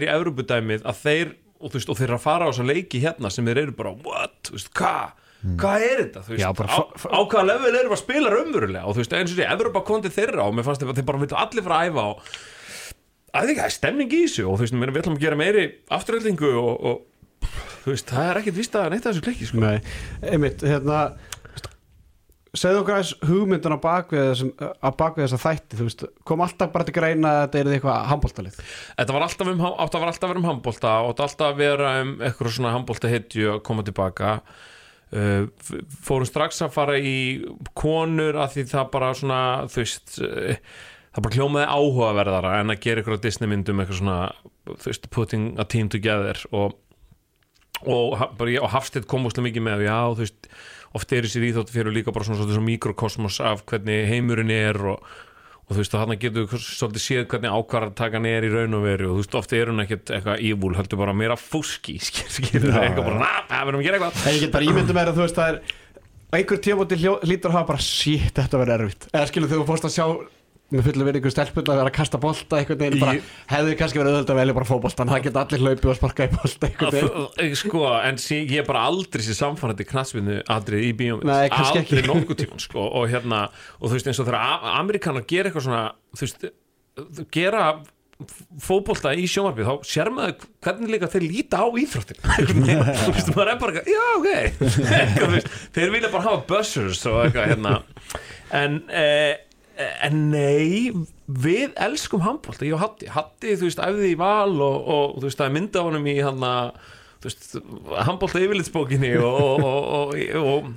í 0.06 0.14
Evropudæmið 0.14 0.86
að 0.86 1.02
þeir, 1.02 1.34
og 1.64 1.74
og 1.74 1.98
þeir 1.98 2.08
eru 2.08 2.18
að 2.18 2.24
fara 2.24 2.46
á 2.46 2.50
þessa 2.52 2.68
leiki 2.68 3.02
hérna 3.02 3.30
sem 3.32 3.46
þeir 3.48 3.62
eru 3.64 3.76
bara, 3.76 3.94
what, 4.04 4.50
þú 4.50 4.60
veist, 5.44 5.60
hvað 5.60 5.84
er 5.86 6.02
þetta, 6.02 6.24
þú 6.24 6.34
veist, 6.34 6.64
á, 6.64 6.78
á 7.04 7.20
hvaða 7.20 7.46
level 7.50 7.72
erum 7.72 7.92
við 7.92 7.96
að 7.96 8.02
spila 8.02 8.32
raunverulega? 8.34 8.84
Og 8.84 8.96
þú 8.96 9.02
veist, 9.02 9.16
eins 9.18 9.34
og 9.34 9.38
því, 9.38 9.46
Evropa 9.54 9.84
konti 9.86 10.12
þeirra 10.14 10.48
og 10.48 10.56
mér 10.56 10.66
fannst 10.68 10.84
þeir, 10.84 10.94
þeir 10.98 11.08
bara 11.10 11.22
viltu 11.24 11.38
allir 11.40 11.66
fara 11.66 11.80
að 11.80 11.90
æfa 11.90 12.06
og 12.10 12.32
að 13.34 13.48
því 13.48 13.56
það 13.58 13.66
er 13.66 13.76
stemning 13.76 14.14
í 14.14 14.22
þessu 14.24 14.46
og 14.48 14.58
þú 14.58 14.66
veist, 14.66 14.78
við 14.80 15.02
ætlum 15.02 15.18
að 15.18 15.24
gera 15.26 15.40
meiri 15.40 15.64
afturhaldingu 15.98 16.52
og, 16.60 16.74
og 16.90 17.48
þú 17.84 17.94
veist, 17.94 18.10
það 18.10 18.30
er 18.30 18.42
ekkert 18.42 18.58
vist 18.60 18.76
að 18.78 18.90
neitt 18.94 19.06
að 19.06 19.12
þessu 19.12 19.26
klikki, 19.28 19.48
sko. 19.50 19.62
Nei, 19.64 19.78
einmitt, 20.32 20.64
hérna 20.64 21.00
segðu 22.54 22.82
okkur 22.82 22.94
aðeins 22.94 23.12
hugmyndun 23.26 23.74
á 23.74 23.78
bakvið 23.82 24.42
bakvið 24.98 25.24
þessa 25.24 25.40
þætti, 25.42 25.78
þú 25.78 25.86
veist 25.88 26.04
kom 26.28 26.44
alltaf 26.44 26.70
bara 26.74 26.86
til 26.86 26.94
greina 26.94 27.32
að 27.32 27.40
þetta 27.42 27.60
er 27.60 27.70
eitthvað 27.74 28.04
handbóltalið 28.12 28.60
Þetta 28.60 29.16
var 29.16 29.26
alltaf, 29.26 29.50
um, 29.50 29.64
að 29.64 29.96
vera 29.96 30.12
alltaf 30.12 30.28
að 30.28 30.32
vera 30.32 30.42
um 30.42 30.48
handbólta 30.50 30.92
og 31.02 31.10
átt 31.10 31.24
alltaf 31.26 31.50
að 31.50 31.62
vera 31.64 31.90
um 32.04 32.14
eitthvað 32.20 32.54
svona 32.54 32.74
handbólta 32.76 33.10
hetju 33.10 33.50
að 33.56 33.60
koma 33.66 33.86
tilbaka 33.86 34.36
fórum 36.04 36.26
strax 36.28 36.62
að 36.64 36.74
fara 36.74 36.98
í 36.98 37.16
konur 37.78 38.38
að 38.40 38.56
því 38.56 38.66
það 38.72 38.90
bara 38.96 39.12
svona 39.14 39.40
þú 39.70 39.82
veist 39.82 40.16
uh, 40.24 40.56
það 41.14 41.26
bara 41.26 41.38
hljómaði 41.38 41.66
áhugaverðara 41.70 42.54
en 42.60 42.74
að 42.74 42.80
gera 42.86 43.02
eitthvað 43.02 43.22
Disney 43.26 43.50
myndum 43.50 43.82
eitthvað 43.82 44.00
svona 44.00 44.18
þú 44.72 44.88
veist, 44.90 45.10
putting 45.14 45.52
a 45.60 45.68
team 45.68 45.92
together 45.92 46.40
og 46.50 46.80
og, 47.84 48.14
og 48.40 48.70
Hafstedt 48.72 49.08
kom 49.10 49.26
úrslega 49.28 49.48
mikið 49.48 49.64
með 49.66 49.84
já, 49.84 49.98
þú 50.14 50.22
veist, 50.22 50.48
oft 50.96 51.12
er 51.12 51.26
þessi 51.26 51.42
íþótt 51.50 51.72
fyrir 51.74 51.92
líka 51.92 52.14
bara 52.14 52.26
svona, 52.26 52.46
svona 52.46 52.64
mikrokosmos 52.68 53.40
af 53.44 53.64
hvernig 53.68 54.06
heimurinn 54.08 54.52
er 54.54 54.78
og, 54.94 55.08
og 55.64 55.72
þú 55.72 55.80
veist, 55.80 55.94
og 55.96 56.02
þarna 56.02 56.16
getur 56.20 56.58
svolítið 56.60 57.04
séð 57.04 57.22
hvernig 57.32 57.54
ákvarðartakan 57.56 58.28
er 58.28 58.44
í 58.44 58.50
raun 58.52 58.76
og 58.76 58.84
veru. 58.84 59.06
Og 59.08 59.16
þú 59.16 59.22
veist, 59.22 59.36
oft 59.40 59.54
er 59.56 59.70
hún 59.72 59.84
ekkert 59.84 60.12
eitthvað 60.12 60.44
ívúl 60.44 60.74
heldur 60.76 61.00
bara 61.00 61.16
meira 61.16 61.38
fúski, 61.40 61.96
skil, 62.08 62.28
skil 62.28 62.66
Já, 62.68 62.82
eitthvað 62.82 63.08
bara, 63.08 63.32
við 63.48 63.72
erum 63.72 63.80
að 63.80 63.88
gera 63.88 64.00
eitthvað. 64.00 64.20
En 64.28 64.36
ég 64.36 64.44
get 64.44 64.54
bara 64.58 64.68
ímyndum 64.68 65.00
mér 65.00 65.12
að 65.12 65.18
þú 65.20 65.24
veist 65.24 65.40
það 65.40 65.52
er 65.54 65.60
einhver 66.34 66.60
tímóti 66.66 66.98
hlýtur 67.00 67.50
að 67.52 67.56
hafa 67.58 67.70
bara 67.72 67.84
shit, 67.86 68.32
þetta 68.36 68.60
verður 68.60 68.84
erfitt. 68.84 69.08
Eða 69.14 69.30
skilur 69.30 69.52
þú 69.54 69.66
fórst 69.68 69.88
að 69.88 69.94
sjá 69.96 70.06
með 70.72 70.86
fullu 70.88 71.06
verið 71.06 71.20
ykkur 71.20 71.32
stelpunna 71.34 71.74
að 71.74 71.80
vera 71.80 71.90
að 71.90 71.96
kasta 71.98 72.18
bolta 72.22 72.58
einhvern 72.58 72.80
veginn 72.80 73.02
bara, 73.02 73.14
hefði 73.50 73.76
kannski 73.78 74.00
verið 74.00 74.16
auðvitað 74.16 74.34
að 74.34 74.40
velja 74.40 74.56
bara 74.56 74.68
fótboltan 74.70 75.12
það 75.12 75.24
geta 75.26 75.42
allir 75.44 75.64
hlaupið 75.64 75.90
og 75.92 75.98
sparkað 75.98 76.26
í 76.26 76.34
bolta 76.34 76.70
einhvern 76.70 76.96
veginn. 76.96 77.56
Sko, 77.60 77.84
en 78.00 78.20
sí, 78.24 78.40
ég 78.48 78.62
er 78.62 78.68
bara 78.68 78.84
aldrei 78.88 79.24
sér 79.26 79.38
samfærandi 79.38 79.86
knassvinnu 79.90 80.40
aldrei 80.56 80.80
í 80.88 80.92
kannski 80.96 81.82
aldrei 81.84 82.08
nokkuð 82.08 82.40
tíma 82.40 82.60
sko, 82.64 82.86
og 83.00 83.08
hérna, 83.12 83.44
og 83.80 83.90
þú 83.90 83.98
veist 83.98 84.10
eins 84.10 84.22
og 84.24 84.30
þegar 84.30 84.68
Amerikanar 84.80 85.28
gera 85.28 85.52
eitthvað 85.52 85.68
svona 85.68 85.84
þú 86.16 86.24
veist, 86.24 86.48
gera 87.34 87.66
fótbolta 88.62 89.12
í 89.18 89.24
sjónvarpið, 89.28 89.68
þá 89.68 89.88
sér 89.90 90.10
maður 90.14 90.44
hvernig 90.64 90.92
líka 90.94 91.08
þeir 91.10 91.24
líta 91.26 91.60
á 91.60 91.66
íþróttin 91.66 92.20
þú 93.04 93.14
veist, 93.16 93.32
maður 93.34 93.50
er 93.52 93.58
bara, 93.60 93.82
já, 93.90 94.04
ok. 94.18 94.28
Þeir 95.74 95.90
vilja 95.96 96.12
bara 96.12 96.28
hafa 96.28 96.44
buzzers 96.48 97.02
og 97.10 97.24
eitthvað 97.24 97.50
hérna. 97.50 97.74
En, 98.54 98.78
eh, 98.94 99.34
en 99.76 100.18
nei 100.30 100.92
við 101.26 101.74
elskum 101.82 102.22
handbolta, 102.24 102.66
ég 102.66 102.76
og 102.76 102.82
Hatti 102.82 103.10
Hatti, 103.10 103.56
þú 103.58 103.68
veist, 103.68 103.82
æfði 103.82 104.12
í 104.12 104.18
val 104.20 104.54
og, 104.54 104.76
og 104.84 105.18
þú 105.18 105.26
veist, 105.26 105.40
það 105.40 105.48
er 105.48 105.56
mynda 105.56 105.82
á 105.82 105.86
honum 105.88 106.08
í 106.10 106.16
hann 106.22 106.46
veist, 107.24 107.46
handbolta 108.06 108.42
yfirlitsbókinni 108.44 109.14
og, 109.18 109.64
og, 109.64 110.16
og, 110.40 110.68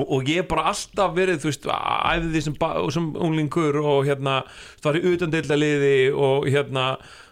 og 0.00 0.30
ég 0.30 0.42
hef 0.42 0.50
bara 0.52 0.68
alltaf 0.70 1.16
verið 1.16 1.42
þú 1.42 1.50
veist, 1.50 1.68
æfði 1.70 2.30
því 2.34 2.44
sem, 2.46 2.58
sem 2.96 3.10
unglingur 3.28 3.80
og 3.82 4.06
hérna, 4.08 4.40
þú 4.80 4.90
var 4.90 5.00
í 5.00 5.04
utandeildaliði 5.14 5.96
og 6.14 6.48
hérna 6.48 6.86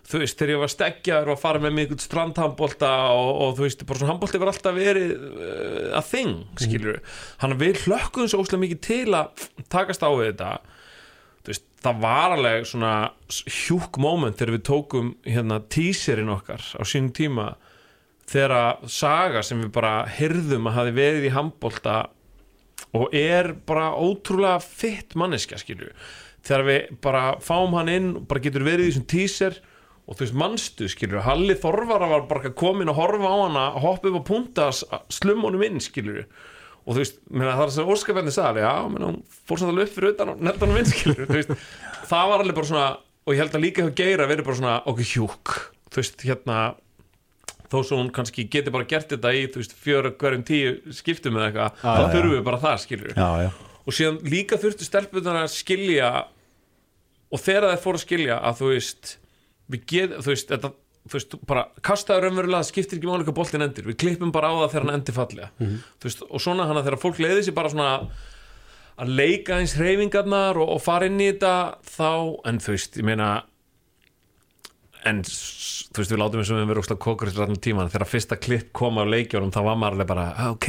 þú 0.09 0.23
veist, 0.23 0.39
þegar 0.39 0.55
ég 0.55 0.63
var 0.63 0.73
steggjar 0.73 1.31
og 1.33 1.41
fara 1.41 1.61
með 1.63 1.75
mig 1.75 1.87
einhvern 1.87 2.03
strandhandbolta 2.03 2.91
og, 3.13 3.31
og 3.45 3.55
þú 3.59 3.67
veist, 3.67 3.85
bara 3.89 4.01
svona 4.01 4.15
handbolti 4.15 4.41
var 4.41 4.53
alltaf 4.53 4.77
verið 4.77 5.15
uh, 5.15 5.87
að 5.99 6.11
þing, 6.13 6.35
skilur 6.65 6.97
við 6.97 7.15
hann 7.43 7.57
við 7.61 7.81
hlökkum 7.85 8.29
svo 8.31 8.43
óslega 8.43 8.63
mikið 8.65 8.83
til 8.89 9.17
að 9.19 9.47
takast 9.73 10.05
á 10.05 10.11
við 10.11 10.31
þetta. 10.31 10.53
Þú 11.39 11.53
veist, 11.53 11.67
það 11.85 12.05
var 12.05 12.37
alveg 12.37 12.69
svona 12.73 12.93
hjúk 13.61 13.99
moment 14.03 14.39
þegar 14.39 14.55
við 14.57 14.67
tókum 14.71 15.15
hérna 15.29 15.61
teaserinn 15.77 16.33
okkar 16.35 16.65
á 16.65 16.83
sínum 16.89 17.13
tíma 17.17 17.51
þegar 18.29 18.55
að 18.59 18.87
saga 18.93 19.43
sem 19.45 19.61
við 19.63 19.73
bara 19.77 19.93
hyrðum 20.19 20.69
að 20.69 20.81
hafi 20.81 20.97
verið 20.99 21.29
í 21.29 21.35
handbolta 21.37 21.99
og 22.97 23.13
er 23.17 23.53
bara 23.69 23.91
ótrúlega 23.97 24.61
fitt 24.65 25.17
manneskja 25.19 25.61
skilju 25.61 25.91
þegar 26.47 26.65
við 26.69 26.93
bara 27.05 27.25
fáum 27.45 27.75
hann 27.77 27.91
inn 27.93 28.13
og 28.21 28.29
bara 28.29 28.43
getur 28.45 28.65
verið 28.67 28.87
í 28.87 28.93
þessum 28.93 29.09
teaser 29.11 29.59
og 30.09 30.17
þú 30.17 30.25
veist, 30.25 30.37
manstu, 30.41 30.89
skilur 30.89 31.25
Halli 31.27 31.57
Þorvara 31.61 32.09
var 32.09 32.25
bara 32.31 32.53
komin 32.57 32.89
að 32.89 33.01
horfa 33.03 33.29
á 33.29 33.37
hana 33.45 33.65
hoppa 33.83 34.09
upp 34.09 34.23
á 34.25 34.29
punta, 34.31 34.69
slum 35.13 35.45
honum 35.45 35.67
inn 35.67 35.83
skilur 35.85 36.25
og 36.89 36.95
þú 36.95 37.03
veist, 37.03 37.21
meina, 37.29 37.53
það 37.53 37.67
er 37.67 37.75
sem 37.75 37.93
óskapelni 37.93 38.33
sagði, 38.33 38.65
já, 38.65 38.73
meina, 38.89 39.11
hún 39.11 39.21
fór 39.45 39.67
alveg 39.69 39.91
upp 39.91 39.97
fyrir 39.99 40.15
utan 40.15 40.33
og 40.33 40.41
nelda 40.41 40.65
honum 40.65 40.81
inn, 40.81 40.89
skilur 40.89 41.29
veist, 41.29 41.53
það 42.09 42.33
var 42.33 42.45
alveg 42.45 42.57
bara 42.57 42.71
svona 42.71 42.89
og 43.29 43.37
ég 43.37 43.43
held 43.43 43.59
að 43.59 43.65
líka 43.67 43.85
hjá 43.85 43.97
Geira 44.01 44.29
verið 44.31 44.49
bara 44.49 44.61
svona 44.63 44.79
okkur 44.89 45.11
hjúk, 45.13 45.57
þú 45.93 46.01
veist, 46.01 46.25
hérna 46.25 46.59
þó 47.69 47.79
svo 47.85 48.01
hún 48.01 48.11
kannski 48.17 48.47
geti 48.49 48.73
bara 48.73 48.89
gert 48.89 49.13
þetta 49.13 49.35
í, 49.37 49.45
þú 49.53 49.61
veist, 49.61 49.77
fjöra 49.77 50.15
hverjum 50.17 50.49
tíu 50.49 50.75
skiptum 50.97 51.37
eða 51.37 51.51
eitthvað, 51.51 51.81
þá 51.85 52.01
já. 52.01 52.11
þurfum 52.15 52.37
við 52.39 52.45
bara 52.49 52.65
það, 52.65 52.81
skilur 52.87 53.13
já, 53.13 53.29
já, 53.45 53.51
og 53.85 53.97
síðan 53.99 54.21
líka 54.25 54.61
þurftu 54.61 54.89
stelpunar 54.89 55.43
að 55.43 55.51
skilja 55.53 56.13
og 57.29 57.43
þegar 57.45 57.75
þeir 57.75 57.83
fóru 57.85 58.01
að 58.01 58.07
skilja 58.07 58.39
að 58.41 58.63
þú 58.63 58.71
veist 58.73 59.19
við 59.73 59.85
get, 59.93 60.14
þú 60.23 60.33
veist, 60.33 60.49
þetta 60.53 60.73
þú 61.09 61.16
veist, 61.16 61.37
bara 61.49 61.66
kastaður 61.85 62.27
raunverulega, 62.29 62.62
það 62.62 62.71
skiptir 62.73 62.99
ekki 62.99 63.11
máli 63.11 63.27
hvað 63.27 63.39
boltin 63.39 63.64
endir, 63.64 63.87
við 63.89 64.01
klippum 64.03 64.33
bara 64.35 64.51
á 64.53 64.55
það 64.62 64.73
þegar 64.73 64.87
hann 64.87 64.99
endir 64.99 65.16
fallega. 65.16 65.53
Þú 65.99 66.11
veist, 66.11 66.25
og 66.29 66.43
svona 66.45 66.66
hana 66.69 66.85
þegar 66.85 67.03
fólk 67.05 67.21
leiði 67.23 67.47
sér 67.47 67.57
bara 67.57 67.73
svona 67.73 67.93
að 68.99 69.14
leika 69.14 69.61
eins 69.61 69.77
hreyfingarnar 69.79 70.59
og, 70.59 70.75
og 70.75 70.83
fara 70.83 71.09
inn 71.09 71.21
í 71.23 71.31
þetta 71.31 71.55
þá, 71.87 72.11
en 72.51 72.61
þú 72.64 72.75
veist, 72.75 72.99
ég 72.99 73.07
meina 73.07 73.31
en 75.07 75.23
þú 75.23 76.03
veist, 76.03 76.12
við 76.12 76.19
látum 76.19 76.43
eins 76.43 76.51
og 76.51 76.59
við 76.59 76.69
verðum 76.73 76.83
óslega 76.83 77.05
kókur 77.07 77.31
allan 77.31 77.61
tíman, 77.62 77.91
þegar 77.93 78.11
fyrsta 78.11 78.39
klipp 78.43 78.73
kom 78.77 78.99
á 78.99 79.05
leikjónum 79.07 79.55
þá 79.55 79.61
var 79.62 79.79
maður 79.79 79.97
alveg 79.97 80.11
bara, 80.11 80.27
ok. 80.51 80.69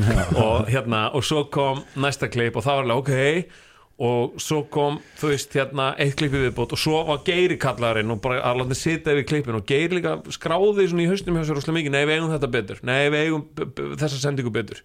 Og 0.44 0.70
hérna, 0.70 1.08
og 1.12 1.26
svo 1.26 1.44
kom 1.52 1.82
næsta 2.00 2.30
klipp 2.32 2.56
og 2.60 2.64
það 2.64 2.80
var 2.80 2.86
alveg, 2.86 3.02
ok 3.02 3.72
og 4.02 4.32
svo 4.42 4.64
kom, 4.74 4.96
þú 5.20 5.28
veist, 5.30 5.52
hérna 5.54 5.92
eitt 6.02 6.16
klippi 6.18 6.40
viðbót 6.42 6.72
og 6.74 6.80
svo 6.82 7.02
var 7.06 7.20
Geiri 7.26 7.54
kallarinn 7.62 8.10
og 8.10 8.18
bara 8.24 8.40
að 8.42 8.62
láta 8.64 8.74
sitja 8.78 9.14
yfir 9.14 9.28
klippin 9.30 9.54
og 9.60 9.66
Geiri 9.70 10.00
líka 10.00 10.16
skráði 10.34 10.88
í 10.90 11.06
haustum 11.10 11.36
hjá 11.38 11.44
sér 11.46 11.60
óslega 11.60 11.76
mikið, 11.78 11.94
nei 11.94 12.04
við 12.08 12.16
eigum 12.18 12.32
þetta 12.34 12.50
betur. 12.56 12.80
Nei 12.82 13.04
við 13.14 13.20
eigum 13.28 13.44
þessa 14.00 14.18
sendingu 14.24 14.50
betur. 14.54 14.82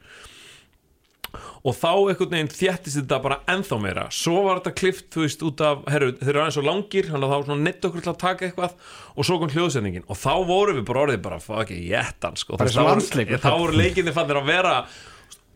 Og 1.59 1.75
þá 1.75 1.89
einhvern 1.91 2.31
veginn 2.31 2.47
þjættist 2.55 3.01
þetta 3.01 3.17
bara 3.21 3.37
ennþá 3.51 3.77
meira. 3.83 4.05
Svo 4.15 4.45
var 4.45 4.61
þetta 4.61 4.71
klift, 4.79 5.09
þú 5.13 5.25
veist, 5.25 5.41
út 5.45 5.61
af 5.67 5.81
herru, 5.91 6.13
þeir 6.21 6.29
eru 6.31 6.41
aðeins 6.45 6.55
svo 6.57 6.63
langir, 6.65 7.09
hann 7.11 7.25
að 7.25 7.33
þá 7.33 7.35
var 7.35 7.45
svona 7.49 7.65
neitt 7.67 7.85
okkur 7.89 8.05
til 8.05 8.11
að 8.13 8.21
taka 8.23 8.47
eitthvað 8.47 8.77
og 9.19 9.27
svo 9.27 9.37
kom 9.41 9.51
hljóðsendingin. 9.53 10.05
Og 10.07 10.17
þá 10.21 10.31
vorum 10.47 10.79
við 10.79 10.85
bara 10.87 11.03
orðið 11.03 11.21
bara, 11.25 11.41
fuck, 11.43 11.73
ég 11.75 11.89
jættan 11.91 12.39
sko, 12.39 12.55
og 12.55 12.61
voru- 12.95 13.03
þá 13.43 13.49
voru 13.59 13.75
leikinni 13.81 14.15
fannir 14.15 14.39
að 14.39 14.47
vera 14.53 14.73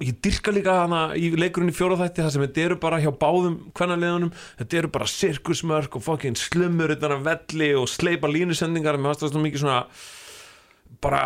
ég 0.02 0.16
dyrka 0.26 0.54
líka 0.56 0.80
hana 0.82 1.04
í 1.18 1.30
leikurinn 1.38 1.72
í 1.72 1.76
fjóraþætti 1.76 2.24
það 2.24 2.34
sem 2.34 2.44
þetta 2.48 2.66
eru 2.66 2.80
bara 2.82 3.00
hjá 3.04 3.12
báðum 3.14 3.60
kvennaliðunum, 3.78 4.34
þetta 4.60 4.80
eru 4.82 4.92
bara 4.96 5.12
sirkusmörk 5.12 5.96
og 6.00 6.06
fucking 6.08 6.40
slumur 6.40 6.96
utan 6.96 7.18
að 7.18 7.30
velli 7.30 7.70
og 7.78 7.88
sleipa 7.92 8.32
línusendingar 8.32 9.00
með 9.00 9.14
aðstæðast 9.14 9.42
mikið 9.44 9.64
svona 9.64 9.80
bara 11.04 11.22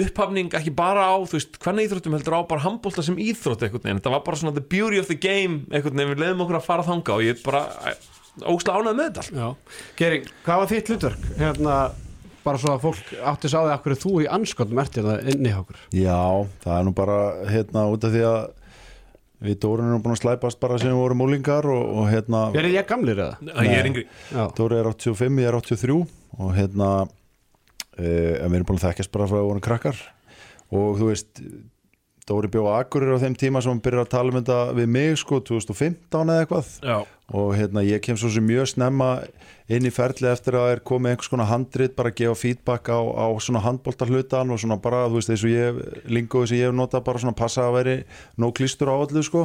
upphafning 0.00 0.54
ekki 0.58 0.72
bara 0.74 1.06
á, 1.06 1.14
þú 1.22 1.38
veist, 1.38 1.58
hvernig 1.62 1.88
íþróttum 1.88 2.16
heldur 2.16 2.38
á 2.40 2.50
bara 2.50 2.64
handbólta 2.64 3.04
sem 3.04 3.18
íþrótt 3.20 3.62
einhvern 3.62 3.84
veginn, 3.84 4.00
þetta 4.02 4.14
var 4.16 4.24
bara 4.26 4.40
svona 4.40 4.56
the 4.56 4.64
beauty 4.64 5.00
of 5.00 5.10
the 5.10 5.18
game 5.18 5.62
einhvern 5.70 5.96
veginn, 5.96 6.14
við 6.14 6.24
leiðum 6.24 6.44
okkur 6.46 6.60
að 6.60 6.68
fara 6.68 6.86
þanga 6.86 7.16
og 7.16 7.24
ég 7.24 7.42
bara 7.44 7.64
ósla 8.42 8.78
ánægð 8.80 8.96
með 8.98 9.04
þetta 9.08 9.22
allt. 9.22 9.36
Já. 9.38 9.76
Geri, 10.00 10.22
hvað 10.46 10.62
var 10.62 10.72
þitt 10.72 10.90
hlutverk? 10.90 11.28
Hérna, 11.38 11.76
bara 12.44 12.60
svo 12.60 12.74
að 12.74 12.84
fólk 12.84 13.14
átti 13.32 13.50
sá 13.50 13.58
því 13.62 13.72
akkur 13.74 13.96
þú 14.04 14.12
í 14.24 14.28
anskotum 14.36 14.80
ert 14.82 14.98
hérna 14.98 15.16
inni 15.32 15.52
hjá 15.52 15.60
okkur. 15.62 15.80
Já, 15.96 16.20
það 16.64 16.76
er 16.76 16.86
nú 16.86 16.94
bara 16.96 17.18
hérna 17.50 17.86
út 17.92 18.06
af 18.06 18.14
því 18.14 18.24
að 18.28 18.38
við 19.44 19.58
Dórun 19.60 19.90
erum 19.90 20.04
búin 20.04 20.14
að 20.14 20.22
slæpast 20.22 20.60
bara 20.62 20.78
sem 20.80 20.92
við 20.92 21.00
vorum 21.02 21.20
múlingar 21.20 21.66
og, 21.68 21.84
og 22.00 22.08
hérna 22.08 22.46
Er 22.56 22.70
ég 22.70 22.86
gamlir 22.88 23.18
eða? 23.20 23.36
Að 23.52 23.68
ég 23.68 23.76
er 23.80 23.90
yngri. 23.90 24.06
Já, 24.32 24.44
Dóri 24.56 24.78
er 24.80 24.88
85, 24.88 25.42
ég 25.42 25.50
er 25.50 25.58
83 25.58 25.98
og 26.38 26.54
hérna 26.56 26.90
en 27.94 28.50
við 28.50 28.56
erum 28.58 28.68
búin 28.70 28.80
að 28.80 28.86
þekkjast 28.88 29.12
bara 29.14 29.28
frá 29.30 29.36
að 29.38 29.42
við 29.42 29.50
vorum 29.50 29.64
krakkar. 29.68 30.00
Og 30.74 30.96
þú 30.98 31.10
veist 31.12 31.42
Dóri 32.24 32.48
bjóð 32.48 32.70
Akurir 32.72 33.12
á 33.12 33.20
þeim 33.20 33.34
tíma 33.36 33.60
sem 33.60 33.74
hann 33.74 33.82
byrjar 33.84 34.06
að 34.06 34.12
tala 34.14 34.32
um 34.32 34.38
þetta 34.38 34.58
við 34.78 34.86
mig 34.94 35.18
sko 35.20 35.42
2015 35.44 36.30
eða 36.32 36.44
eitthvað. 36.44 36.70
Já, 36.80 36.96
og 37.36 37.50
hérna 37.56 37.82
ég 37.84 38.00
kem 38.04 38.16
svo 38.16 38.30
sem 38.32 38.46
mjög 38.48 38.70
snemma 38.72 39.08
inn 39.68 39.84
í 39.84 39.92
ferli 39.92 40.30
eftir 40.30 40.56
að 40.56 40.70
er 40.72 40.82
komið 40.88 41.12
einhvers 41.12 41.30
konar 41.32 41.50
handrit 41.50 41.92
bara 41.96 42.14
að 42.14 42.22
gefa 42.22 42.38
feedback 42.40 42.88
á, 42.88 43.00
á 43.00 43.28
svona 43.44 43.60
handbóltar 43.64 44.08
hlutan 44.08 44.56
og 44.56 44.60
svona 44.60 44.80
bara 44.80 45.04
þú 45.12 45.20
veist 45.20 45.34
og 45.36 45.52
ég 45.52 45.84
lingoði 46.16 46.50
sem 46.50 46.62
ég 46.62 46.72
hef 46.72 46.76
notað 46.80 47.06
bara 47.10 47.24
svona 47.26 47.36
passa 47.36 47.68
að 47.68 47.76
veri 47.78 47.96
nóg 48.40 48.56
klístur 48.56 48.88
á 48.88 48.96
allu 48.96 49.24
sko. 49.24 49.44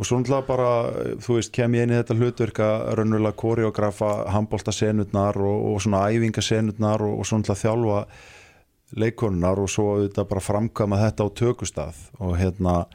Og 0.00 0.08
svo 0.08 0.16
náttúrulega 0.16 0.48
bara 0.48 0.72
þú 1.20 1.36
veist 1.36 1.52
kem 1.52 1.76
ég 1.76 1.84
inn 1.84 1.92
í 1.92 2.00
þetta 2.00 2.16
hlutverk 2.16 2.64
að 2.64 2.90
raunverulega 2.96 3.40
koreografa 3.44 4.12
handbóltasenurnar 4.32 5.36
og, 5.36 5.64
og 5.74 5.80
svona 5.84 6.06
æfingasenurnar 6.08 7.04
og, 7.04 7.20
og 7.20 7.28
svo 7.28 7.42
náttúrulega 7.42 7.64
þjálfa 7.66 8.04
leikonunar 8.96 9.60
og 9.62 9.68
svo 9.70 9.84
auðvitað 9.96 10.28
bara 10.32 10.42
framkama 10.44 10.98
þetta 11.04 11.26
á 11.26 11.28
tökustað. 11.40 11.98
Og 12.18 12.36
hérna 12.40 12.86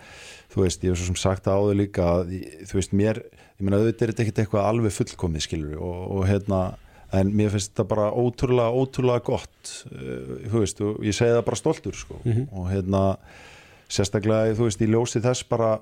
þú 0.53 0.63
veist, 0.65 0.83
ég 0.83 0.91
hef 0.93 0.99
svo 1.01 1.09
sem 1.11 1.19
sagt 1.19 1.47
áður 1.51 1.77
líka 1.83 2.09
ég- 2.31 2.65
þú 2.69 2.79
veist, 2.79 2.93
mér, 2.95 3.21
ég 3.59 3.61
meina 3.63 3.77
auðvitað 3.81 4.01
er 4.07 4.11
þetta 4.13 4.23
ekkert 4.25 4.41
eitthvað 4.45 4.69
alveg 4.69 4.91
fullkomið 4.95 5.45
skilur 5.47 5.79
og, 5.79 5.99
og 6.19 6.27
hérna, 6.27 6.61
en 7.15 7.31
mér 7.31 7.49
finnst 7.53 7.71
þetta 7.73 7.87
bara 7.87 8.09
ótrúlega, 8.11 8.71
ótrúlega 8.75 9.23
gott. 9.23 9.73
Uh, 9.91 10.39
þú 10.51 10.61
veist, 10.63 10.81
og 10.81 11.03
ég 11.05 11.15
segi 11.15 11.35
það 11.35 11.45
bara 11.47 11.59
stoltur 11.59 11.95
sko, 11.95 12.19
og 12.51 12.69
hérna 12.71 13.03
sérstaklega, 13.91 14.55
þú 14.57 14.67
veist, 14.69 14.81
í 14.81 14.89
ljósi 14.89 15.21
þess 15.23 15.45
bara 15.49 15.75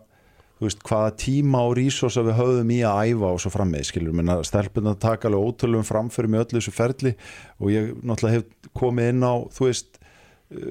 þú 0.59 0.67
veist, 0.67 0.83
hvaða 0.85 1.13
tíma 1.19 1.61
og 1.67 1.73
rísosa 1.79 2.21
við 2.23 2.37
höfðum 2.37 2.71
í 2.75 2.79
að 2.87 2.99
æfa 3.13 3.31
og 3.33 3.39
svo 3.41 3.51
frammeði 3.53 3.87
skilur, 3.89 4.13
minna 4.15 4.35
stelpunna 4.45 4.93
taka 5.01 5.27
alveg 5.31 5.47
ótrúlegum 5.49 5.87
framförum 5.87 6.35
í 6.37 6.41
öllu 6.43 6.59
þessu 6.59 6.73
ferli 6.75 7.15
og 7.59 7.71
ég 7.73 7.89
náttúrulega 8.05 8.37
hef 8.37 8.71
komið 8.77 9.09
inn 9.15 9.25
á, 9.25 9.33
þú 9.55 9.67
veist 9.69 9.99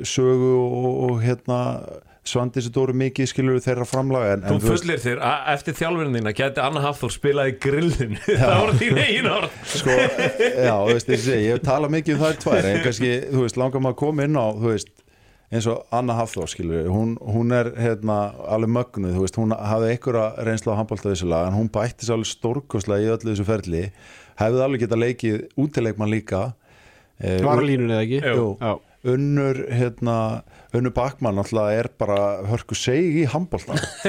sögu 0.06 0.54
og, 0.62 0.96
og 1.10 1.22
hérna 1.24 1.60
Svandísi 2.22 2.70
Dóri 2.70 2.94
mikið 2.94 3.26
skilur 3.32 3.56
þeirra 3.58 3.82
framlaga 3.88 4.36
en, 4.36 4.42
þú 4.46 4.54
en 4.54 4.60
þú 4.62 4.68
veist, 4.70 4.84
fullir 4.84 5.00
þér 5.02 5.22
að 5.26 5.48
eftir 5.56 5.74
þjálfurinn 5.80 6.18
þín 6.18 6.30
að 6.30 6.36
geti 6.38 6.62
Anna 6.62 6.82
Hafþór 6.84 7.14
spilað 7.16 7.50
í 7.50 7.54
grillin 7.64 8.12
það 8.44 8.52
voru 8.60 8.76
þín 8.78 9.00
eigin 9.02 9.30
orð 9.32 9.56
sko, 9.72 9.96
já, 9.98 10.74
þú 10.76 10.92
veist, 10.92 11.10
ég, 11.10 11.24
ég 11.42 11.56
hef 11.56 11.64
talað 11.66 11.94
mikið 11.96 12.14
um 12.14 12.22
þær 12.22 12.38
tvær 12.44 12.68
en 12.70 12.78
kannski, 12.84 13.10
þú 13.32 13.42
veist, 13.48 13.58
langar 13.58 13.82
maður 13.82 13.96
að 13.96 14.00
koma 14.04 14.28
inn 14.28 14.38
á 14.38 14.46
þú 14.54 14.70
veist, 14.70 14.94
eins 15.52 15.68
og 15.74 15.82
Anna 15.98 16.18
Hafþór 16.20 16.54
skilur, 16.54 16.86
hún, 16.94 17.16
hún 17.26 17.58
er 17.58 17.72
hérna 17.74 18.20
alveg 18.54 18.74
mögnuð, 18.78 19.18
þú 19.18 19.26
veist, 19.26 19.42
hún 19.42 19.58
hafði 19.58 19.90
einhverja 19.96 20.46
reynslu 20.46 20.72
á 20.72 20.78
handbóltaðislega, 20.78 21.50
en 21.50 21.58
hún 21.58 21.72
bætti 21.74 22.06
sér 22.06 22.20
alveg 22.20 22.30
stórkostlega 22.30 23.02
í 23.02 23.10
öllu 23.16 23.34
þessu 23.34 23.50
ferli 23.50 23.82
hefði 24.38 24.62
alveg 24.64 24.86
getað 24.86 25.02
leikið 25.08 25.42
útileikmann 25.58 26.14
líka 26.14 26.52
Eh, 27.22 27.38
var 27.44 27.60
á 27.60 27.62
línunni 27.62 27.94
eða 27.94 28.02
ekki? 28.02 28.18
Jú. 28.34 28.46
Já. 28.58 28.72
Unnur 29.02 29.58
hérna, 29.74 30.16
Unnur 30.70 30.92
Bakmann 30.94 31.34
náttúrulega 31.34 31.80
er 31.80 31.88
bara 31.98 32.18
hörku 32.46 32.76
seg 32.78 33.16
í 33.22 33.24
handbóltan 33.26 33.80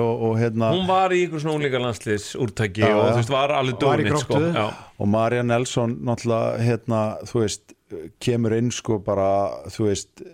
og, 0.00 0.24
og 0.30 0.38
hérna 0.40 0.70
hún 0.72 0.88
var 0.88 1.12
í 1.12 1.20
ykkur 1.26 1.42
svona 1.44 1.58
ungleika 1.58 1.82
landsliðs 1.82 2.30
úrtæki 2.40 2.86
Já, 2.86 2.94
og 2.96 3.10
þú 3.10 3.18
veist 3.20 3.34
var 3.34 3.52
alveg 3.58 3.80
dónið 3.82 4.16
sko. 4.24 4.40
Og 5.02 5.10
Marja 5.12 5.44
Nelson 5.44 5.98
náttúrulega 6.08 6.62
hérna, 6.64 7.02
þú 7.28 7.42
veist, 7.44 7.76
kemur 8.24 8.56
inn 8.56 8.72
sko 8.72 9.02
bara, 9.04 9.28
þú 9.72 9.90
veist 9.90 10.24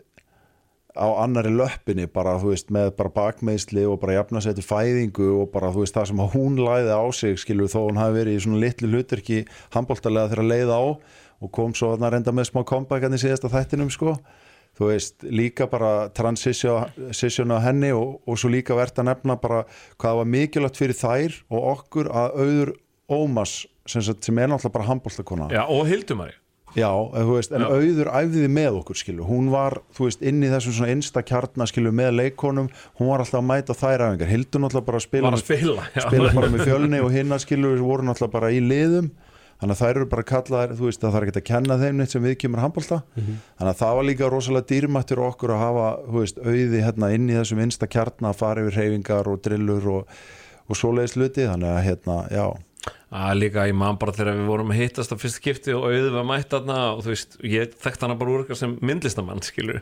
á 0.99 1.07
annari 1.23 1.51
löppinni 1.55 2.09
bara, 2.11 2.35
þú 2.43 2.53
veist, 2.53 2.73
með 2.75 2.91
bara 2.99 3.13
bakmeðsli 3.15 3.85
og 3.87 4.01
bara 4.03 4.17
jafna 4.19 4.43
sér 4.43 4.57
til 4.59 4.67
fæðingu 4.67 5.29
og 5.45 5.53
bara, 5.55 5.71
þú 5.75 5.85
veist, 5.85 5.95
það 5.95 6.11
sem 6.11 6.23
hún 6.35 6.59
læði 6.59 6.95
á 6.95 7.05
sig, 7.15 7.39
skilur, 7.39 7.71
þó 7.71 7.81
hún 7.85 8.01
hafi 8.01 8.19
verið 8.19 8.39
í 8.39 8.43
svona 8.43 8.63
litlu 8.65 8.91
hlutverki 8.91 9.39
handbóltalega 9.77 10.33
þegar 10.33 10.45
að 10.45 10.53
leiða 10.55 10.79
á 10.83 10.85
og 11.39 11.53
kom 11.55 11.75
svo 11.77 11.95
að 11.95 12.09
reynda 12.15 12.35
með 12.35 12.51
smá 12.51 12.63
comeback 12.67 13.07
hann 13.07 13.17
í 13.17 13.23
síðasta 13.23 13.51
þættinum, 13.53 13.93
sko. 13.95 14.17
Þú 14.79 14.91
veist, 14.93 15.25
líka 15.27 15.67
bara 15.71 16.09
transition 16.15 17.55
á 17.55 17.59
henni 17.65 17.91
og, 17.97 18.21
og 18.29 18.39
svo 18.39 18.51
líka 18.53 18.77
verðt 18.79 19.01
að 19.03 19.09
nefna 19.11 19.35
bara 19.43 19.65
hvað 19.99 20.21
var 20.21 20.29
mikilvægt 20.35 20.79
fyrir 20.79 20.99
þær 20.99 21.39
og 21.51 21.65
okkur 21.73 22.13
að 22.15 22.37
auður 22.39 22.77
Ómas 23.09 23.63
sem, 23.89 24.05
sem 24.05 24.39
er 24.39 24.51
náttúrulega 24.53 24.75
bara 24.75 24.87
handbóltakona 24.91 25.49
Já, 25.49 25.63
og 25.65 25.87
Hildumari. 25.89 26.35
Já, 26.77 26.91
en, 26.93 27.29
veist, 27.31 27.53
en 27.57 27.65
Já. 27.65 27.71
auður 27.73 28.11
æfðiði 28.13 28.49
með 28.53 28.75
okkur 28.83 28.99
skilu, 29.01 29.25
hún 29.25 29.49
var, 29.51 29.79
þú 29.97 30.09
veist, 30.11 30.25
inn 30.29 30.43
í 30.45 30.51
þessum 30.53 30.75
svona 30.77 30.93
einsta 30.93 31.23
kjarna 31.25 31.67
skilu 31.71 31.93
með 31.97 32.19
leikonum 32.19 32.69
hún 33.01 33.09
var 33.09 33.25
alltaf 33.25 33.41
að 33.41 33.47
mæta 33.49 33.77
þær 33.79 34.05
æfingar, 34.05 34.31
Hildur 34.35 34.63
náttúrulega 34.63 34.89
bara 34.91 35.01
spila, 35.01 35.31
var 35.31 35.39
að 35.39 35.45
spila 35.47 35.87
spila 35.97 36.35
bara 36.37 36.51
með 36.53 36.67
fjölni 36.69 37.01
og 37.01 37.15
hinna 37.17 37.41
skilu 37.41 37.73
voru 37.81 38.05
náttúrulega 38.11 38.37
bara 38.37 38.53
í 38.53 38.61
liðum 38.61 39.09
þannig 39.59 39.75
að 39.75 39.81
þær 39.83 39.97
eru 39.99 40.07
bara 40.13 40.25
kallaðar, 40.29 40.75
þú 40.79 40.87
veist, 40.89 41.03
að 41.03 41.13
það 41.15 41.19
er 41.19 41.27
ekki 41.29 41.41
að 41.41 41.49
kenna 41.49 41.79
þeim 41.81 41.99
neitt 41.99 42.15
sem 42.15 42.23
við 42.23 42.37
kemur 42.45 42.63
handbólta 42.63 43.01
þannig 43.17 43.73
að 43.73 43.81
það 43.81 43.97
var 43.99 44.07
líka 44.09 44.31
rosalega 44.31 44.69
dýrmættur 44.71 45.23
okkur 45.27 45.55
að 45.55 45.63
hafa, 45.65 45.89
þú 46.07 46.23
veist, 46.23 46.39
auði 46.45 46.85
hérna 46.85 47.11
inn 47.17 47.29
í 47.29 47.37
þessum 47.39 47.63
einsta 47.65 47.91
kjarna 47.91 48.31
að 48.31 48.41
fara 48.43 48.65
yfir 48.65 48.79
reyfingar 48.79 49.31
og 49.33 49.43
drillur 49.43 49.91
og, 49.97 50.17
og 50.69 50.79
svoleiðis 50.79 51.19
luti, 51.19 51.47
þannig 51.49 51.75
að 51.75 51.85
hérna, 51.89 52.19
já. 52.31 52.47
Að 53.09 53.39
líka 53.41 53.65
ég 53.67 53.77
man 53.77 53.97
bara 53.99 54.13
þegar 54.15 54.37
við 54.37 54.51
vorum 54.53 54.71
að 54.73 54.79
hittast 54.83 55.13
á 55.13 55.17
fyrst 55.19 55.41
skipti 55.41 55.73
og 55.75 55.89
auðvitað 55.89 56.15
var 56.15 56.27
mætt 56.29 56.53
þarna 56.53 56.77
og 56.93 57.03
þú 57.05 57.11
veist, 57.15 57.39
ég 57.43 57.75
þekkt 57.83 58.05
hana 58.05 58.17
bara 58.21 58.33
úr 58.35 58.45
eitthvað 58.45 58.61
sem 58.61 58.77
myndlistamann 58.85 59.43
skilur 59.45 59.81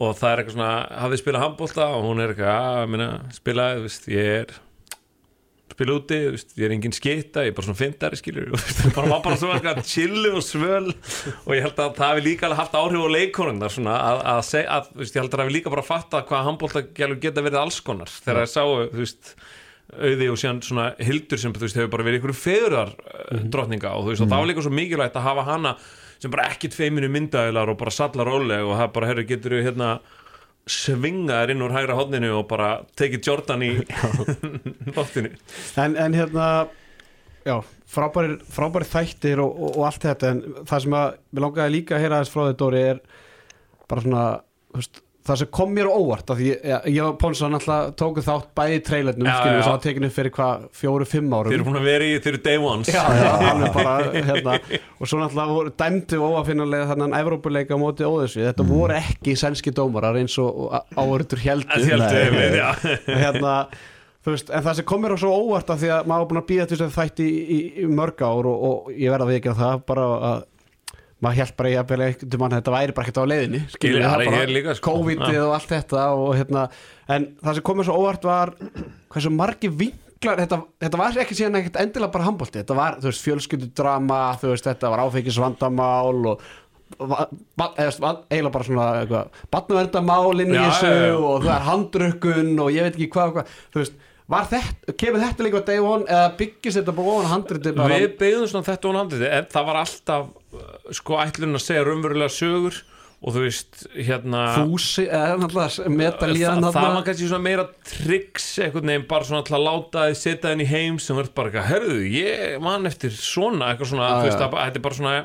og 0.00 0.16
það 0.16 0.30
er 0.30 0.40
eitthvað 0.40 0.56
svona, 0.56 0.72
hafið 1.04 1.20
spilað 1.20 1.44
handbólta 1.44 1.86
og 1.94 2.06
hún 2.08 2.22
er 2.24 2.32
eitthvað, 2.32 2.68
að 2.80 2.90
minna, 2.94 3.08
spilaði, 3.36 3.78
þú 3.78 3.86
veist, 3.86 4.08
ég 4.10 4.30
er 4.38 4.54
spila 5.80 5.96
úti, 5.96 6.18
veist, 6.34 6.50
ég 6.60 6.66
er 6.66 6.74
engin 6.74 6.92
skita 6.92 7.44
ég 7.46 7.54
er 7.54 7.56
bara 7.56 7.64
svona 7.70 7.78
fyndari 7.78 8.18
veist, 8.52 8.82
það 8.82 8.96
bara 8.98 9.12
var 9.14 9.22
bara 9.24 9.38
svona 9.40 9.84
chillu 9.86 10.34
og 10.36 10.44
svöl. 10.44 10.90
Og 11.46 11.54
ég 11.56 11.64
held 11.64 11.80
að 11.80 11.94
það 11.96 12.10
hefði 12.10 12.26
líka 12.26 12.50
haft 12.58 12.76
áhrif 12.76 13.06
á 13.08 13.08
leikonundar 13.16 13.72
svona 13.72 13.96
að, 13.96 14.20
að, 14.34 14.42
að 14.76 14.90
veist, 15.00 15.16
ég 15.16 15.22
held 15.22 15.30
að 15.30 15.38
það 15.38 15.46
hefði 15.46 15.56
líka 15.56 15.72
bara 15.72 15.86
fatta 15.86 16.22
hvað 16.28 16.46
handbóltagjálur 16.50 17.22
geta 17.24 17.46
verið 17.46 17.62
alls 17.62 17.80
konar. 17.86 18.12
Þegar 18.12 18.42
það 18.42 18.52
sáu, 18.52 18.76
þú 18.92 19.00
veist 19.00 19.34
auði 19.90 20.28
og 20.30 20.38
síðan 20.38 20.60
svona 20.62 20.86
hildur 21.02 21.40
sem 21.40 21.54
þú 21.56 21.64
veist 21.64 21.80
hefur 21.80 21.90
bara 21.96 22.06
verið 22.06 22.20
einhverju 22.20 22.38
feðurar 22.38 22.92
uh, 22.94 23.40
drottninga 23.50 23.96
og 23.96 24.04
þú 24.04 24.12
veist 24.12 24.22
og 24.22 24.30
það 24.30 24.44
var 24.44 24.50
líka 24.52 24.64
svo 24.66 24.74
mikilvægt 24.76 25.18
að 25.18 25.26
hafa 25.26 25.46
hana 25.48 25.72
sem 26.20 26.30
bara 26.30 26.46
ekkit 26.52 26.76
feiminu 26.76 27.08
myndaðilar 27.10 27.72
og 27.72 27.80
bara 27.80 27.94
sallar 27.94 28.28
róleg 28.28 28.68
og 28.68 28.76
það 28.78 28.92
bara 28.94 29.08
herru 29.10 29.24
getur 29.26 29.56
við 29.56 29.66
hérna 29.70 29.90
svingaðir 30.70 31.54
inn 31.54 31.64
úr 31.64 31.74
hægra 31.74 31.96
hodninu 31.98 32.30
og 32.38 32.46
bara 32.50 32.70
tekið 32.98 33.26
Jordan 33.26 33.64
í 33.66 33.72
loftinu. 34.96 35.34
En, 35.80 35.96
en 35.98 36.16
hérna 36.16 36.48
frábæri, 37.90 38.38
frábæri 38.52 38.88
þættir 38.88 39.42
og, 39.42 39.54
og, 39.54 39.76
og 39.80 39.88
allt 39.88 40.06
þetta. 40.06 40.32
En 40.34 40.64
það 40.68 40.84
sem 40.86 40.98
að 41.00 41.08
við 41.30 41.44
langaði 41.46 41.76
líka 41.76 41.96
að 41.96 42.04
heyra 42.04 42.22
þess 42.22 42.34
frá 42.34 42.42
þið 42.46 42.58
Dóri 42.62 42.82
er 42.92 43.02
bara 43.90 44.04
svona 44.06 44.26
þú 44.70 44.82
veist, 44.82 45.02
það 45.30 45.40
sem 45.40 45.50
kom 45.54 45.72
mér 45.76 45.88
óvart 45.90 46.32
af 46.32 46.38
því 46.40 46.48
ég, 46.48 46.62
ég, 46.66 46.86
ég 46.96 47.06
og 47.06 47.18
Pónsson 47.20 47.56
alltaf 47.56 47.92
tóku 47.98 48.24
þátt 48.26 48.48
bæði 48.58 48.78
í 48.78 48.82
trailernu, 48.88 49.26
Já, 49.28 49.34
skiljum 49.36 49.54
já. 49.54 49.58
við 49.60 49.66
svo 49.68 49.74
að 49.76 49.84
tekinu 49.86 50.10
fyrir 50.16 50.34
hvað, 50.36 50.64
fjóru, 50.80 51.06
fimm 51.08 51.36
árum? 51.36 51.52
Þeir 51.52 51.58
eru 51.60 51.68
búin 51.68 51.80
að 51.80 51.86
vera 51.90 52.08
í, 52.08 52.16
þeir 52.18 52.32
eru 52.32 52.42
day 52.48 52.58
ones. 52.70 52.90
Já, 52.90 53.04
já, 53.20 53.30
alveg 53.50 53.76
bara 53.76 53.94
hérna, 54.16 54.56
og 54.98 55.10
svo 55.10 55.20
náttúrulega 55.20 55.56
voru 55.60 55.74
dæmdu 55.84 56.20
óafinnulega 56.26 56.90
þannig 56.90 57.16
Evrópuleika 57.20 57.78
á 57.78 57.82
móti 57.82 58.08
óðessu 58.08 58.44
þetta 58.48 58.66
voru 58.68 58.98
ekki 58.98 59.36
sænski 59.38 59.74
dómarar 59.76 60.18
eins 60.20 60.36
og 60.42 60.74
áhörður 60.98 61.44
heldur 61.46 61.86
Það 61.90 63.20
hérna, 63.20 63.54
veist, 64.26 64.50
en 64.52 64.64
það 64.64 64.78
sem 64.78 64.86
kom 64.88 65.02
mér 65.04 65.14
á 65.16 65.18
svo 65.22 65.32
óvart 65.32 65.70
af 65.72 65.80
því 65.80 65.92
að 65.94 66.08
maður 66.10 66.24
var 66.24 66.30
búin 66.32 66.40
að 66.42 66.48
býða 66.50 66.66
til 66.68 66.78
þess 66.80 66.88
að 66.88 66.96
þætti 66.98 67.26
í, 67.26 67.40
í, 67.40 67.58
í 67.84 67.90
mörg 67.90 68.20
ár 68.24 68.48
og, 68.50 68.64
og 68.70 68.90
ég 68.92 69.12
verða 69.12 69.26
að 69.28 69.32
vikja 69.34 69.54
það 69.60 69.84
bara 69.88 70.08
að 70.30 70.42
maður 71.20 71.40
held 71.40 71.56
bara 71.58 71.72
ég 71.72 71.80
að 71.82 72.04
einhvern 72.06 72.40
mann 72.40 72.54
þetta 72.56 72.74
væri 72.74 72.94
bara 72.96 73.06
ekkert 73.06 73.20
á 73.20 73.30
leiðinni 73.30 73.60
skilur 73.74 74.04
Já, 74.04 74.08
það 74.16 74.38
er 74.40 74.54
líka, 74.54 74.76
sko. 74.78 74.94
COVID-ið 74.94 75.36
Já. 75.36 75.42
og 75.44 75.56
allt 75.56 75.74
þetta 75.74 76.06
og 76.16 76.30
hérna, 76.38 76.62
en 77.16 77.26
það 77.42 77.58
sem 77.58 77.66
kom 77.68 77.80
mér 77.80 77.88
svo 77.90 77.98
óvart 78.00 78.26
var 78.28 78.54
hversu 79.12 79.34
margi 79.34 79.70
vinklar 79.82 80.40
þetta, 80.40 80.60
þetta 80.86 81.02
var 81.02 81.20
ekki 81.24 81.38
síðan 81.38 81.60
ekkert 81.60 81.78
endilega 81.84 82.14
bara 82.16 82.28
handbólti 82.30 82.62
þetta 82.62 82.78
var, 82.78 82.98
þú 83.02 83.10
veist, 83.10 83.24
fjölskyldudrama 83.28 84.20
þú 84.40 84.52
veist, 84.54 84.68
þetta 84.70 84.92
var 84.94 85.04
áfengisvandamál 85.04 86.32
og 86.32 86.44
eiginlega 87.00 88.52
bara 88.52 88.66
svona 88.66 88.86
eitthvað, 89.00 89.42
batnaverndarmál 89.52 90.42
inn 90.42 90.54
í 90.54 90.58
þessu 90.58 90.88
já, 90.88 91.08
já. 91.10 91.16
og 91.20 91.44
það 91.44 91.56
er 91.56 91.66
handrukkun 91.68 92.54
og 92.64 92.72
ég 92.74 92.88
veit 92.88 92.96
ekki 92.96 93.12
hvað, 93.14 93.28
og 93.28 93.36
hvað 93.36 93.58
þú 93.60 93.82
veist, 93.84 94.06
var 94.30 94.50
þetta, 94.50 94.94
kemur 94.98 95.24
þetta 95.24 95.46
líka 95.46 95.62
á 95.62 95.68
day 95.68 95.80
one 95.82 96.06
eða 96.06 96.34
byggist 96.38 96.80
þetta 96.80 96.94
bara 96.96 97.14
ofan 97.14 97.32
handriti 97.34 97.72
Við 97.76 98.12
beigðum 98.20 98.50
svona 98.50 98.68
þetta 98.68 98.90
og 98.90 98.98
handrið 99.00 99.32
það 99.50 99.68
var 99.70 99.80
alltaf 99.84 100.28
sko 100.96 101.20
ætlun 101.22 101.58
að 101.58 101.66
segja 101.66 101.84
raunverulega 101.86 102.32
sögur 102.34 102.80
og 103.20 103.34
þú 103.34 103.40
veist 103.44 103.82
hérna 103.92 104.42
fúsi, 104.56 105.04
eða 105.04 105.36
náttúrulega 105.42 105.90
metalíðan 105.92 106.62
það, 106.64 106.76
það 106.78 106.94
var 106.94 107.02
kannski 107.08 107.26
svona 107.28 107.44
meira 107.44 107.66
tricks 107.84 108.46
einhvern 108.64 108.92
veginn 108.94 109.08
bara 109.10 109.28
svona 109.28 109.44
til 109.44 109.56
að 109.58 109.66
láta 109.66 110.04
þið 110.08 110.20
setja 110.22 110.44
þenn 110.46 110.62
í 110.64 110.68
heim 110.70 111.00
sem 111.04 111.18
verður 111.18 111.34
bara 111.36 111.50
eitthvað, 111.50 111.68
herðu, 111.68 111.98
ég 112.16 112.62
man 112.64 112.88
eftir 112.88 113.12
svona, 113.12 113.74
eitthvað 113.74 113.92
svona, 113.92 114.08
þú 114.14 114.30
veist, 114.30 114.46
þetta 114.46 114.80
er 114.80 114.86
bara 114.86 114.98
svona 115.00 115.18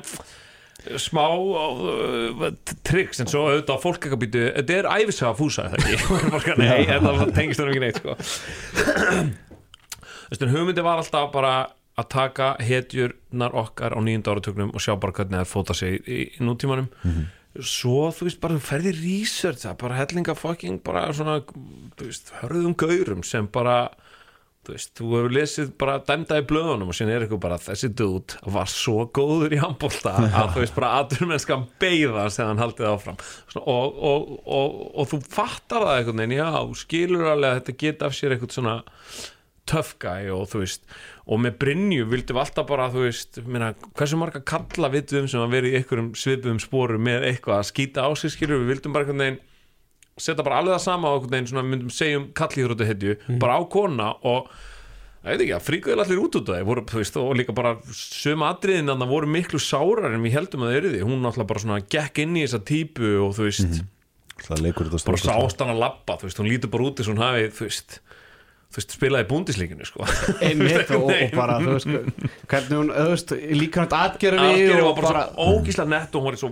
smá 1.01 1.24
uh, 1.32 2.43
tricks 2.86 3.24
en 3.24 3.32
svo 3.32 3.45
auðvitað 3.47 3.82
fólk 3.82 4.03
eitthvað 4.03 4.22
býtu 4.26 4.43
þetta 4.43 4.76
er 4.76 4.89
æfisaga 4.91 5.39
fúsa, 5.39 5.70
það 5.72 5.88
ekki? 5.88 6.20
Bara, 6.36 6.57
nei, 6.59 6.84
þetta 6.91 7.30
tengist 7.34 7.61
það 7.61 7.72
ekki 7.72 7.84
neitt 7.86 8.01
sko. 8.01 8.18
Þú 10.26 10.34
veist, 10.34 10.43
en 10.43 10.51
hugmyndi 10.51 10.84
var 10.86 10.99
alltaf 10.99 11.32
bara 11.34 11.55
að 11.95 12.07
taka 12.11 12.49
hetjurnar 12.59 13.55
okkar 13.55 13.95
á 13.95 13.99
nýjunda 14.03 14.35
áratögnum 14.35 14.73
og 14.75 14.83
sjá 14.83 14.95
bara 14.99 15.15
hvernig 15.15 15.41
það 15.41 15.51
fóta 15.51 15.75
sig 15.77 15.99
í, 16.03 16.21
í 16.35 16.43
nútímanum. 16.43 16.89
Svo 17.55 18.09
þú 18.11 18.27
veist 18.27 18.41
bara 18.43 18.57
þú 18.57 18.65
ferði 18.67 18.91
research 18.99 19.61
það 19.63 19.71
er 19.71 19.77
bara 19.85 19.99
hellinga 20.01 20.35
fucking 20.35 20.81
bara 20.83 21.05
svona 21.15 21.37
þú 21.45 22.09
veist, 22.09 22.33
hörðum 22.41 22.75
gaurum 22.75 23.23
sem 23.23 23.47
bara 23.47 23.77
þú 24.65 24.73
veist, 24.73 24.91
þú 24.97 25.07
hefur 25.13 25.33
lesið 25.37 25.69
bara 25.79 25.95
dæmda 26.03 26.39
í 26.41 26.45
blöðunum 26.49 26.89
og 26.91 26.97
síðan 26.97 27.13
er 27.13 27.25
eitthvað 27.25 27.41
bara 27.45 27.59
þessi 27.61 27.89
dude 27.95 28.39
var 28.57 28.71
svo 28.71 29.05
góður 29.15 29.55
í 29.55 29.61
handbólta 29.61 30.15
að 30.41 30.51
þú 30.55 30.63
veist 30.65 30.75
bara 30.75 30.91
aðurmennskan 30.99 31.67
beigðast 31.79 32.41
þegar 32.41 32.51
hann 32.51 32.63
haldið 32.65 32.89
áfram. 32.89 33.21
Svona, 33.53 33.65
og, 33.71 34.01
og, 34.09 34.35
og, 34.57 34.75
og 34.99 35.09
þú 35.13 35.21
fattar 35.37 35.85
það 35.85 36.01
einhvern 36.01 36.23
veginn, 36.25 36.37
já, 36.41 36.49
skilur 36.81 37.31
alveg 37.31 37.53
að 37.53 37.61
þetta 37.61 37.77
geta 37.85 38.09
af 38.09 38.17
sér 38.17 38.35
eitthvað 38.35 38.57
svona 38.57 38.75
tough 39.69 39.95
guy 40.01 40.29
og 40.33 40.49
þú 40.51 40.65
veist 40.65 40.83
og 41.26 41.41
með 41.41 41.57
Brynju 41.61 42.05
vildum 42.11 42.38
við 42.38 42.43
alltaf 42.43 42.67
bara 42.69 42.91
þú 42.93 43.07
veist, 43.07 43.39
minna, 43.49 43.71
hversu 43.97 44.19
marga 44.21 44.43
kalla 44.45 44.91
við 44.93 45.15
sem 45.26 45.41
að 45.41 45.55
vera 45.55 45.71
í 45.71 45.80
einhverjum 45.80 46.11
svipuðum 46.19 46.61
sporum 46.61 47.03
með 47.07 47.26
eitthvað 47.32 47.61
að 47.61 47.69
skýta 47.71 48.05
á 48.05 48.09
sig 48.19 48.36
skilur 48.36 48.61
við 48.61 48.76
vildum 48.76 48.93
bara 48.95 49.07
einhvern 49.07 49.23
veginn 49.23 49.41
setja 50.21 50.45
bara 50.45 50.61
alveg 50.61 50.78
það 50.78 50.86
sama 50.86 51.09
á 51.09 51.13
einhvern 51.15 51.34
veginn 51.34 51.49
svona 51.51 51.65
myndum 51.71 51.91
segjum 51.91 52.30
kallíþróttu 52.38 52.89
hetju 52.91 53.17
bara 53.41 53.57
á 53.57 53.61
kona 53.73 54.11
og 54.21 54.51
ég 55.26 55.34
veit 55.34 55.43
ekki 55.47 55.55
að 55.57 55.65
fríkuðil 55.65 56.03
allir 56.03 56.21
út 56.21 56.38
út 56.38 56.51
af 56.53 56.59
það 56.59 56.69
voru, 56.69 56.86
þú 56.91 57.01
veist, 57.01 57.17
og 57.17 57.34
líka 57.39 57.57
bara 57.57 57.73
sömu 57.97 58.45
atriðin 58.45 58.93
að 58.93 59.01
það 59.01 59.13
voru 59.15 59.32
miklu 59.34 59.61
sárar 59.65 60.13
en 60.13 60.21
við 60.21 60.38
heldum 60.38 60.65
að 60.65 60.69
það 60.69 60.78
eru 60.80 60.91
því. 60.93 60.99
Hún 61.09 61.23
náttúrulega 61.26 61.49
bara 61.49 61.63
svona 61.63 61.80
gekk 61.95 62.21
inn 62.21 62.38
í 62.38 62.43
þessa 62.45 62.61
típu 62.69 63.09
og 63.26 63.34
þú 63.34 63.47
veist, 63.47 63.80
Það 64.36 64.65
þetta 64.67 64.99
bara 65.07 65.21
sást 65.21 65.61
hann 65.63 65.71
að 65.71 65.82
labba 65.82 66.17
þú 66.19 66.28
veist, 66.28 66.39
hún 66.41 66.49
lítur 66.51 66.71
bara 66.73 66.86
út 66.89 66.99
eins 66.99 67.07
og 67.09 67.15
hún 67.15 67.23
hafi 67.23 67.45
þú 67.55 67.67
veist, 67.69 67.99
veist, 68.80 68.95
spilaði 68.97 69.28
búndislíkinu 69.30 69.88
sko. 69.88 70.07
einmitt 70.45 70.91
og, 70.95 71.07
og 71.09 71.36
bara 71.36 71.59
þú 71.61 71.76
veist 71.76 71.89
hvernig 71.91 72.73
hún, 72.80 72.91
þú 72.95 73.07
veist, 73.13 73.36
líka 73.61 73.86
hægt 73.86 73.95
atgerfi 73.99 74.67
og 74.80 74.89
var 74.89 74.99
bara, 75.01 75.23
svo 75.30 75.53
ógísla 75.55 75.88
nett 75.89 76.15
og 76.15 76.26
hún 76.26 76.32
var 76.32 76.41
svo 76.41 76.51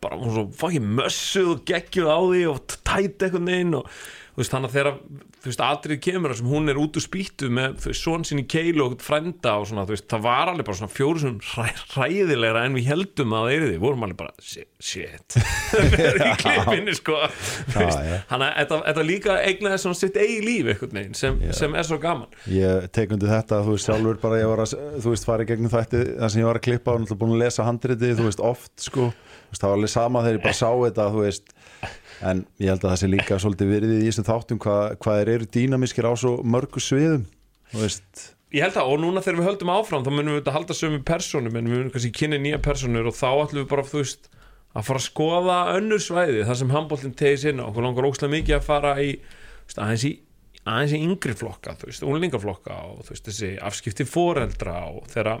bara, 0.00 0.20
hún 0.20 0.34
svo 0.36 0.46
fucking 0.62 0.94
mössuð 1.00 1.52
og 1.56 1.66
geggjuð 1.68 2.08
á 2.08 2.18
því 2.22 2.42
og 2.52 2.64
tætt 2.76 3.26
eitthvað 3.26 3.46
neginn 3.48 3.78
og 3.80 3.92
veist, 4.38 4.52
þannig 4.52 4.70
að 4.70 4.76
þegar 4.76 5.64
atrið 5.68 6.00
kemur 6.02 6.32
þar 6.32 6.38
sem 6.40 6.50
hún 6.52 6.70
er 6.70 6.78
út 6.80 6.98
úr 6.98 7.04
spýttu 7.04 7.48
með 7.52 7.88
svon 7.96 8.24
sinni 8.26 8.44
keilu 8.50 8.84
og 8.84 8.96
frenda 9.02 9.56
og 9.58 9.68
svona, 9.70 9.84
veist, 9.88 10.06
það 10.10 10.24
var 10.26 10.52
alveg 10.52 10.68
bara 10.68 10.78
svona 10.80 10.94
fjóru 10.94 11.22
sem 11.22 11.38
hræ, 11.52 11.66
hræðilegra 11.94 12.64
en 12.66 12.76
við 12.78 12.90
heldum 12.92 13.34
að 13.36 13.46
það 13.46 13.54
er 13.56 13.66
því, 13.66 13.78
vorum 13.84 14.06
alveg 14.06 14.20
bara 14.20 14.34
shit, 14.50 14.70
shit. 14.78 15.38
í 16.28 16.32
klippinni 16.42 16.96
sko, 16.98 17.20
þannig 17.74 18.28
að 18.30 18.44
þetta, 18.60 18.80
þetta 18.88 19.06
líka 19.08 19.38
eignaði 19.42 19.82
svona 19.84 20.00
sitt 20.00 20.18
eigi 20.20 20.40
líf 20.44 20.72
eitthvað 20.72 20.98
neginn 20.98 21.18
sem, 21.18 21.40
sem 21.56 21.78
er 21.78 21.88
svo 21.88 22.00
gaman. 22.02 22.38
Ég 22.52 22.88
tek 22.94 23.14
undir 23.14 23.32
þetta, 23.32 23.62
þú 23.66 23.76
veist 23.76 23.90
sjálfur 23.90 24.20
bara 24.22 24.42
ég 24.42 24.52
var 24.52 24.64
að, 24.64 24.76
þú 25.02 25.14
veist, 25.14 25.28
fara 25.28 25.46
í 25.46 25.50
gegnum 25.50 25.72
þætti 25.72 26.04
það 26.14 26.34
sem 26.34 26.42
ég 26.42 26.50
var 26.50 26.60
að 26.60 26.66
klippa 26.68 26.94
og 26.94 27.02
náttúrulega 27.02 27.24
búin 27.24 27.36
að 27.36 27.44
lesa 27.46 27.66
handriti 27.66 28.14
þú 28.18 28.28
veist, 28.28 28.44
oft, 28.44 28.74
sko, 28.82 29.10
það 29.54 29.66
var 29.66 29.78
alveg 29.78 29.94
sama 29.94 30.24
þegar 30.26 30.38
ég 30.38 30.46
bara 30.46 30.58
sá 30.58 30.68
þetta, 30.70 31.08
þú 31.14 31.24
veist 31.26 31.54
en 32.26 32.42
ég 32.58 32.72
held 32.72 32.82
að 32.82 32.90
það 32.90 32.98
sé 33.02 33.10
líka 33.12 33.38
svolítið 33.42 33.70
verið 33.74 33.94
í 33.98 34.08
þessum 34.08 34.26
þáttum 34.26 34.60
hvað, 34.64 34.96
hvað 35.04 35.20
þeir 35.20 35.30
eru 35.34 35.48
dýnamiskir 35.56 36.08
á 36.08 36.12
svo 36.18 36.34
mörgu 36.42 36.82
sviðum, 36.82 37.28
Ég 38.48 38.64
held 38.64 38.78
það 38.78 38.90
og 38.94 39.00
núna 39.02 39.20
þegar 39.20 39.38
við 39.42 39.48
höldum 39.50 39.70
áfram 39.74 40.04
þá 40.06 40.08
munum 40.08 40.32
við 40.32 40.38
þetta 40.38 40.52
halda 40.54 40.76
sömu 40.78 40.98
persónum 41.04 41.56
en 41.58 41.66
við 41.68 41.74
munum 41.74 41.90
kannski 41.92 42.12
kynna 42.16 42.38
nýja 42.40 42.60
persónur 42.64 43.10
og 43.10 43.16
þá 43.18 43.28
ætlum 43.42 43.60
við 43.60 43.66
bara 43.74 43.84
veist 43.90 44.30
að 44.72 44.86
fara 44.86 45.02
að 45.02 45.04
skoða 45.04 45.58
önnur 45.74 46.00
svæði 46.00 46.46
þar 46.48 46.58
sem 46.62 46.72
handbóltinn 46.72 47.18
tegis 47.18 47.44
inn 47.50 47.60
og 47.60 47.68
okkur 47.70 47.84
langar 47.84 48.08
ókslega 48.08 48.32
mikið 48.32 48.56
að 48.56 48.64
fara 48.64 48.94
í 49.04 49.10
veist, 49.18 49.76
aðeins 49.76 50.06
í 50.08 50.14
aðeins 50.68 50.94
í 50.96 51.02
yngri 51.04 51.34
flokka, 51.38 51.74
þú 51.78 51.90
veist, 51.90 52.04
unlingaflokka 52.08 52.80
og 52.88 53.04
þú 53.06 53.14
veist, 53.14 53.28
þessi 53.28 53.52
afskipti 53.68 54.06
foreldra 54.08 54.78
og 54.90 55.06
þeirra, 55.12 55.38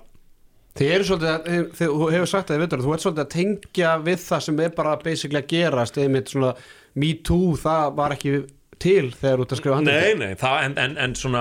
Þið 0.78 0.92
eru 0.94 1.04
svolítið, 1.08 1.30
að- 1.32 1.72
þið, 1.78 1.88
þú 1.96 2.10
hefur 2.12 2.28
sagt 2.34 2.48
það, 2.52 2.60
veitur, 2.66 2.84
þú 2.84 2.92
ert 2.94 3.02
svolítið 3.06 3.24
að 3.24 3.32
tengja 3.38 3.94
við 4.04 4.20
það 4.28 4.44
sem 4.48 4.60
er 4.60 4.76
bara 4.76 4.96
basically 5.02 5.40
að 5.40 5.48
gerast, 5.54 5.98
einmitt 5.98 6.28
svona 6.34 6.52
me 6.94 7.14
too, 7.22 7.56
það 7.58 7.96
var 7.98 8.14
ekki 8.14 8.36
til 8.78 9.08
þegar 9.10 9.40
þú 9.40 9.42
ert 9.42 9.52
að 9.52 9.58
skrifa 9.58 9.76
handriti. 9.80 10.10
nei, 10.14 10.14
nei, 10.28 10.34
það 10.38 10.60
en, 10.68 10.74
en, 10.78 10.92
en 11.02 11.14
svona 11.18 11.40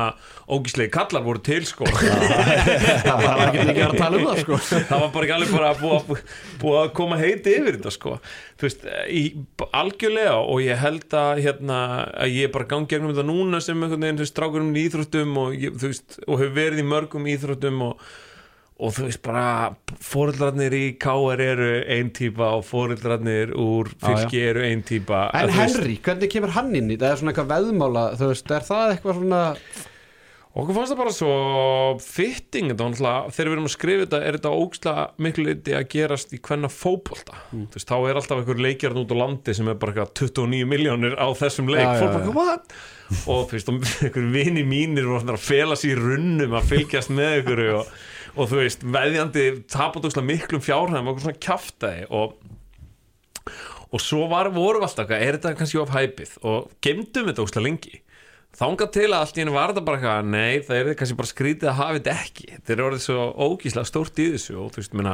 ógíslegi 0.49 0.89
kallar 0.89 1.21
voru 1.21 1.37
til 1.45 1.59
sko 1.69 1.85
það 1.85 3.19
var 3.21 3.41
ekki 3.43 3.65
mikið 3.67 3.83
að 3.85 3.97
tala 3.99 4.17
um 4.17 4.25
það, 4.25 4.39
sko. 4.41 4.57
það 4.89 5.03
var 5.03 5.11
bara 5.13 5.27
ekki 5.27 5.35
alveg 5.35 5.51
bara 5.53 5.69
búið, 5.77 6.23
búið 6.63 6.79
að 6.81 6.89
koma 6.97 7.19
heiti 7.21 7.53
yfir 7.59 7.77
þetta 7.77 7.93
sko 7.93 8.15
þú 8.57 8.65
veist, 8.65 8.87
í, 9.13 9.23
algjörlega 9.69 10.33
og 10.41 10.63
ég 10.65 10.81
held 10.81 11.17
að 11.21 11.43
hérna 11.45 11.79
að 12.25 12.37
ég 12.39 12.53
bara 12.57 12.69
gangi 12.73 12.89
gegnum 12.95 13.13
þetta 13.13 13.27
núna 13.29 13.61
sem 13.61 13.83
einhvern 13.85 14.07
veginn 14.07 14.17
þú 14.17 14.25
veist, 14.25 14.33
strákurum 14.33 14.73
í 14.73 14.87
íþróttum 14.89 15.37
og, 15.43 15.57
þú 15.77 15.91
veist, 15.91 16.17
og 16.25 16.41
hefur 16.41 16.55
verið 16.57 16.81
í 16.81 16.87
mörgum 16.89 17.29
íþróttum 17.35 17.83
og, 17.91 18.07
og 18.77 18.93
þú 18.93 19.07
veist 19.07 19.21
bara 19.25 19.45
fóreldrarnir 20.05 20.75
í 20.77 20.83
KR 21.01 21.41
eru 21.41 21.69
ein 21.97 22.11
típa 22.13 22.51
og 22.59 22.63
fóreldrarnir 22.67 23.55
úr 23.57 23.89
fylki 24.03 24.43
eru 24.51 24.61
ein 24.67 24.83
típa. 24.85 25.27
En 25.33 25.49
Þú 25.49 25.57
veist, 25.63 25.77
Henry, 25.79 25.97
hvernig 26.05 26.29
kemur 26.35 26.53
hann 26.57 26.73
inn 26.77 26.91
í? 26.93 26.97
Það 27.01 27.11
er 27.15 27.21
svona 27.23 27.33
eitthvað 27.33 27.53
veðmála, 27.55 28.03
þú 28.19 28.31
veist, 28.33 28.51
er 28.59 28.67
það 28.71 28.95
eitthvað 28.95 29.21
svona 29.21 29.43
Okkur 30.57 30.73
fannst 30.73 30.89
það 30.89 30.97
bara 31.03 31.11
svo 31.13 31.33
fitting 32.01 32.71
þetta 32.71 32.85
var 33.05 33.27
þegar 33.29 33.49
við 33.51 33.53
erum 33.53 33.67
að 33.67 33.73
skrifa 33.75 34.05
þetta 34.07 34.19
er 34.25 34.37
þetta 34.39 34.53
ógstlega 34.57 35.03
miklu 35.21 35.43
leiti 35.45 35.75
að 35.77 35.83
gerast 35.91 36.31
í 36.33 36.39
hvenna 36.47 36.69
fótbolta, 36.73 37.35
Mm. 37.53 37.67
þú 37.69 37.77
veist, 37.77 37.91
þá 37.91 37.97
er 38.09 38.17
alltaf 38.17 38.39
einhver 38.41 38.61
leikjarn 38.65 38.97
út 39.03 39.13
á 39.13 39.17
landi 39.21 39.53
sem 39.53 39.67
er 39.69 39.77
bara 39.77 39.93
eitthvað 39.93 40.15
29 40.17 40.65
miljónir 40.65 41.13
á 41.13 41.27
þessum 41.37 41.69
leik, 41.69 41.85
Já, 41.85 42.01
já, 42.01 42.33
bara, 42.33 42.57
og 43.29 43.45
þú 43.51 43.53
veist, 43.53 43.69
einhver 44.01 44.31
vini 44.33 44.63
mínir 44.65 45.05
svona 45.05 45.37
að 45.37 45.45
fela 45.45 45.77
sér 45.77 45.93
í 45.93 46.01
runnum 46.01 46.57
að 46.57 46.69
fylgjast 46.73 47.13
með 47.13 47.37
ykkur 47.43 47.61
og, 47.77 47.93
og 48.37 48.51
þú 48.51 48.61
veist, 48.61 48.83
veðjandi 48.85 49.45
tapat 49.71 50.05
ógstlega 50.07 50.29
miklum 50.29 50.63
fjárhæðum 50.63 51.11
og 51.11 51.23
svona 51.23 51.41
kjaftaði 51.47 52.07
og 52.13 52.37
og 53.87 54.03
svo 54.03 54.25
var, 54.27 54.49
vorum 54.51 54.83
við 54.83 54.89
alltaf 54.89 55.13
er 55.15 55.37
þetta 55.37 55.53
kannski 55.55 55.79
of 55.79 55.93
hæpið 55.93 56.33
og 56.47 56.71
gemdum 56.83 57.29
þetta 57.29 57.45
óslega 57.45 57.63
lengi. 57.63 58.01
Þangað 58.57 58.89
til 58.95 59.05
að 59.07 59.19
allt 59.21 59.37
í 59.37 59.43
henni 59.43 59.53
var 59.53 59.71
þetta 59.71 59.83
bara 59.87 59.99
eitthvað 59.99 60.29
nei, 60.33 60.59
það 60.65 60.79
er 60.79 60.97
kannski 60.99 61.17
bara 61.19 61.29
skrítið 61.29 61.69
að 61.71 61.77
hafa 61.77 61.97
þetta 61.97 62.15
ekki. 62.23 62.47
Þetta 62.55 62.73
er 62.73 62.83
orðið 62.87 63.03
svo 63.05 63.27
ógíslega 63.45 63.89
stórt 63.89 64.21
í 64.23 64.27
þessu 64.33 64.57
og 64.57 64.71
þú 64.73 64.81
veist, 64.81 64.97
minna 64.97 65.13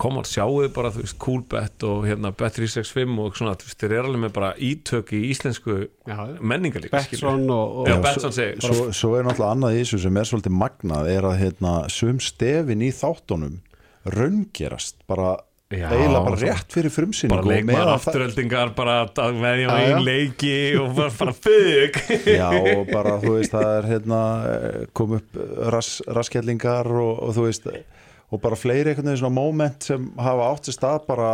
koma 0.00 0.22
og 0.22 0.28
sjáu 0.28 0.62
bara, 0.74 0.90
þú 0.94 1.02
veist, 1.04 1.16
Coolbet 1.20 1.84
og 1.88 2.06
hérna 2.08 2.30
Bet365 2.36 3.18
og 3.24 3.36
svona, 3.38 3.54
þú 3.60 3.68
veist, 3.68 3.78
þeir 3.82 3.94
eru 3.98 4.10
alveg 4.10 4.22
með 4.24 4.32
bara 4.38 4.50
ítök 4.56 5.12
í 5.16 5.20
íslensku 5.30 5.76
líka 5.80 6.82
Betsson 6.94 7.44
og, 7.52 7.76
og 7.82 7.90
Já, 7.90 7.98
Betsson 8.04 8.34
segir 8.36 8.64
svo, 8.64 8.88
svo 8.96 9.12
er 9.18 9.28
náttúrulega 9.28 9.52
annað 9.58 9.76
í 9.76 9.82
þessu 9.84 10.00
sem 10.06 10.20
er 10.22 10.30
svolítið 10.30 10.56
magnað 10.62 11.12
er 11.12 11.28
að 11.30 11.38
hérna, 11.44 11.74
sum 11.92 12.18
stefin 12.24 12.82
í 12.86 12.90
þáttunum 12.96 13.60
raungerast 14.16 15.00
bara 15.10 15.36
Já, 15.70 15.86
eiginlega 15.86 16.24
bara 16.26 16.38
rétt 16.40 16.72
fyrir 16.74 16.90
frumsýningu 16.90 17.44
bara 17.68 17.84
það- 17.84 17.92
afturöldingar 17.94 18.72
bara 18.74 18.94
að 19.06 19.36
veðja 19.38 19.68
á 19.70 19.74
einn 19.78 20.02
leiki 20.02 20.54
og 20.80 20.96
bara, 20.96 21.12
bara 21.20 21.34
fug 21.36 22.00
Já, 22.40 22.48
og 22.74 22.90
bara, 22.90 23.12
þú 23.22 23.36
veist, 23.36 23.52
það 23.54 23.70
er 23.76 23.86
hérna, 23.92 24.22
eh, 24.50 24.80
kom 24.98 25.14
upp 25.20 25.38
ras, 25.70 25.92
raskjallingar 26.10 26.90
og, 26.90 27.12
og 27.28 27.36
þú 27.38 27.46
veist 27.46 27.70
og 28.30 28.40
bara 28.42 28.58
fleiri 28.58 28.92
einhvern 28.92 29.10
veginn 29.10 29.22
svona 29.24 29.34
moment 29.40 29.90
sem 29.90 30.10
hafa 30.20 30.50
átt 30.54 30.68
sér 30.70 30.78
stað 30.80 31.06
bara 31.10 31.32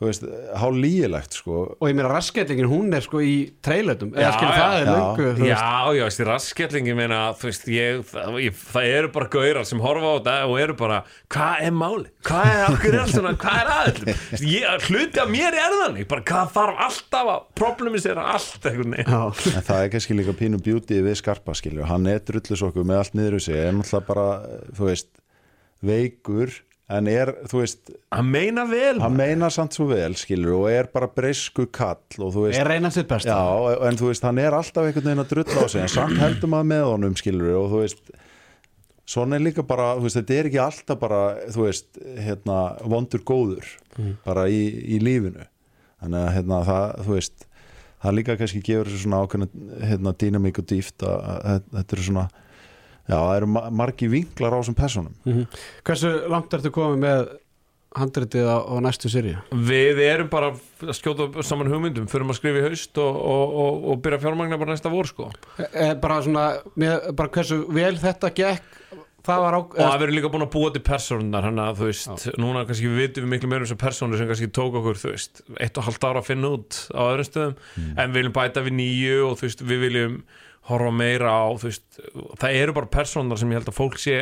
þú 0.00 0.06
veist, 0.08 0.22
há 0.56 0.64
lígilegt 0.72 1.34
sko 1.36 1.56
og 1.76 1.82
ég 1.90 1.92
meina 1.92 2.08
raskellingin, 2.08 2.68
hún 2.70 2.94
er 2.96 3.02
sko 3.04 3.20
í 3.20 3.34
trailetum, 3.60 4.14
eða 4.16 4.30
Já, 4.30 4.30
skilur 4.38 4.54
já, 4.54 4.60
það 4.62 4.76
er 4.78 4.86
já. 4.88 4.94
þú 4.94 5.26
veist. 5.26 5.42
Já, 5.50 5.90
já, 5.98 6.04
þessi 6.06 6.26
raskjallingi 6.30 6.94
meina, 6.96 7.18
þú 7.36 7.48
veist, 7.50 7.66
ég, 7.68 8.00
það, 8.08 8.38
ég, 8.46 8.56
það 8.70 8.88
eru 8.94 9.10
bara 9.18 9.28
gaurar 9.34 9.68
sem 9.68 9.82
horfa 9.84 10.08
á 10.08 10.12
þetta 10.16 10.38
og 10.48 10.56
eru 10.64 10.76
bara 10.80 11.02
hvað 11.36 11.66
er 11.68 11.76
máli? 11.82 12.08
Hvað 12.30 12.48
er, 12.54 12.64
okkur 12.70 12.96
er 12.96 12.98
allt 13.02 13.14
svona, 13.18 13.34
hvað 13.44 13.60
er 13.60 13.70
aðeins? 13.76 14.46
Ég, 14.48 14.88
hluti 14.88 15.20
af 15.20 15.30
mér 15.36 15.60
er 15.66 15.78
þannig, 15.82 16.08
bara 16.16 16.26
hvað 16.32 16.56
þarf 16.56 16.82
alltaf 16.88 17.32
að 17.36 17.46
problemisera 17.60 18.28
allt 18.38 18.70
Já. 18.70 19.20
en 19.52 19.68
það 19.68 19.76
er 19.84 19.92
kannski 19.98 20.16
líka 20.16 20.38
pínu 20.40 20.64
beauty 20.64 21.04
við 21.04 21.20
skarpa 21.20 21.52
skilju, 21.60 21.84
hann 21.92 22.08
er 22.08 22.24
drullusokku 22.24 22.88
með 22.88 23.02
allt 23.04 23.20
niður 23.20 23.36
í 23.36 23.44
sig, 23.50 23.60
er 23.68 23.76
náttúrulega 23.76 24.08
bara 24.08 24.28
þú 24.80 24.88
veist, 24.88 25.12
veikur 25.86 26.52
en 26.90 27.06
er, 27.06 27.30
þú 27.46 27.60
veist, 27.62 27.92
Hann 28.10 28.30
meina 28.32 28.64
vel 28.66 28.98
hann 28.98 29.14
meinar 29.14 29.52
samt 29.54 29.76
svo 29.76 29.86
vel 29.92 30.16
skilju 30.18 30.56
og 30.56 30.70
er 30.72 30.88
bara 30.90 31.06
breysku 31.14 31.68
kall 31.70 32.00
og 32.18 32.32
þú 32.34 32.48
veist, 32.48 32.58
er 32.58 32.66
reyna 32.66 32.90
sitt 32.90 33.06
besta. 33.10 33.30
Já, 33.36 33.76
en 33.86 34.00
þú 34.00 34.08
veist, 34.10 34.26
hann 34.26 34.40
er 34.42 34.56
alltaf 34.58 34.88
einhvern 34.88 35.06
veginn 35.06 35.22
að 35.22 35.30
drulla 35.36 35.62
á 35.62 35.66
sig 35.70 35.84
en 35.84 35.92
samt 35.92 36.18
heldur 36.18 36.50
maður 36.50 36.70
með 36.72 36.82
honum 36.88 37.14
skilur 37.20 37.54
og 37.60 37.68
þú 37.70 37.84
veist 37.84 38.10
svona 39.10 39.38
er 39.38 39.44
líka 39.44 39.64
bara, 39.66 39.92
þú 39.98 40.06
veist, 40.06 40.18
þetta 40.20 40.34
er 40.38 40.48
ekki 40.50 40.60
alltaf 40.62 40.98
bara, 41.00 41.20
þú 41.50 41.64
veist, 41.66 42.02
hérna 42.26 42.58
vondur 42.90 43.22
góður, 43.26 43.70
bara 44.26 44.44
í, 44.50 44.60
í 44.94 45.00
lífinu, 45.02 45.46
þannig 46.02 46.20
að 46.26 46.34
hérna 46.36 46.60
það, 46.68 46.84
þú 47.06 47.16
veist, 47.16 47.46
það 48.04 48.16
líka 48.20 48.36
kannski 48.40 48.62
gefur 48.66 48.90
þessu 48.90 49.02
svona 49.06 49.22
ákveðna, 49.24 49.48
hérna, 49.90 50.14
dýnamík 50.22 50.62
og 50.62 50.68
dýft 50.70 51.06
að, 51.06 51.16
að, 51.26 51.42
að 51.50 51.66
þetta 51.80 51.96
eru 51.98 52.06
svona 52.06 52.26
já, 53.08 53.16
það 53.16 53.36
eru 53.36 53.46
ma 53.56 53.62
margi 53.70 54.08
vinklar 54.12 54.52
á 54.52 54.58
þessum 54.60 54.76
personum 54.78 55.14
Mhm. 55.24 55.46
hversu 55.84 56.12
langt 56.28 56.50
ertu 56.58 56.70
komið 56.74 56.98
með 57.06 57.30
handritið 57.98 58.46
á, 58.46 58.58
á 58.70 58.74
næstu 58.84 59.10
sirju 59.10 59.38
Við 59.50 59.98
erum 60.06 60.28
bara 60.30 60.52
að 60.52 60.92
skjóta 60.94 61.42
saman 61.42 61.66
hugmyndum 61.72 62.06
fyrir 62.10 62.22
að 62.30 62.36
skrifa 62.38 62.60
í 62.60 62.66
haust 62.68 62.98
og, 63.02 63.16
og, 63.16 63.54
og, 63.64 63.88
og 63.90 64.02
byrja 64.04 64.20
fjármagna 64.22 64.58
bara 64.60 64.76
næsta 64.76 64.92
vor 64.92 65.08
sko. 65.10 65.26
E, 65.58 65.94
bara 65.98 66.20
svona, 66.22 66.44
með, 66.78 67.08
bara 67.18 67.32
hversu 67.34 67.64
vel 67.74 67.96
þetta 67.98 68.30
gekk 68.30 68.76
það 69.26 69.42
var 69.42 69.52
á 69.52 69.60
og 69.60 69.74
að 69.76 69.96
við 69.98 70.04
erum 70.06 70.16
líka 70.16 70.30
búin 70.32 70.44
að 70.46 70.52
búa 70.54 70.70
til 70.72 70.80
persónunar 70.86 71.44
hann 71.44 71.58
að 71.60 71.80
þú 71.82 71.88
veist, 71.90 72.28
núna 72.40 72.62
kannski 72.68 72.88
við 72.88 73.00
vitum 73.02 73.26
við 73.26 73.32
miklu 73.34 73.50
meira 73.50 73.66
um 73.66 73.68
þessar 73.68 73.80
persónur 73.82 74.16
sem 74.22 74.30
kannski 74.30 74.48
tók 74.54 74.78
okkur 74.80 74.96
þú 75.02 75.10
veist, 75.12 75.42
eitt 75.60 75.76
og 75.82 75.84
halvt 75.90 76.06
ára 76.08 76.22
að 76.22 76.30
finna 76.30 76.52
út 76.56 76.78
á 76.94 77.00
öðrum 77.10 77.26
stöðum, 77.28 77.58
en 77.98 78.14
við 78.14 78.16
viljum 78.22 78.36
bæta 78.38 78.62
við 78.64 78.76
nýju 78.78 79.18
og 79.26 79.34
þú 79.42 79.48
veist, 79.50 79.66
við 79.66 79.82
viljum 79.84 80.14
horfa 80.70 80.92
meira 80.94 81.32
á, 81.32 81.44
þú 81.58 81.68
veist, 81.68 82.00
það 82.40 82.60
eru 82.62 82.76
bara 82.76 82.92
persónunar 82.94 83.40
sem 83.40 83.52
ég 83.52 83.60
held 83.60 83.72
að 83.72 83.78
fólk 83.80 84.00
sé 84.00 84.20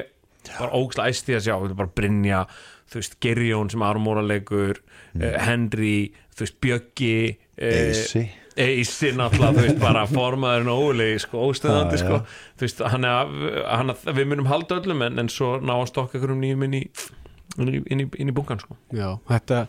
bara 0.48 0.72
ógslag 0.78 1.12
æsti 1.12 1.36
að 1.36 1.46
sjá, 1.46 1.54
bara 1.76 1.92
Brynja 1.92 2.42
þú 2.88 3.00
veist, 3.00 3.16
Gerjón 3.22 3.70
sem 3.72 3.84
armóralegur 3.84 4.82
mm. 5.14 5.24
Henry, 5.44 5.96
þú 6.34 6.46
veist, 6.46 6.58
Bjöggi 6.64 7.16
eh, 7.28 7.80
Eisi 7.90 8.24
Eisi 8.58 9.12
náttúrulega, 9.14 9.54
þú 9.54 9.66
veist, 9.66 9.80
bara 9.82 10.06
formaðurinn 10.16 10.72
ólegi, 10.72 11.20
sko, 11.22 11.44
óstöðandi, 11.50 12.00
já. 12.00 12.04
sko. 12.04 12.20
þú 12.58 12.66
veist, 12.66 12.82
hann 12.94 13.06
er, 13.06 13.38
hann 13.68 13.94
er, 13.94 14.02
við 14.16 14.32
munum 14.32 14.50
halda 14.50 14.80
öllum 14.80 15.04
en, 15.06 15.22
en 15.22 15.30
svo 15.32 15.56
ná 15.62 15.76
að 15.76 15.88
stokka 15.92 16.18
ykkur 16.18 16.34
um 16.34 16.42
nýjum 16.42 16.66
inn 16.68 16.80
í 16.80 16.84
inn 17.58 17.70
í, 17.72 17.78
inn 17.90 18.04
í, 18.04 18.10
inn 18.22 18.30
í 18.30 18.34
bunkan, 18.34 18.60
sko. 18.62 18.76
Já, 18.94 19.16
þetta 19.30 19.64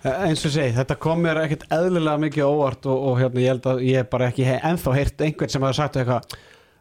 eins 0.00 0.44
og 0.48 0.54
segi, 0.54 0.72
þetta 0.78 0.96
kom 1.00 1.20
mér 1.24 1.42
ekkert 1.42 1.66
eðlilega 1.76 2.22
mikið 2.22 2.46
óvart 2.48 2.86
og, 2.88 3.02
og 3.10 3.18
hérna 3.20 3.42
ég 3.42 3.52
held 3.52 3.68
að 3.68 3.82
ég 3.84 4.08
bara 4.12 4.30
ekki 4.30 4.46
hef 4.48 4.66
ennþá 4.70 4.94
heyrt 4.96 5.24
einhvern 5.26 5.52
sem 5.52 5.66
hafa 5.66 5.76
sagt 5.76 5.98
eitthvað 6.00 6.36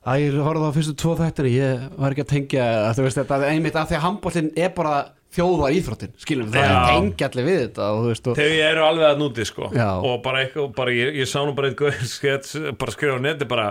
að 0.09 0.23
ég 0.23 0.37
horfði 0.45 0.69
á 0.71 0.75
fyrstu 0.77 0.95
tvo 1.01 1.15
þættina 1.19 1.51
ég 1.51 1.87
var 1.99 2.15
ekki 2.15 2.23
að 2.23 2.33
tengja 2.33 2.67
að 2.87 2.93
þú 2.95 3.07
veist 3.07 3.19
þetta 3.19 3.39
einmitt 3.49 3.79
að 3.79 3.89
því 3.89 3.97
að 3.97 4.05
handbóltin 4.05 4.51
er 4.55 4.71
bara 4.77 4.93
þjóða 5.35 5.69
íþróttin, 5.77 6.13
skilum, 6.17 6.47
það 6.53 6.63
er 6.63 6.87
tengja 6.89 7.27
allir 7.29 7.45
við 7.49 7.59
þetta 7.65 7.89
og 7.91 7.99
þú 7.99 8.13
veist 8.13 8.29
og, 8.31 8.39
þegar 8.39 8.55
ég 8.55 8.71
eru 8.71 8.85
alveg 8.87 9.09
að 9.09 9.19
núti, 9.19 9.45
sko 9.45 9.67
Já. 9.75 9.89
og 9.99 10.15
bara 10.25 10.45
eitthvað, 10.45 10.69
bara, 10.79 10.95
ég, 10.95 11.11
ég 11.19 11.29
sá 11.29 11.37
nú 11.43 11.53
bara 11.57 11.69
eitthvað 11.69 11.99
skets, 12.15 12.55
bara 12.79 12.95
skrifa 12.95 13.19
á 13.19 13.25
neti, 13.27 13.49
bara 13.51 13.67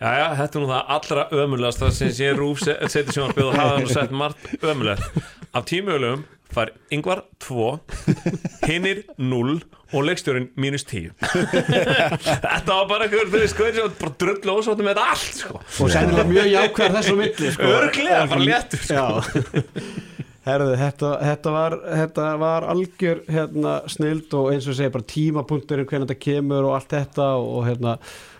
já, 0.00 0.08
já, 0.08 0.26
þetta 0.40 0.58
er 0.58 0.64
nú 0.64 0.72
það 0.72 0.90
allra 0.96 1.28
ömulegast 1.44 1.84
það 1.84 1.94
sem 2.00 2.16
ég 2.24 2.40
rúf 2.40 2.64
seti 2.64 3.14
sjónarspið 3.14 3.52
og 3.52 3.60
hafa 3.60 3.78
nú 3.84 3.92
sett 3.92 4.16
margt 4.24 4.50
ömulegt 4.64 5.22
af 5.52 5.68
tímögulegum 5.70 6.26
fær 6.54 6.72
yngvar 6.94 7.24
2 7.44 7.66
hinnir 8.68 9.02
0 9.20 9.58
og 9.92 10.04
leikstjórin 10.04 10.48
mínus 10.60 10.84
10 10.88 11.12
þetta 12.44 12.68
var 12.72 12.86
bara 12.90 13.08
þú 13.08 13.24
veist, 13.32 13.54
sko, 13.54 13.68
og 13.84 13.96
bara 14.00 14.14
drullu 14.22 14.56
ósáttum 14.58 14.88
með 14.88 14.98
þetta 14.98 15.06
allt 15.14 15.40
sko. 15.42 15.60
og 15.60 15.92
sennilega 15.94 16.28
mjög 16.32 16.50
jákvæður 16.52 16.96
þessu 16.98 17.16
milli 17.18 17.52
sko. 17.54 17.72
Örugglega, 17.78 18.22
bara 18.32 18.46
léttur, 18.48 18.84
sko. 18.84 19.04
Herðu, 20.48 20.78
þetta, 20.80 21.12
þetta, 21.28 21.52
var, 21.52 21.74
þetta 22.00 22.26
var 22.40 22.66
algjör 22.72 23.22
hérna, 23.28 23.74
snild 23.92 24.32
og 24.38 24.50
eins 24.54 24.68
og 24.70 24.78
segja 24.78 24.92
bara 24.94 25.08
tímapunkturinn 25.12 25.88
hvernig 25.88 26.08
þetta 26.08 26.24
kemur 26.24 26.68
og 26.70 26.76
allt 26.78 26.94
þetta 26.94 27.30
og 27.42 27.66
hérna 27.68 27.98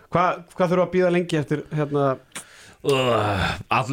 hvað 0.08 0.38
hva 0.56 0.68
þurfa 0.70 0.84
að 0.86 0.92
býða 0.94 1.10
lengi 1.12 1.36
eftir 1.36 1.64
hérna 1.76 2.04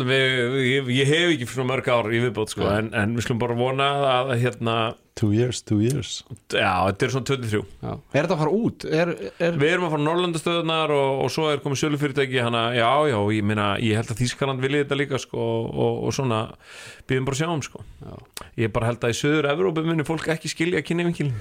við 0.05 0.57
ég, 0.61 0.91
ég 0.93 1.09
hef 1.09 1.31
ekki 1.33 1.47
fyrir 1.49 1.69
mörg 1.71 1.87
ár 1.89 2.11
í 2.13 2.21
viðbót 2.21 2.53
sko, 2.53 2.67
en, 2.69 2.91
en 2.93 3.15
við 3.17 3.25
skulum 3.25 3.41
bara 3.41 3.57
vona 3.57 3.87
að 4.11 4.35
hérna, 4.43 4.75
two 5.15 5.31
years, 5.31 5.61
two 5.63 5.79
years. 5.79 6.23
Já, 6.51 6.83
þetta 6.89 7.05
er 7.05 7.11
svona 7.13 7.27
23 7.29 7.59
Já. 7.63 7.91
Er 7.95 8.25
þetta 8.25 8.35
að 8.35 8.41
fara 8.41 8.55
út? 8.55 8.85
Er, 8.89 9.11
er... 9.39 9.55
Við 9.61 9.69
erum 9.71 9.87
að 9.87 9.93
fara 9.95 10.03
Norrlandastöðunar 10.03 10.93
og, 10.95 11.21
og 11.23 11.31
svo 11.31 11.47
er 11.51 11.61
komið 11.63 11.81
sölufyrirtæki 11.85 12.41
hana, 12.43 12.65
já, 12.75 12.89
já, 13.13 13.15
ég 13.37 13.47
meina, 13.47 13.69
ég 13.79 13.95
held 13.95 14.11
að 14.11 14.19
Þískaland 14.19 14.63
vilji 14.63 14.83
þetta 14.83 14.99
líka, 14.99 15.21
sko, 15.23 15.45
og, 15.71 16.01
og 16.09 16.15
svona 16.17 16.41
býðum 17.07 17.29
bara 17.29 17.39
að 17.39 17.41
sjáum, 17.45 17.63
sko. 17.63 17.85
Já. 18.03 18.43
Ég 18.65 18.75
bara 18.75 18.91
held 18.91 19.07
að 19.07 19.15
í 19.15 19.17
söður 19.21 19.49
Evrópu 19.53 19.85
muni 19.87 20.07
fólk 20.07 20.29
ekki 20.35 20.51
skilja 20.51 20.83
að 20.83 20.87
kynna 20.89 21.07
yfirkilin 21.07 21.33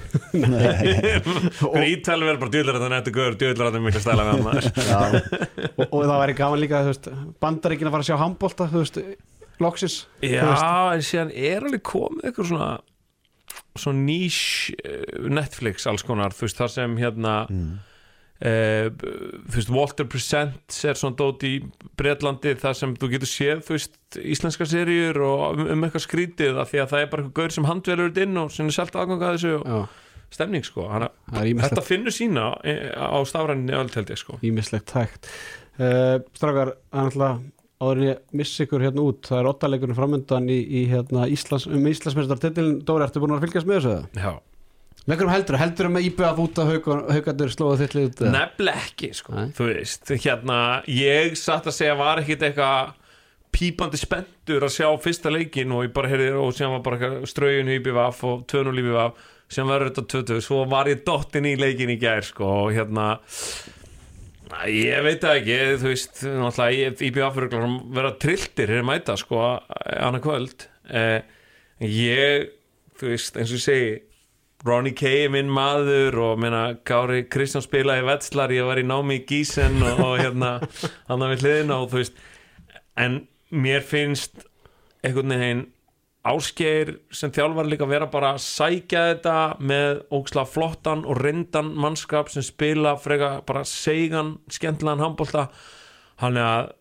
Hver 1.59 1.85
ítali 1.93 2.27
verður 2.27 2.41
bara 2.45 2.55
djöðlar 2.55 2.79
þetta 2.79 2.89
nættu 2.95 3.15
gaur, 3.15 3.37
djöðlar 3.39 3.71
þetta 3.71 3.83
mikla 3.85 4.01
stæla 4.03 4.25
með 4.27 4.33
hann 4.35 5.15
og, 5.75 5.85
og 5.85 6.01
það 6.01 6.19
væri 6.23 6.35
gaman 6.39 6.61
líka 6.63 6.83
þú 6.83 6.91
veist, 6.91 7.07
bandaríkin 7.43 7.89
að 7.89 7.95
fara 7.95 8.05
að 8.05 8.09
sjá 8.09 8.19
handbólta 8.19 8.67
þú 8.71 8.83
veist, 8.83 8.99
loksis 9.63 9.95
Já, 10.19 10.43
en 10.91 11.05
síðan 11.07 11.31
er 11.31 11.63
alveg 11.63 11.85
komið 11.87 12.29
eitthvað 12.29 12.51
svona 12.51 12.69
svona 13.79 14.05
nýs 14.05 14.39
Netflix 15.31 15.87
alls 15.89 16.05
konar, 16.07 16.35
þú 16.35 16.47
veist, 16.47 16.61
þar 16.61 16.73
sem 16.77 16.97
hérna 17.01 17.35
Uh, 18.35 18.89
þú 19.47 19.53
veist, 19.55 19.69
Walter 19.71 20.07
Presents 20.11 20.81
er 20.83 20.97
svona 20.99 21.15
dót 21.15 21.43
í 21.47 21.53
Bretlandi 21.95 22.51
þar 22.59 22.73
sem 22.75 22.95
þú 22.99 23.07
getur 23.13 23.29
séð 23.31 23.61
þú 23.63 23.75
veist, 23.77 23.93
íslenska 24.19 24.67
seríur 24.67 25.21
og 25.23 25.43
um, 25.53 25.69
um 25.71 25.85
eitthvað 25.87 26.03
skrítið 26.03 26.59
af 26.59 26.73
því 26.73 26.81
að 26.83 26.89
það 26.91 27.03
er 27.05 27.07
bara 27.13 27.23
eitthvað 27.23 27.37
gaur 27.39 27.55
sem 27.55 27.67
handvelur 27.69 28.11
þetta 28.11 28.25
inn 28.27 28.41
og 28.41 28.51
sem 28.51 28.67
er 28.67 28.75
selt 28.75 28.97
aðganga 28.99 29.29
þessu 29.37 29.53
og 29.55 29.63
Já, 29.71 29.77
stemning 30.35 30.67
sko. 30.67 30.89
Hanna, 30.91 31.09
það 31.31 31.63
þetta 31.63 31.85
finnur 31.87 32.17
sína 32.17 32.49
eh, 32.67 32.91
á 32.91 33.17
stafræninni 33.23 33.77
öll 33.79 33.95
held 33.95 34.11
ég 34.11 34.19
sko. 34.19 34.35
Ímislegt 34.43 34.91
tækt 34.91 35.31
uh, 35.79 36.19
það 36.35 36.61
er 36.65 36.73
alltaf 37.05 37.39
áður 37.83 38.01
en 38.01 38.07
ég 38.07 38.35
missi 38.39 38.65
ykkur 38.65 38.83
hérna 38.85 39.03
út 39.05 39.27
það 39.27 39.41
er 39.41 39.49
ottalegurinn 39.51 39.97
framöndan 39.97 40.49
í, 40.51 40.59
í 40.63 40.83
hérna, 40.91 41.27
Íslands, 41.31 41.67
um 41.67 41.87
Íslandsmeistar 41.91 42.41
titilin 42.41 42.81
Dóri, 42.87 43.05
ertu 43.07 43.23
búin 43.23 43.35
að 43.35 43.47
fylgjast 43.47 43.69
með 43.69 43.81
þessu? 43.81 43.95
eða? 43.95 44.25
Já. 44.25 44.35
Með 45.05 45.19
hverjum 45.19 45.33
heldur, 45.35 45.57
heldur 45.61 45.89
íbjöð 46.01 46.27
að 46.31 46.39
út 46.41 46.59
að 46.63 46.69
haugandur 47.13 47.51
slóða 47.53 47.75
þitt 47.83 47.97
eða? 47.99 48.31
nefnilega 48.33 48.85
ekki 48.87 49.09
sko 49.13 49.35
Nei. 49.35 49.49
þú 49.53 49.67
veist, 49.69 50.13
hérna 50.23 50.59
ég 50.89 51.35
satt 51.37 51.67
að 51.69 51.75
segja 51.77 51.97
var 51.99 52.23
ekkit 52.23 52.47
eitthvað 52.47 52.95
pípandi 53.55 53.99
spenntur 54.01 54.65
að 54.65 54.73
sjá 54.75 54.87
fyrsta 55.03 55.31
leikin 55.31 55.71
og 55.75 55.85
ég 55.85 55.93
bara 55.95 56.09
heyrði 56.11 56.31
og 56.41 56.51
sem 56.57 56.73
var 56.73 56.81
bara 56.83 57.11
strögin 57.29 57.69
í 57.71 57.77
BVF 57.83 58.23
og 58.27 58.43
2-0 58.51 58.73
í 58.81 58.83
BVF 58.87 59.29
sem 59.55 59.69
verður 59.69 59.91
þetta 59.91 60.07
20 60.15 60.43
svo 60.47 60.63
var 60.71 60.89
ég 60.89 61.03
dottin 61.05 61.47
í 61.47 61.53
leikin 61.59 61.93
í 61.93 61.99
gær 62.01 62.25
sko 62.25 62.49
og 62.65 62.73
hérna 62.75 63.11
ég 64.69 65.03
veit 65.05 65.21
það 65.23 65.37
ekki, 65.39 65.55
þú 65.81 65.89
veist 65.91 66.19
náttúrulega 66.25 66.79
ég- 66.79 67.01
IBF 67.09 67.37
er 67.41 67.47
vera 67.97 68.11
trilltir 68.21 68.71
hér 68.73 68.85
mæta 68.87 69.15
sko 69.19 69.39
annað 69.99 70.21
kvöld. 70.25 70.67
Eh, 70.89 71.21
ég, 71.81 72.49
þú 72.99 73.09
veist 73.13 73.37
eins 73.37 73.51
og 73.51 73.57
ég 73.59 73.65
segi 73.65 73.95
Ronny 74.65 74.93
K 74.97 75.25
er 75.25 75.29
minn 75.29 75.49
maður 75.53 76.15
og 76.23 76.39
meina 76.41 76.63
Kári 76.87 77.27
Kristján 77.29 77.61
spilaði 77.65 78.05
vetslar, 78.07 78.49
ég 78.55 78.65
var 78.65 78.79
í 78.81 78.85
námi 78.87 79.19
í 79.19 79.25
Gísen 79.29 79.77
og, 79.83 79.99
og 79.99 80.17
hérna 80.23 80.55
hann 81.09 81.25
við 81.29 81.43
hliðina 81.43 81.81
og 81.83 81.91
þú 81.91 82.01
veist 82.01 82.13
en 82.97 83.19
mér 83.51 83.83
finnst 83.85 84.45
einhvern 85.05 85.35
veginn 85.35 85.65
Ásgeir 86.25 86.95
sem 87.13 87.29
þjálfar 87.33 87.67
líka 87.69 87.85
vera 87.89 88.07
bara 88.09 88.33
að 88.33 88.41
sækja 88.45 89.03
þetta 89.11 89.35
með 89.61 89.99
óksla 90.17 90.45
flottan 90.49 91.03
og 91.05 91.19
reyndan 91.21 91.69
mannskap 91.77 92.31
sem 92.33 92.45
spila 92.45 92.95
freka 92.97 93.35
bara 93.45 93.61
seigan, 93.69 94.39
skemmtilegan 94.49 95.03
handbólta 95.05 95.49
hann 96.23 96.39
er 96.39 96.47
að 96.47 96.71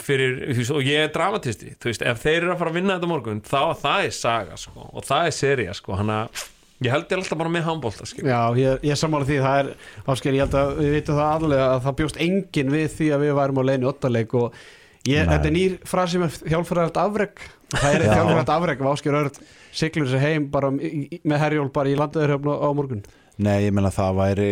fyrir, 0.00 0.38
veist, 0.56 0.72
og 0.72 0.86
ég 0.86 1.04
er 1.04 1.10
dramatisti 1.12 1.74
þú 1.76 1.90
veist, 1.90 2.04
ef 2.08 2.22
þeir 2.22 2.38
eru 2.38 2.54
að 2.54 2.62
fara 2.62 2.72
að 2.72 2.78
vinna 2.78 2.96
þetta 2.96 3.10
morgun 3.10 3.42
þá 3.44 3.60
það 3.82 4.06
er 4.06 4.14
saga, 4.16 4.56
sko, 4.60 4.86
og 4.88 5.04
það 5.04 5.28
er 5.28 5.36
seria 5.36 5.74
sko, 5.76 5.98
hann 5.98 6.14
að, 6.14 6.46
ég 6.86 6.94
held 6.94 7.12
ég 7.12 7.20
alltaf 7.20 7.42
bara 7.42 7.52
með 7.52 7.68
handbólta, 7.68 8.08
Já, 8.24 8.40
ég, 8.56 8.88
ég 8.88 9.00
sammála 9.02 9.28
því, 9.28 9.38
það 9.44 9.60
er 9.60 9.70
ásker, 10.14 10.38
ég 10.38 10.46
held 10.46 10.58
að 10.62 10.74
við 10.80 10.96
vitum 10.96 11.20
það 11.20 11.34
aðlega 11.34 11.68
að 11.74 11.84
það 11.84 11.98
bjóst 12.00 12.22
enginn 12.24 12.74
við 12.78 12.88
því 12.96 13.10
að 13.12 13.26
við 13.26 13.36
værum 13.42 13.60
á 13.60 13.68
leiðinu 13.68 13.92
ottaleik 13.92 14.36
og 14.40 14.58
ég, 15.04 15.28
þetta 15.28 15.50
er 15.50 15.56
nýr 15.58 15.78
frasi 15.92 16.24
með 16.24 17.02
afreg 17.04 17.46
það 17.74 17.94
er 17.94 18.04
Já. 18.06 18.12
þjálfræðart 18.14 18.52
afreg 18.56 18.80
og 18.84 18.90
ásker 18.94 19.18
Örd 19.20 19.38
siglur 19.76 20.08
sér 20.08 20.22
heim 20.24 20.48
bara 20.50 20.70
með 20.72 21.38
herjól 21.42 21.68
bara 21.74 21.90
í 21.92 21.96
landaðurhjöfn 22.00 22.48
á 22.48 22.68
morgun 22.76 23.02
Nei, 23.38 23.58
ég 23.68 23.72
meina 23.76 23.90
það 23.94 24.16
væri 24.18 24.50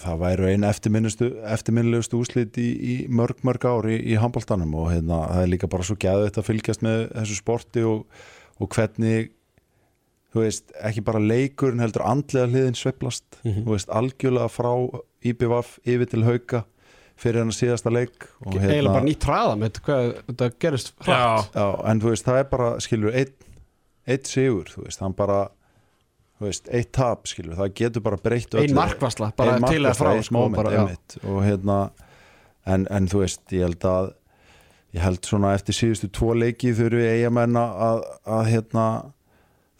það 0.00 0.20
væri 0.22 0.50
einn 0.52 0.64
eftirminnilegustu 0.70 2.20
úslit 2.20 2.58
í, 2.62 2.68
í 2.70 2.94
mörg 3.10 3.40
mörg 3.46 3.64
ár 3.66 3.88
í, 3.90 3.96
í 4.12 4.18
handbóltanum 4.20 4.74
og 4.78 4.92
hérna, 4.92 5.24
það 5.32 5.42
er 5.46 5.50
líka 5.54 5.70
bara 5.72 5.86
svo 5.88 5.96
gæðið 6.00 6.38
að 6.38 6.46
fylgjast 6.46 6.84
með 6.86 7.02
þessu 7.16 7.38
sporti 7.40 7.82
og, 7.88 8.04
og 8.62 8.70
hvernig 8.76 9.32
þú 10.30 10.44
veist, 10.44 10.70
ekki 10.86 11.02
bara 11.02 11.18
leikurinn 11.24 11.82
heldur 11.82 12.04
andlega 12.06 12.46
hliðin 12.52 12.78
sveiflast 12.78 13.40
Mhm. 13.42 13.64
þú 13.66 13.74
veist, 13.74 13.88
algjörlega 13.90 14.52
frá 14.52 14.70
IBVF 15.26 15.78
yfir 15.84 16.06
til 16.12 16.22
hauka 16.28 16.62
fyrir 17.20 17.42
hennar 17.42 17.56
síðasta 17.56 17.92
leik 17.92 18.26
og 18.46 18.54
hérna- 18.56 18.72
eiginlega 18.74 18.96
bara 18.96 19.06
nýtt 19.06 19.26
hraða 19.28 19.56
með 19.60 19.80
hvað 19.86 20.10
þetta 20.30 20.50
gerist 20.64 20.92
hratt. 21.04 21.54
Já, 21.54 21.66
en 21.92 22.00
þú 22.00 22.12
veist, 22.14 22.26
það 22.28 22.38
er 22.42 22.50
bara, 22.54 22.68
skilur, 22.80 23.16
einn 23.20 23.34
einn 24.10 24.24
sigur, 24.26 24.70
þú 24.72 24.84
veist, 24.86 25.02
hann 25.04 25.16
bara 25.18 25.40
þú 26.40 26.48
veist, 26.48 26.70
eitt 26.72 26.92
tap, 26.96 27.26
skilur, 27.28 27.58
það 27.58 27.74
getur 27.82 28.02
bara 28.06 28.16
breytt 28.24 28.54
ein 28.56 28.72
markvarsla, 28.74 29.32
bara 29.36 29.58
Ein 29.58 29.66
til 29.68 29.82
að 29.84 29.98
frá 30.00 30.14
eitt 30.16 30.24
sko, 30.30 30.38
moment, 30.38 30.56
bara, 30.64 30.86
og 31.28 31.42
hérna 31.44 31.78
en, 32.66 32.86
en 32.90 33.06
þú 33.12 33.20
veist, 33.26 33.44
ég 33.52 33.66
held 33.68 33.84
að 33.84 34.12
ég 34.96 35.04
held 35.04 35.22
svona 35.28 35.52
eftir 35.54 35.76
síðustu 35.76 36.08
tvo 36.10 36.32
leiki 36.34 36.72
þurfi 36.74 37.04
eigamenn 37.12 37.54
að, 37.60 38.00
að 38.26 38.48
hérna 38.50 38.86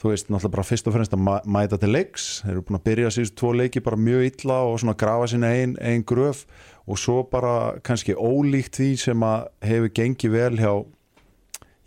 þú 0.01 0.13
veist, 0.13 0.29
náttúrulega 0.31 0.53
bara 0.55 0.63
fyrst 0.69 0.87
og 0.89 0.95
fremst 0.95 1.13
að 1.17 1.25
mæ- 1.27 1.49
mæta 1.57 1.77
til 1.81 1.91
leiks, 1.93 2.29
þeir 2.45 2.53
eru 2.55 2.63
búin 2.69 2.79
að 2.79 2.85
byrja 2.87 3.11
síðustu 3.17 3.37
tvo 3.41 3.51
leiki 3.59 3.83
bara 3.85 3.99
mjög 4.01 4.29
illa 4.31 4.61
og 4.69 4.79
svona 4.81 4.95
grafa 5.01 5.27
sinna 5.33 5.51
ein, 5.57 5.75
ein 5.81 6.05
gröf 6.09 6.45
og 6.91 6.99
svo 6.99 7.21
bara 7.31 7.77
kannski 7.87 8.17
ólíkt 8.19 8.81
því 8.81 8.89
sem 8.99 9.23
að 9.27 9.47
hefur 9.63 9.93
gengið 10.01 10.35
vel 10.35 10.57
hjá 10.59 10.73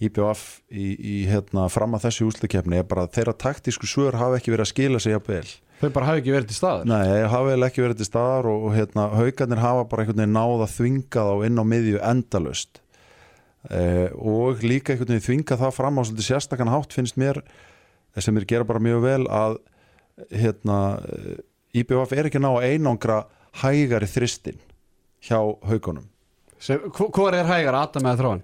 IBF 0.04 0.44
í, 0.72 0.88
í 0.96 1.18
hérna 1.30 1.68
fram 1.72 1.96
að 1.96 2.08
þessu 2.08 2.28
úslukeppni 2.30 2.80
er 2.80 2.88
bara 2.88 3.06
að 3.06 3.18
þeirra 3.18 3.36
taktísku 3.44 3.88
svör 3.90 4.18
hafa 4.20 4.40
ekki 4.40 4.54
verið 4.54 4.66
að 4.66 4.72
skila 4.72 5.02
sig 5.04 5.16
jafn 5.16 5.30
vel. 5.32 5.52
Þau 5.82 5.90
bara 5.96 6.08
hafi 6.08 6.22
ekki 6.22 6.34
verið 6.34 6.50
til 6.50 6.58
staðar? 6.58 6.88
Nei, 6.88 7.04
það 7.10 7.30
hafa 7.34 7.50
vel 7.50 7.68
ekki 7.68 7.84
verið 7.84 8.00
til 8.00 8.08
staðar 8.08 8.50
og, 8.52 8.66
og 8.68 8.76
hérna, 8.78 9.06
haugarnir 9.20 9.62
hafa 9.64 9.86
bara 9.92 10.04
einhvern 10.06 10.22
veginn 10.22 10.38
náð 10.38 10.66
að 10.66 10.74
þvinga 10.78 11.28
þá 11.28 11.46
inn 11.48 11.62
á 11.62 11.66
miðju 11.74 12.02
endalust 12.10 12.82
eh, 13.70 14.10
og 14.16 14.66
líka 14.66 14.94
einhvern 14.94 15.14
veginn 15.14 15.28
þvinga 15.28 15.60
það 15.64 15.78
fram 15.78 16.00
á 16.00 16.02
svolítið 16.04 16.30
sérstakann 16.30 16.74
hátt 16.74 16.96
finnst 16.96 17.20
mér 17.20 17.42
sem 18.22 18.38
er 18.38 18.48
gera 18.50 18.68
bara 18.68 18.84
mjög 18.84 19.04
vel 19.04 19.24
að 19.28 19.58
hérna, 20.32 20.80
eh, 21.10 21.42
IBF 21.84 22.16
er 22.16 22.30
ekki 22.30 22.44
ná 22.44 22.52
að 22.54 22.70
einangra 22.72 23.24
hægari 23.64 24.10
þristin 24.10 24.62
hjá 25.24 25.40
haugunum 25.40 26.10
hvor 26.64 27.36
er 27.36 27.48
hægar, 27.48 27.76
Adam 27.76 28.08
eða 28.08 28.20
þróan? 28.22 28.44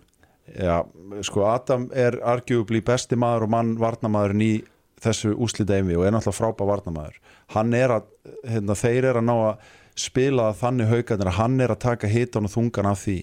Já, 0.49 0.77
sko 1.23 1.45
Adam 1.47 1.87
er 1.93 2.17
arguably 2.25 2.81
besti 2.85 3.17
maður 3.19 3.45
og 3.45 3.53
mann 3.53 3.75
varnamaðurinn 3.79 4.43
í 4.43 4.53
þessu 4.99 5.35
úslita 5.39 5.77
einvi 5.77 5.95
og 5.95 6.07
er 6.07 6.15
náttúrulega 6.15 6.39
frábær 6.39 6.69
varnamaður 6.73 7.19
hann 7.55 7.73
er 7.77 7.95
að, 7.99 8.09
hérna, 8.43 8.75
þeir 8.75 9.11
er 9.11 9.21
að 9.21 9.27
ná 9.29 9.35
að 9.37 9.69
spila 9.99 10.51
þannig 10.57 10.91
haugarnir 10.91 11.31
að 11.31 11.39
hann 11.39 11.57
er 11.63 11.73
að 11.73 11.81
taka 11.85 12.09
hitan 12.11 12.47
og 12.47 12.53
þungan 12.53 12.89
af 12.89 13.03
því 13.03 13.17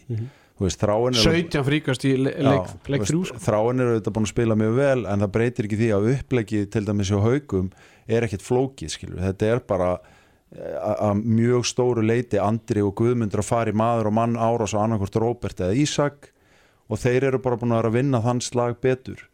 þú 0.57 0.65
veist, 0.65 0.81
þráin 0.81 1.19
er 1.19 1.27
17 1.27 1.67
fríkast 1.67 2.07
í 2.09 2.15
leik, 2.17 2.73
leik 2.89 3.05
þú 3.05 3.09
þrjú 3.11 3.21
veist, 3.21 3.35
sko. 3.35 3.45
þráin 3.45 3.83
er 3.83 3.93
auðvitað 3.93 4.17
búin 4.17 4.29
að 4.29 4.33
spila 4.33 4.59
mjög 4.63 4.77
vel 4.81 4.99
en 5.05 5.25
það 5.25 5.33
breytir 5.37 5.69
ekki 5.69 5.81
því 5.83 5.91
að 5.97 6.11
upplegið 6.15 6.69
til 6.73 6.85
dæmis 6.87 7.13
hjá 7.13 7.19
haugum 7.27 7.71
er 8.07 8.27
ekkert 8.27 8.47
flókið 8.47 8.93
skilur. 8.95 9.23
þetta 9.25 9.51
er 9.53 9.65
bara 9.69 9.91
að 10.55 11.01
að 11.03 11.23
mjög 11.27 11.65
stóru 11.67 12.05
leiti 12.07 12.39
Andri 12.39 12.83
og 12.85 12.95
Guðmundur 13.01 13.43
að 13.43 13.49
fara 13.49 13.73
í 13.73 13.77
maður 13.77 14.13
og 14.13 14.15
mann 14.15 14.37
árás 14.39 14.75
og 14.77 14.85
annarkvort 14.85 15.19
Róbert 15.19 15.61
eða 15.61 15.75
Ísak 15.75 16.31
og 16.87 17.01
þeir 17.03 17.33
eru 17.33 17.41
bara 17.43 17.59
búin 17.59 17.75
að 17.75 17.81
vera 17.81 17.91
að 17.91 17.97
vinna 17.99 18.21
þann 18.23 18.41
slag 18.47 18.77
betur. 18.81 19.25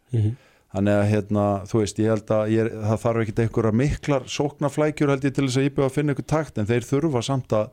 Þannig 0.73 0.95
að 0.97 1.09
hérna, 1.11 1.43
þú 1.69 1.79
veist, 1.83 1.99
ég 2.01 2.09
held 2.09 2.31
að 2.33 2.47
ég, 2.49 2.69
það 2.81 3.01
þarf 3.03 3.21
ekkit 3.21 3.41
einhverja 3.43 3.71
miklar 3.77 4.23
sóknarflækjur 4.25 5.11
held 5.13 5.27
ég 5.27 5.35
til 5.37 5.45
þess 5.45 5.59
að 5.61 5.67
íbjöða 5.69 5.89
að 5.91 5.97
finna 5.99 6.15
ykkur 6.15 6.25
takt 6.33 6.57
en 6.57 6.69
þeir 6.71 6.87
þurfa 6.89 7.21
samt 7.21 7.53
að 7.53 7.67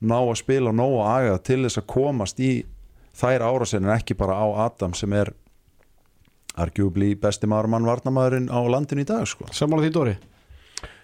ná 0.00 0.16
að 0.18 0.40
spila 0.40 0.72
og 0.72 0.76
ná 0.80 0.86
að 0.88 1.12
aga 1.12 1.36
til 1.46 1.60
þess 1.62 1.78
að 1.78 1.86
komast 1.94 2.42
í 2.42 2.50
þær 3.20 3.46
árasin 3.46 3.86
en 3.86 3.94
ekki 3.94 4.18
bara 4.18 4.34
á 4.34 4.46
Adam 4.66 4.98
sem 4.98 5.14
er 5.14 5.30
arguably 6.58 7.14
besti 7.14 7.46
maður 7.46 7.70
mann 7.70 7.86
varnamaðurinn 7.86 8.50
á 8.50 8.58
landinu 8.66 9.04
í 9.04 9.06
dag 9.06 9.22
sko. 9.30 9.46
Sammála 9.54 9.86
því 9.86 9.94
Dóri 9.94 10.16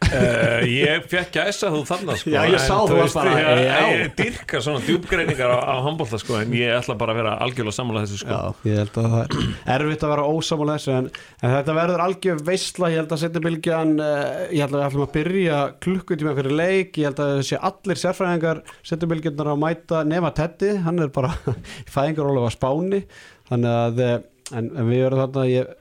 Uh, 0.06 0.60
ég 0.68 1.06
fekk 1.10 1.32
gæsa 1.34 1.70
þú 1.72 1.80
þannig 1.88 2.18
sko, 2.20 2.30
Já, 2.30 2.40
ég 2.46 2.60
sá 2.62 2.74
þú 2.86 2.98
veist, 2.98 3.16
bara, 3.16 3.32
ég, 3.40 3.60
já. 3.64 3.78
ég 3.90 4.10
dyrka 4.18 4.60
svona 4.62 4.82
djúbgreiningar 4.84 5.50
á, 5.56 5.58
á 5.66 5.74
handbólta 5.82 6.20
sko, 6.20 6.36
en 6.38 6.52
ég 6.54 6.70
ætla 6.76 6.94
bara 7.00 7.14
að 7.14 7.20
vera 7.22 7.32
algjörlega 7.42 7.74
sammála 7.74 8.02
þessu 8.04 8.20
sko. 8.20 8.36
Já, 8.36 8.68
ég 8.68 8.78
held 8.82 8.98
að 9.00 9.08
það 9.14 9.38
er 9.40 9.74
erfitt 9.74 10.04
að 10.06 10.12
vera 10.12 10.26
ósamála 10.30 10.76
þessu 10.76 10.92
en, 10.94 11.08
en 11.40 11.54
þetta 11.56 11.76
verður 11.80 12.02
algjör 12.06 12.42
veistla 12.50 12.90
ég 12.92 13.00
held 13.00 13.14
að 13.16 13.22
setja 13.24 13.42
bylgjan 13.46 13.94
uh, 13.96 14.26
ég 14.52 14.62
held 14.62 14.76
að 14.76 14.78
við 14.78 14.86
ætlum 14.90 15.06
að 15.06 15.14
byrja 15.16 15.62
klukkutíma 15.86 16.36
fyrir 16.38 16.56
leik 16.60 17.00
ég 17.00 17.08
held 17.10 17.24
að 17.24 17.32
þessi 17.40 17.60
allir 17.70 18.02
sérfræðingar 18.02 18.62
setja 18.92 19.10
bylgjarnar 19.10 19.50
að 19.54 19.62
mæta 19.64 20.04
nema 20.06 20.32
Teddy 20.36 20.76
hann 20.84 21.02
er 21.02 21.10
bara 21.16 21.32
í 21.86 21.88
fæðingaróla 21.90 22.46
á 22.46 22.54
Spáni 22.54 23.02
þannig 23.48 23.80
að 23.80 24.04
eh, 24.06 24.14
en, 24.52 24.70
en 24.70 24.86
við 24.92 25.08
erum 25.08 25.24
þarna 25.24 25.48
ég, 25.50 25.74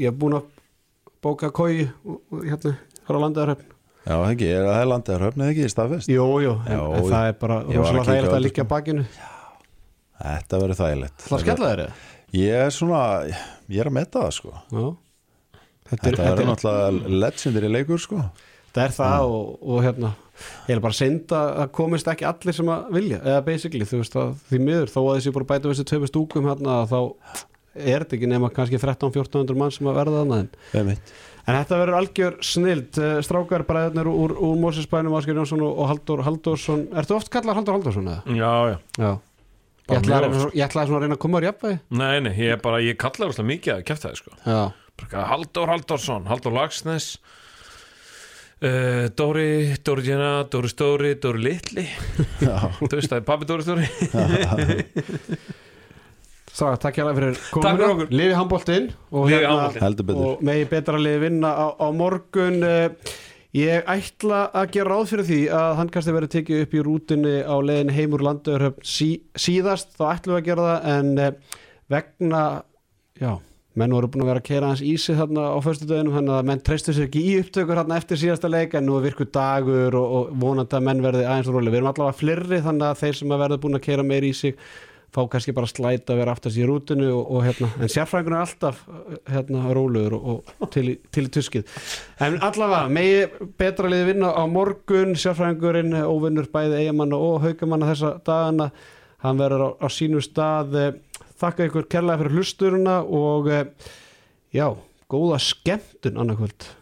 ég 0.00 0.10
er 0.10 0.18
búin 0.18 0.40
að 0.40 0.50
bóka 1.24 1.52
kói 1.54 1.86
hérna 2.42 2.74
frá 3.08 3.18
landaðarhöfn. 3.22 3.70
Já, 4.04 4.12
það 4.12 4.30
ekki, 4.30 4.48
er 4.52 4.66
það 4.68 4.88
landið 4.90 5.14
að 5.14 5.22
höfna 5.24 5.46
ekki 5.52 5.64
í 5.64 5.70
staðfest? 5.72 6.10
Jú, 6.12 6.26
jú, 6.44 6.56
en, 6.64 6.74
Já, 6.74 6.82
en 6.98 7.06
það 7.08 7.28
er 7.28 7.38
bara 7.40 7.60
rosalega 7.68 8.04
þægilegt 8.08 8.34
að 8.36 8.42
liggja 8.44 8.64
sko. 8.64 8.70
bakinu. 8.74 9.04
Þetta 10.24 10.60
verður 10.64 10.80
þægilegt. 10.80 11.24
Það 11.24 11.44
skella 11.44 11.70
þeir 11.70 11.84
eða? 11.84 11.94
Ég 12.34 12.64
er 12.64 12.74
svona, 12.74 13.00
ég 13.70 13.80
er 13.80 13.90
að 13.90 13.96
metta 13.96 14.26
það 14.26 14.34
sko. 14.38 14.52
Já. 14.74 14.84
Þetta 15.84 16.10
er, 16.10 16.18
verður 16.20 16.44
er, 16.44 16.50
náttúrulega 16.50 17.16
legendary 17.24 17.72
leikur 17.72 18.04
sko. 18.04 18.20
Þetta 18.66 18.84
er 18.84 18.94
það 18.98 19.30
og, 19.30 19.48
og 19.62 19.82
hérna 19.84 20.12
ég 20.68 20.74
er 20.76 20.82
bara 20.82 20.96
synd 20.96 21.32
að 21.34 21.50
það 21.60 21.72
komist 21.78 22.08
ekki 22.10 22.26
allir 22.28 22.56
sem 22.56 22.70
að 22.74 22.86
vilja, 22.96 23.20
eða 23.22 23.42
basically 23.46 23.88
þú 23.88 24.00
veist 24.00 24.16
að 24.18 24.32
því 24.48 24.60
miður 24.66 24.92
þó 24.92 25.00
að 25.02 25.12
þessi 25.18 25.34
bara 25.36 25.48
bæta 25.52 25.70
þessi 25.70 25.86
tveimu 25.90 26.10
stúkum 26.10 26.48
hérna 26.50 26.78
þá 26.90 26.98
er 27.74 28.04
þetta 28.04 28.16
ekki 28.18 28.28
nema 28.30 28.50
kannski 28.54 28.78
13-1400 28.80 29.58
mann 29.58 29.72
sem 29.74 29.86
að 29.90 29.98
verða 30.00 30.22
þannig 30.22 30.40
en, 30.44 30.50
Einmitt. 30.80 31.12
en 31.46 31.58
þetta 31.58 31.78
verður 31.82 31.98
algjör 32.00 32.38
snild. 32.46 32.98
Strákar 33.26 33.64
bræðnir 33.68 34.08
úr, 34.10 34.34
úr 34.38 34.56
Mósesbænum 34.62 35.16
Ásker 35.18 35.36
Jónsson 35.40 35.62
og, 35.66 35.84
Haldur 35.90 36.22
Haldursson 36.26 36.86
Ertu 36.94 37.16
oft 37.18 37.30
kallar 37.34 37.58
Haldur 37.58 37.76
Haldursson 37.78 38.08
eða? 38.08 38.22
já, 38.38 38.52
já. 38.72 38.78
Já. 39.04 39.12
Ég 39.84 39.98
ætlaði, 40.00 40.24
að 40.24 40.30
mjög 40.32 40.40
reyna- 40.40 40.56
ég 40.56 40.64
ætlaði 40.64 40.88
svona 40.88 40.96
að 40.96 41.02
reyna 41.04 41.16
að 41.18 41.22
koma 41.26 41.40
á 41.40 41.44
jafnvægi. 41.44 41.78
Nei, 42.00 42.20
nei, 42.24 42.30
ég 42.40 42.52
er 42.54 42.60
bara, 42.64 42.78
ég 42.80 42.96
kalla 42.96 43.26
það 43.36 43.48
mikið 43.50 43.72
að 43.74 43.82
kæfta 43.90 44.08
það 44.08 44.20
sko. 44.22 44.30
Já, 44.46 44.60
Bara 45.02 45.24
Halldór 45.28 45.68
Halldórsson, 45.74 46.24
Halldór 46.30 46.54
Lagsnes 46.56 47.08
uh, 48.64 49.10
Dóri 49.18 49.74
Dóri 49.84 50.02
Djena, 50.06 50.30
Dóri 50.48 50.70
Stóri, 50.72 51.10
Dóri 51.20 51.42
Litli. 51.44 51.84
Já, 52.48 52.56
Þú 52.80 52.88
veist, 52.94 53.10
það 53.12 53.18
er 53.20 53.26
pabbi 53.28 53.50
Dóri 53.50 53.66
Stóri 53.66 53.88
Strákar, 56.54 56.78
takk 56.84 56.98
hjá 57.00 57.04
fyrir 57.16 57.34
Takk 57.34 57.50
fyrir 57.50 57.64
komuna. 57.66 57.86
okkur. 57.90 58.10
Lifi 58.14 58.34
handboltinn 58.38 58.84
og 59.10 59.24
hérna- 59.30 60.14
og 60.14 60.42
megi 60.46 60.66
betra 60.70 60.98
liði 61.02 61.20
vinna 61.24 61.50
á, 61.50 61.66
á 61.74 61.86
morgun. 61.90 62.62
Eh, 62.62 62.90
ég 63.54 63.82
ætla 63.90 64.52
að 64.54 64.70
gera 64.76 64.90
ráð 64.94 65.08
fyrir 65.10 65.26
því 65.26 65.40
að 65.50 65.74
hann 65.80 65.90
kannski 65.90 66.14
verið 66.14 66.30
tekið 66.36 66.62
upp 66.62 66.76
í 66.78 66.84
rútunni 66.86 67.34
á 67.42 67.54
leiðin 67.58 67.90
heimur 67.90 68.22
landauðurhöfn 68.22 68.86
sí, 68.86 69.22
síðast. 69.34 69.98
Þá 69.98 70.04
ætlum 70.14 70.36
við 70.36 70.42
að 70.42 70.46
gera 70.52 70.68
það 70.68 70.86
en 70.94 71.18
eh, 71.18 71.32
vegna 71.90 72.44
já, 73.18 73.32
menn 73.74 73.90
voru 73.90 74.12
búin 74.14 74.22
að 74.22 74.30
vera 74.30 74.44
að 74.44 74.48
kera 74.52 74.70
hans 74.70 74.80
í 74.86 74.94
sig 74.96 75.18
þarna 75.18 75.50
á 75.50 75.58
föstu 75.58 75.90
döðinum 75.90 76.14
þannig 76.20 76.38
að 76.38 76.48
menn 76.52 76.62
treystu 76.62 76.94
sér 76.94 77.08
ekki 77.08 77.26
í 77.34 77.36
upptökur 77.42 77.82
þarna 77.82 77.98
eftir 77.98 78.22
síðasta 78.22 78.46
leik 78.46 78.78
en 78.78 78.86
nú 78.86 78.94
er 79.00 79.08
virkur 79.10 79.26
dagur 79.34 79.98
og, 79.98 80.06
og 80.14 80.34
vonandi 80.38 80.78
að 80.78 80.86
menn 80.86 81.02
verði 81.02 81.26
aðeins 81.26 81.50
róli 81.50 81.74
við 81.74 81.82
erum 81.82 81.90
allavega 81.90 82.18
fleiri 82.22 82.62
þannig 82.62 82.86
að 82.92 83.00
þeir 83.02 83.18
sem 83.18 83.34
að 83.34 83.42
verða 83.42 83.62
búin 83.66 83.74
að 83.80 83.86
kera 83.90 84.06
meir 84.06 84.22
í 84.22 84.32
sig 84.32 84.54
fá 85.14 85.22
kannski 85.30 85.54
bara 85.54 85.70
slæta 85.70 86.14
að 86.14 86.20
vera 86.20 86.34
aftast 86.34 86.58
í 86.58 86.66
rútinu 86.66 87.06
og, 87.14 87.28
og 87.36 87.44
hérna, 87.46 87.70
en 87.78 87.92
sérfræðingur 87.92 88.34
er 88.34 88.42
alltaf 88.42 88.80
hérna 89.30 89.74
rólegur 89.76 90.16
og, 90.18 90.52
og 90.58 90.72
til, 90.74 90.96
til 91.14 91.30
tuskið. 91.34 91.68
En 92.24 92.40
allavega, 92.42 92.90
megi 92.92 93.48
betra 93.60 93.90
liði 93.90 94.10
vinna 94.10 94.32
á 94.34 94.42
morgun. 94.50 95.14
Sérfræðingurinn 95.18 95.94
óvinnur 96.02 96.50
bæði 96.52 96.82
eigamanna 96.82 97.20
og 97.20 97.44
haugamanna 97.46 97.92
þessa 97.92 98.14
dagana. 98.26 98.70
Hann 99.24 99.40
verður 99.40 99.66
á, 99.66 99.68
á 99.80 99.88
sínu 99.88 100.20
stað 100.24 100.74
eh, 100.80 100.96
þakka 101.40 101.68
ykkur 101.70 101.90
kærlega 101.94 102.24
fyrir 102.24 102.38
hlusturuna 102.40 102.98
og 103.06 103.52
eh, 103.54 103.92
já, 104.52 104.66
góða 105.10 105.38
skemmtun 105.40 106.18
annarkvöld 106.20 106.74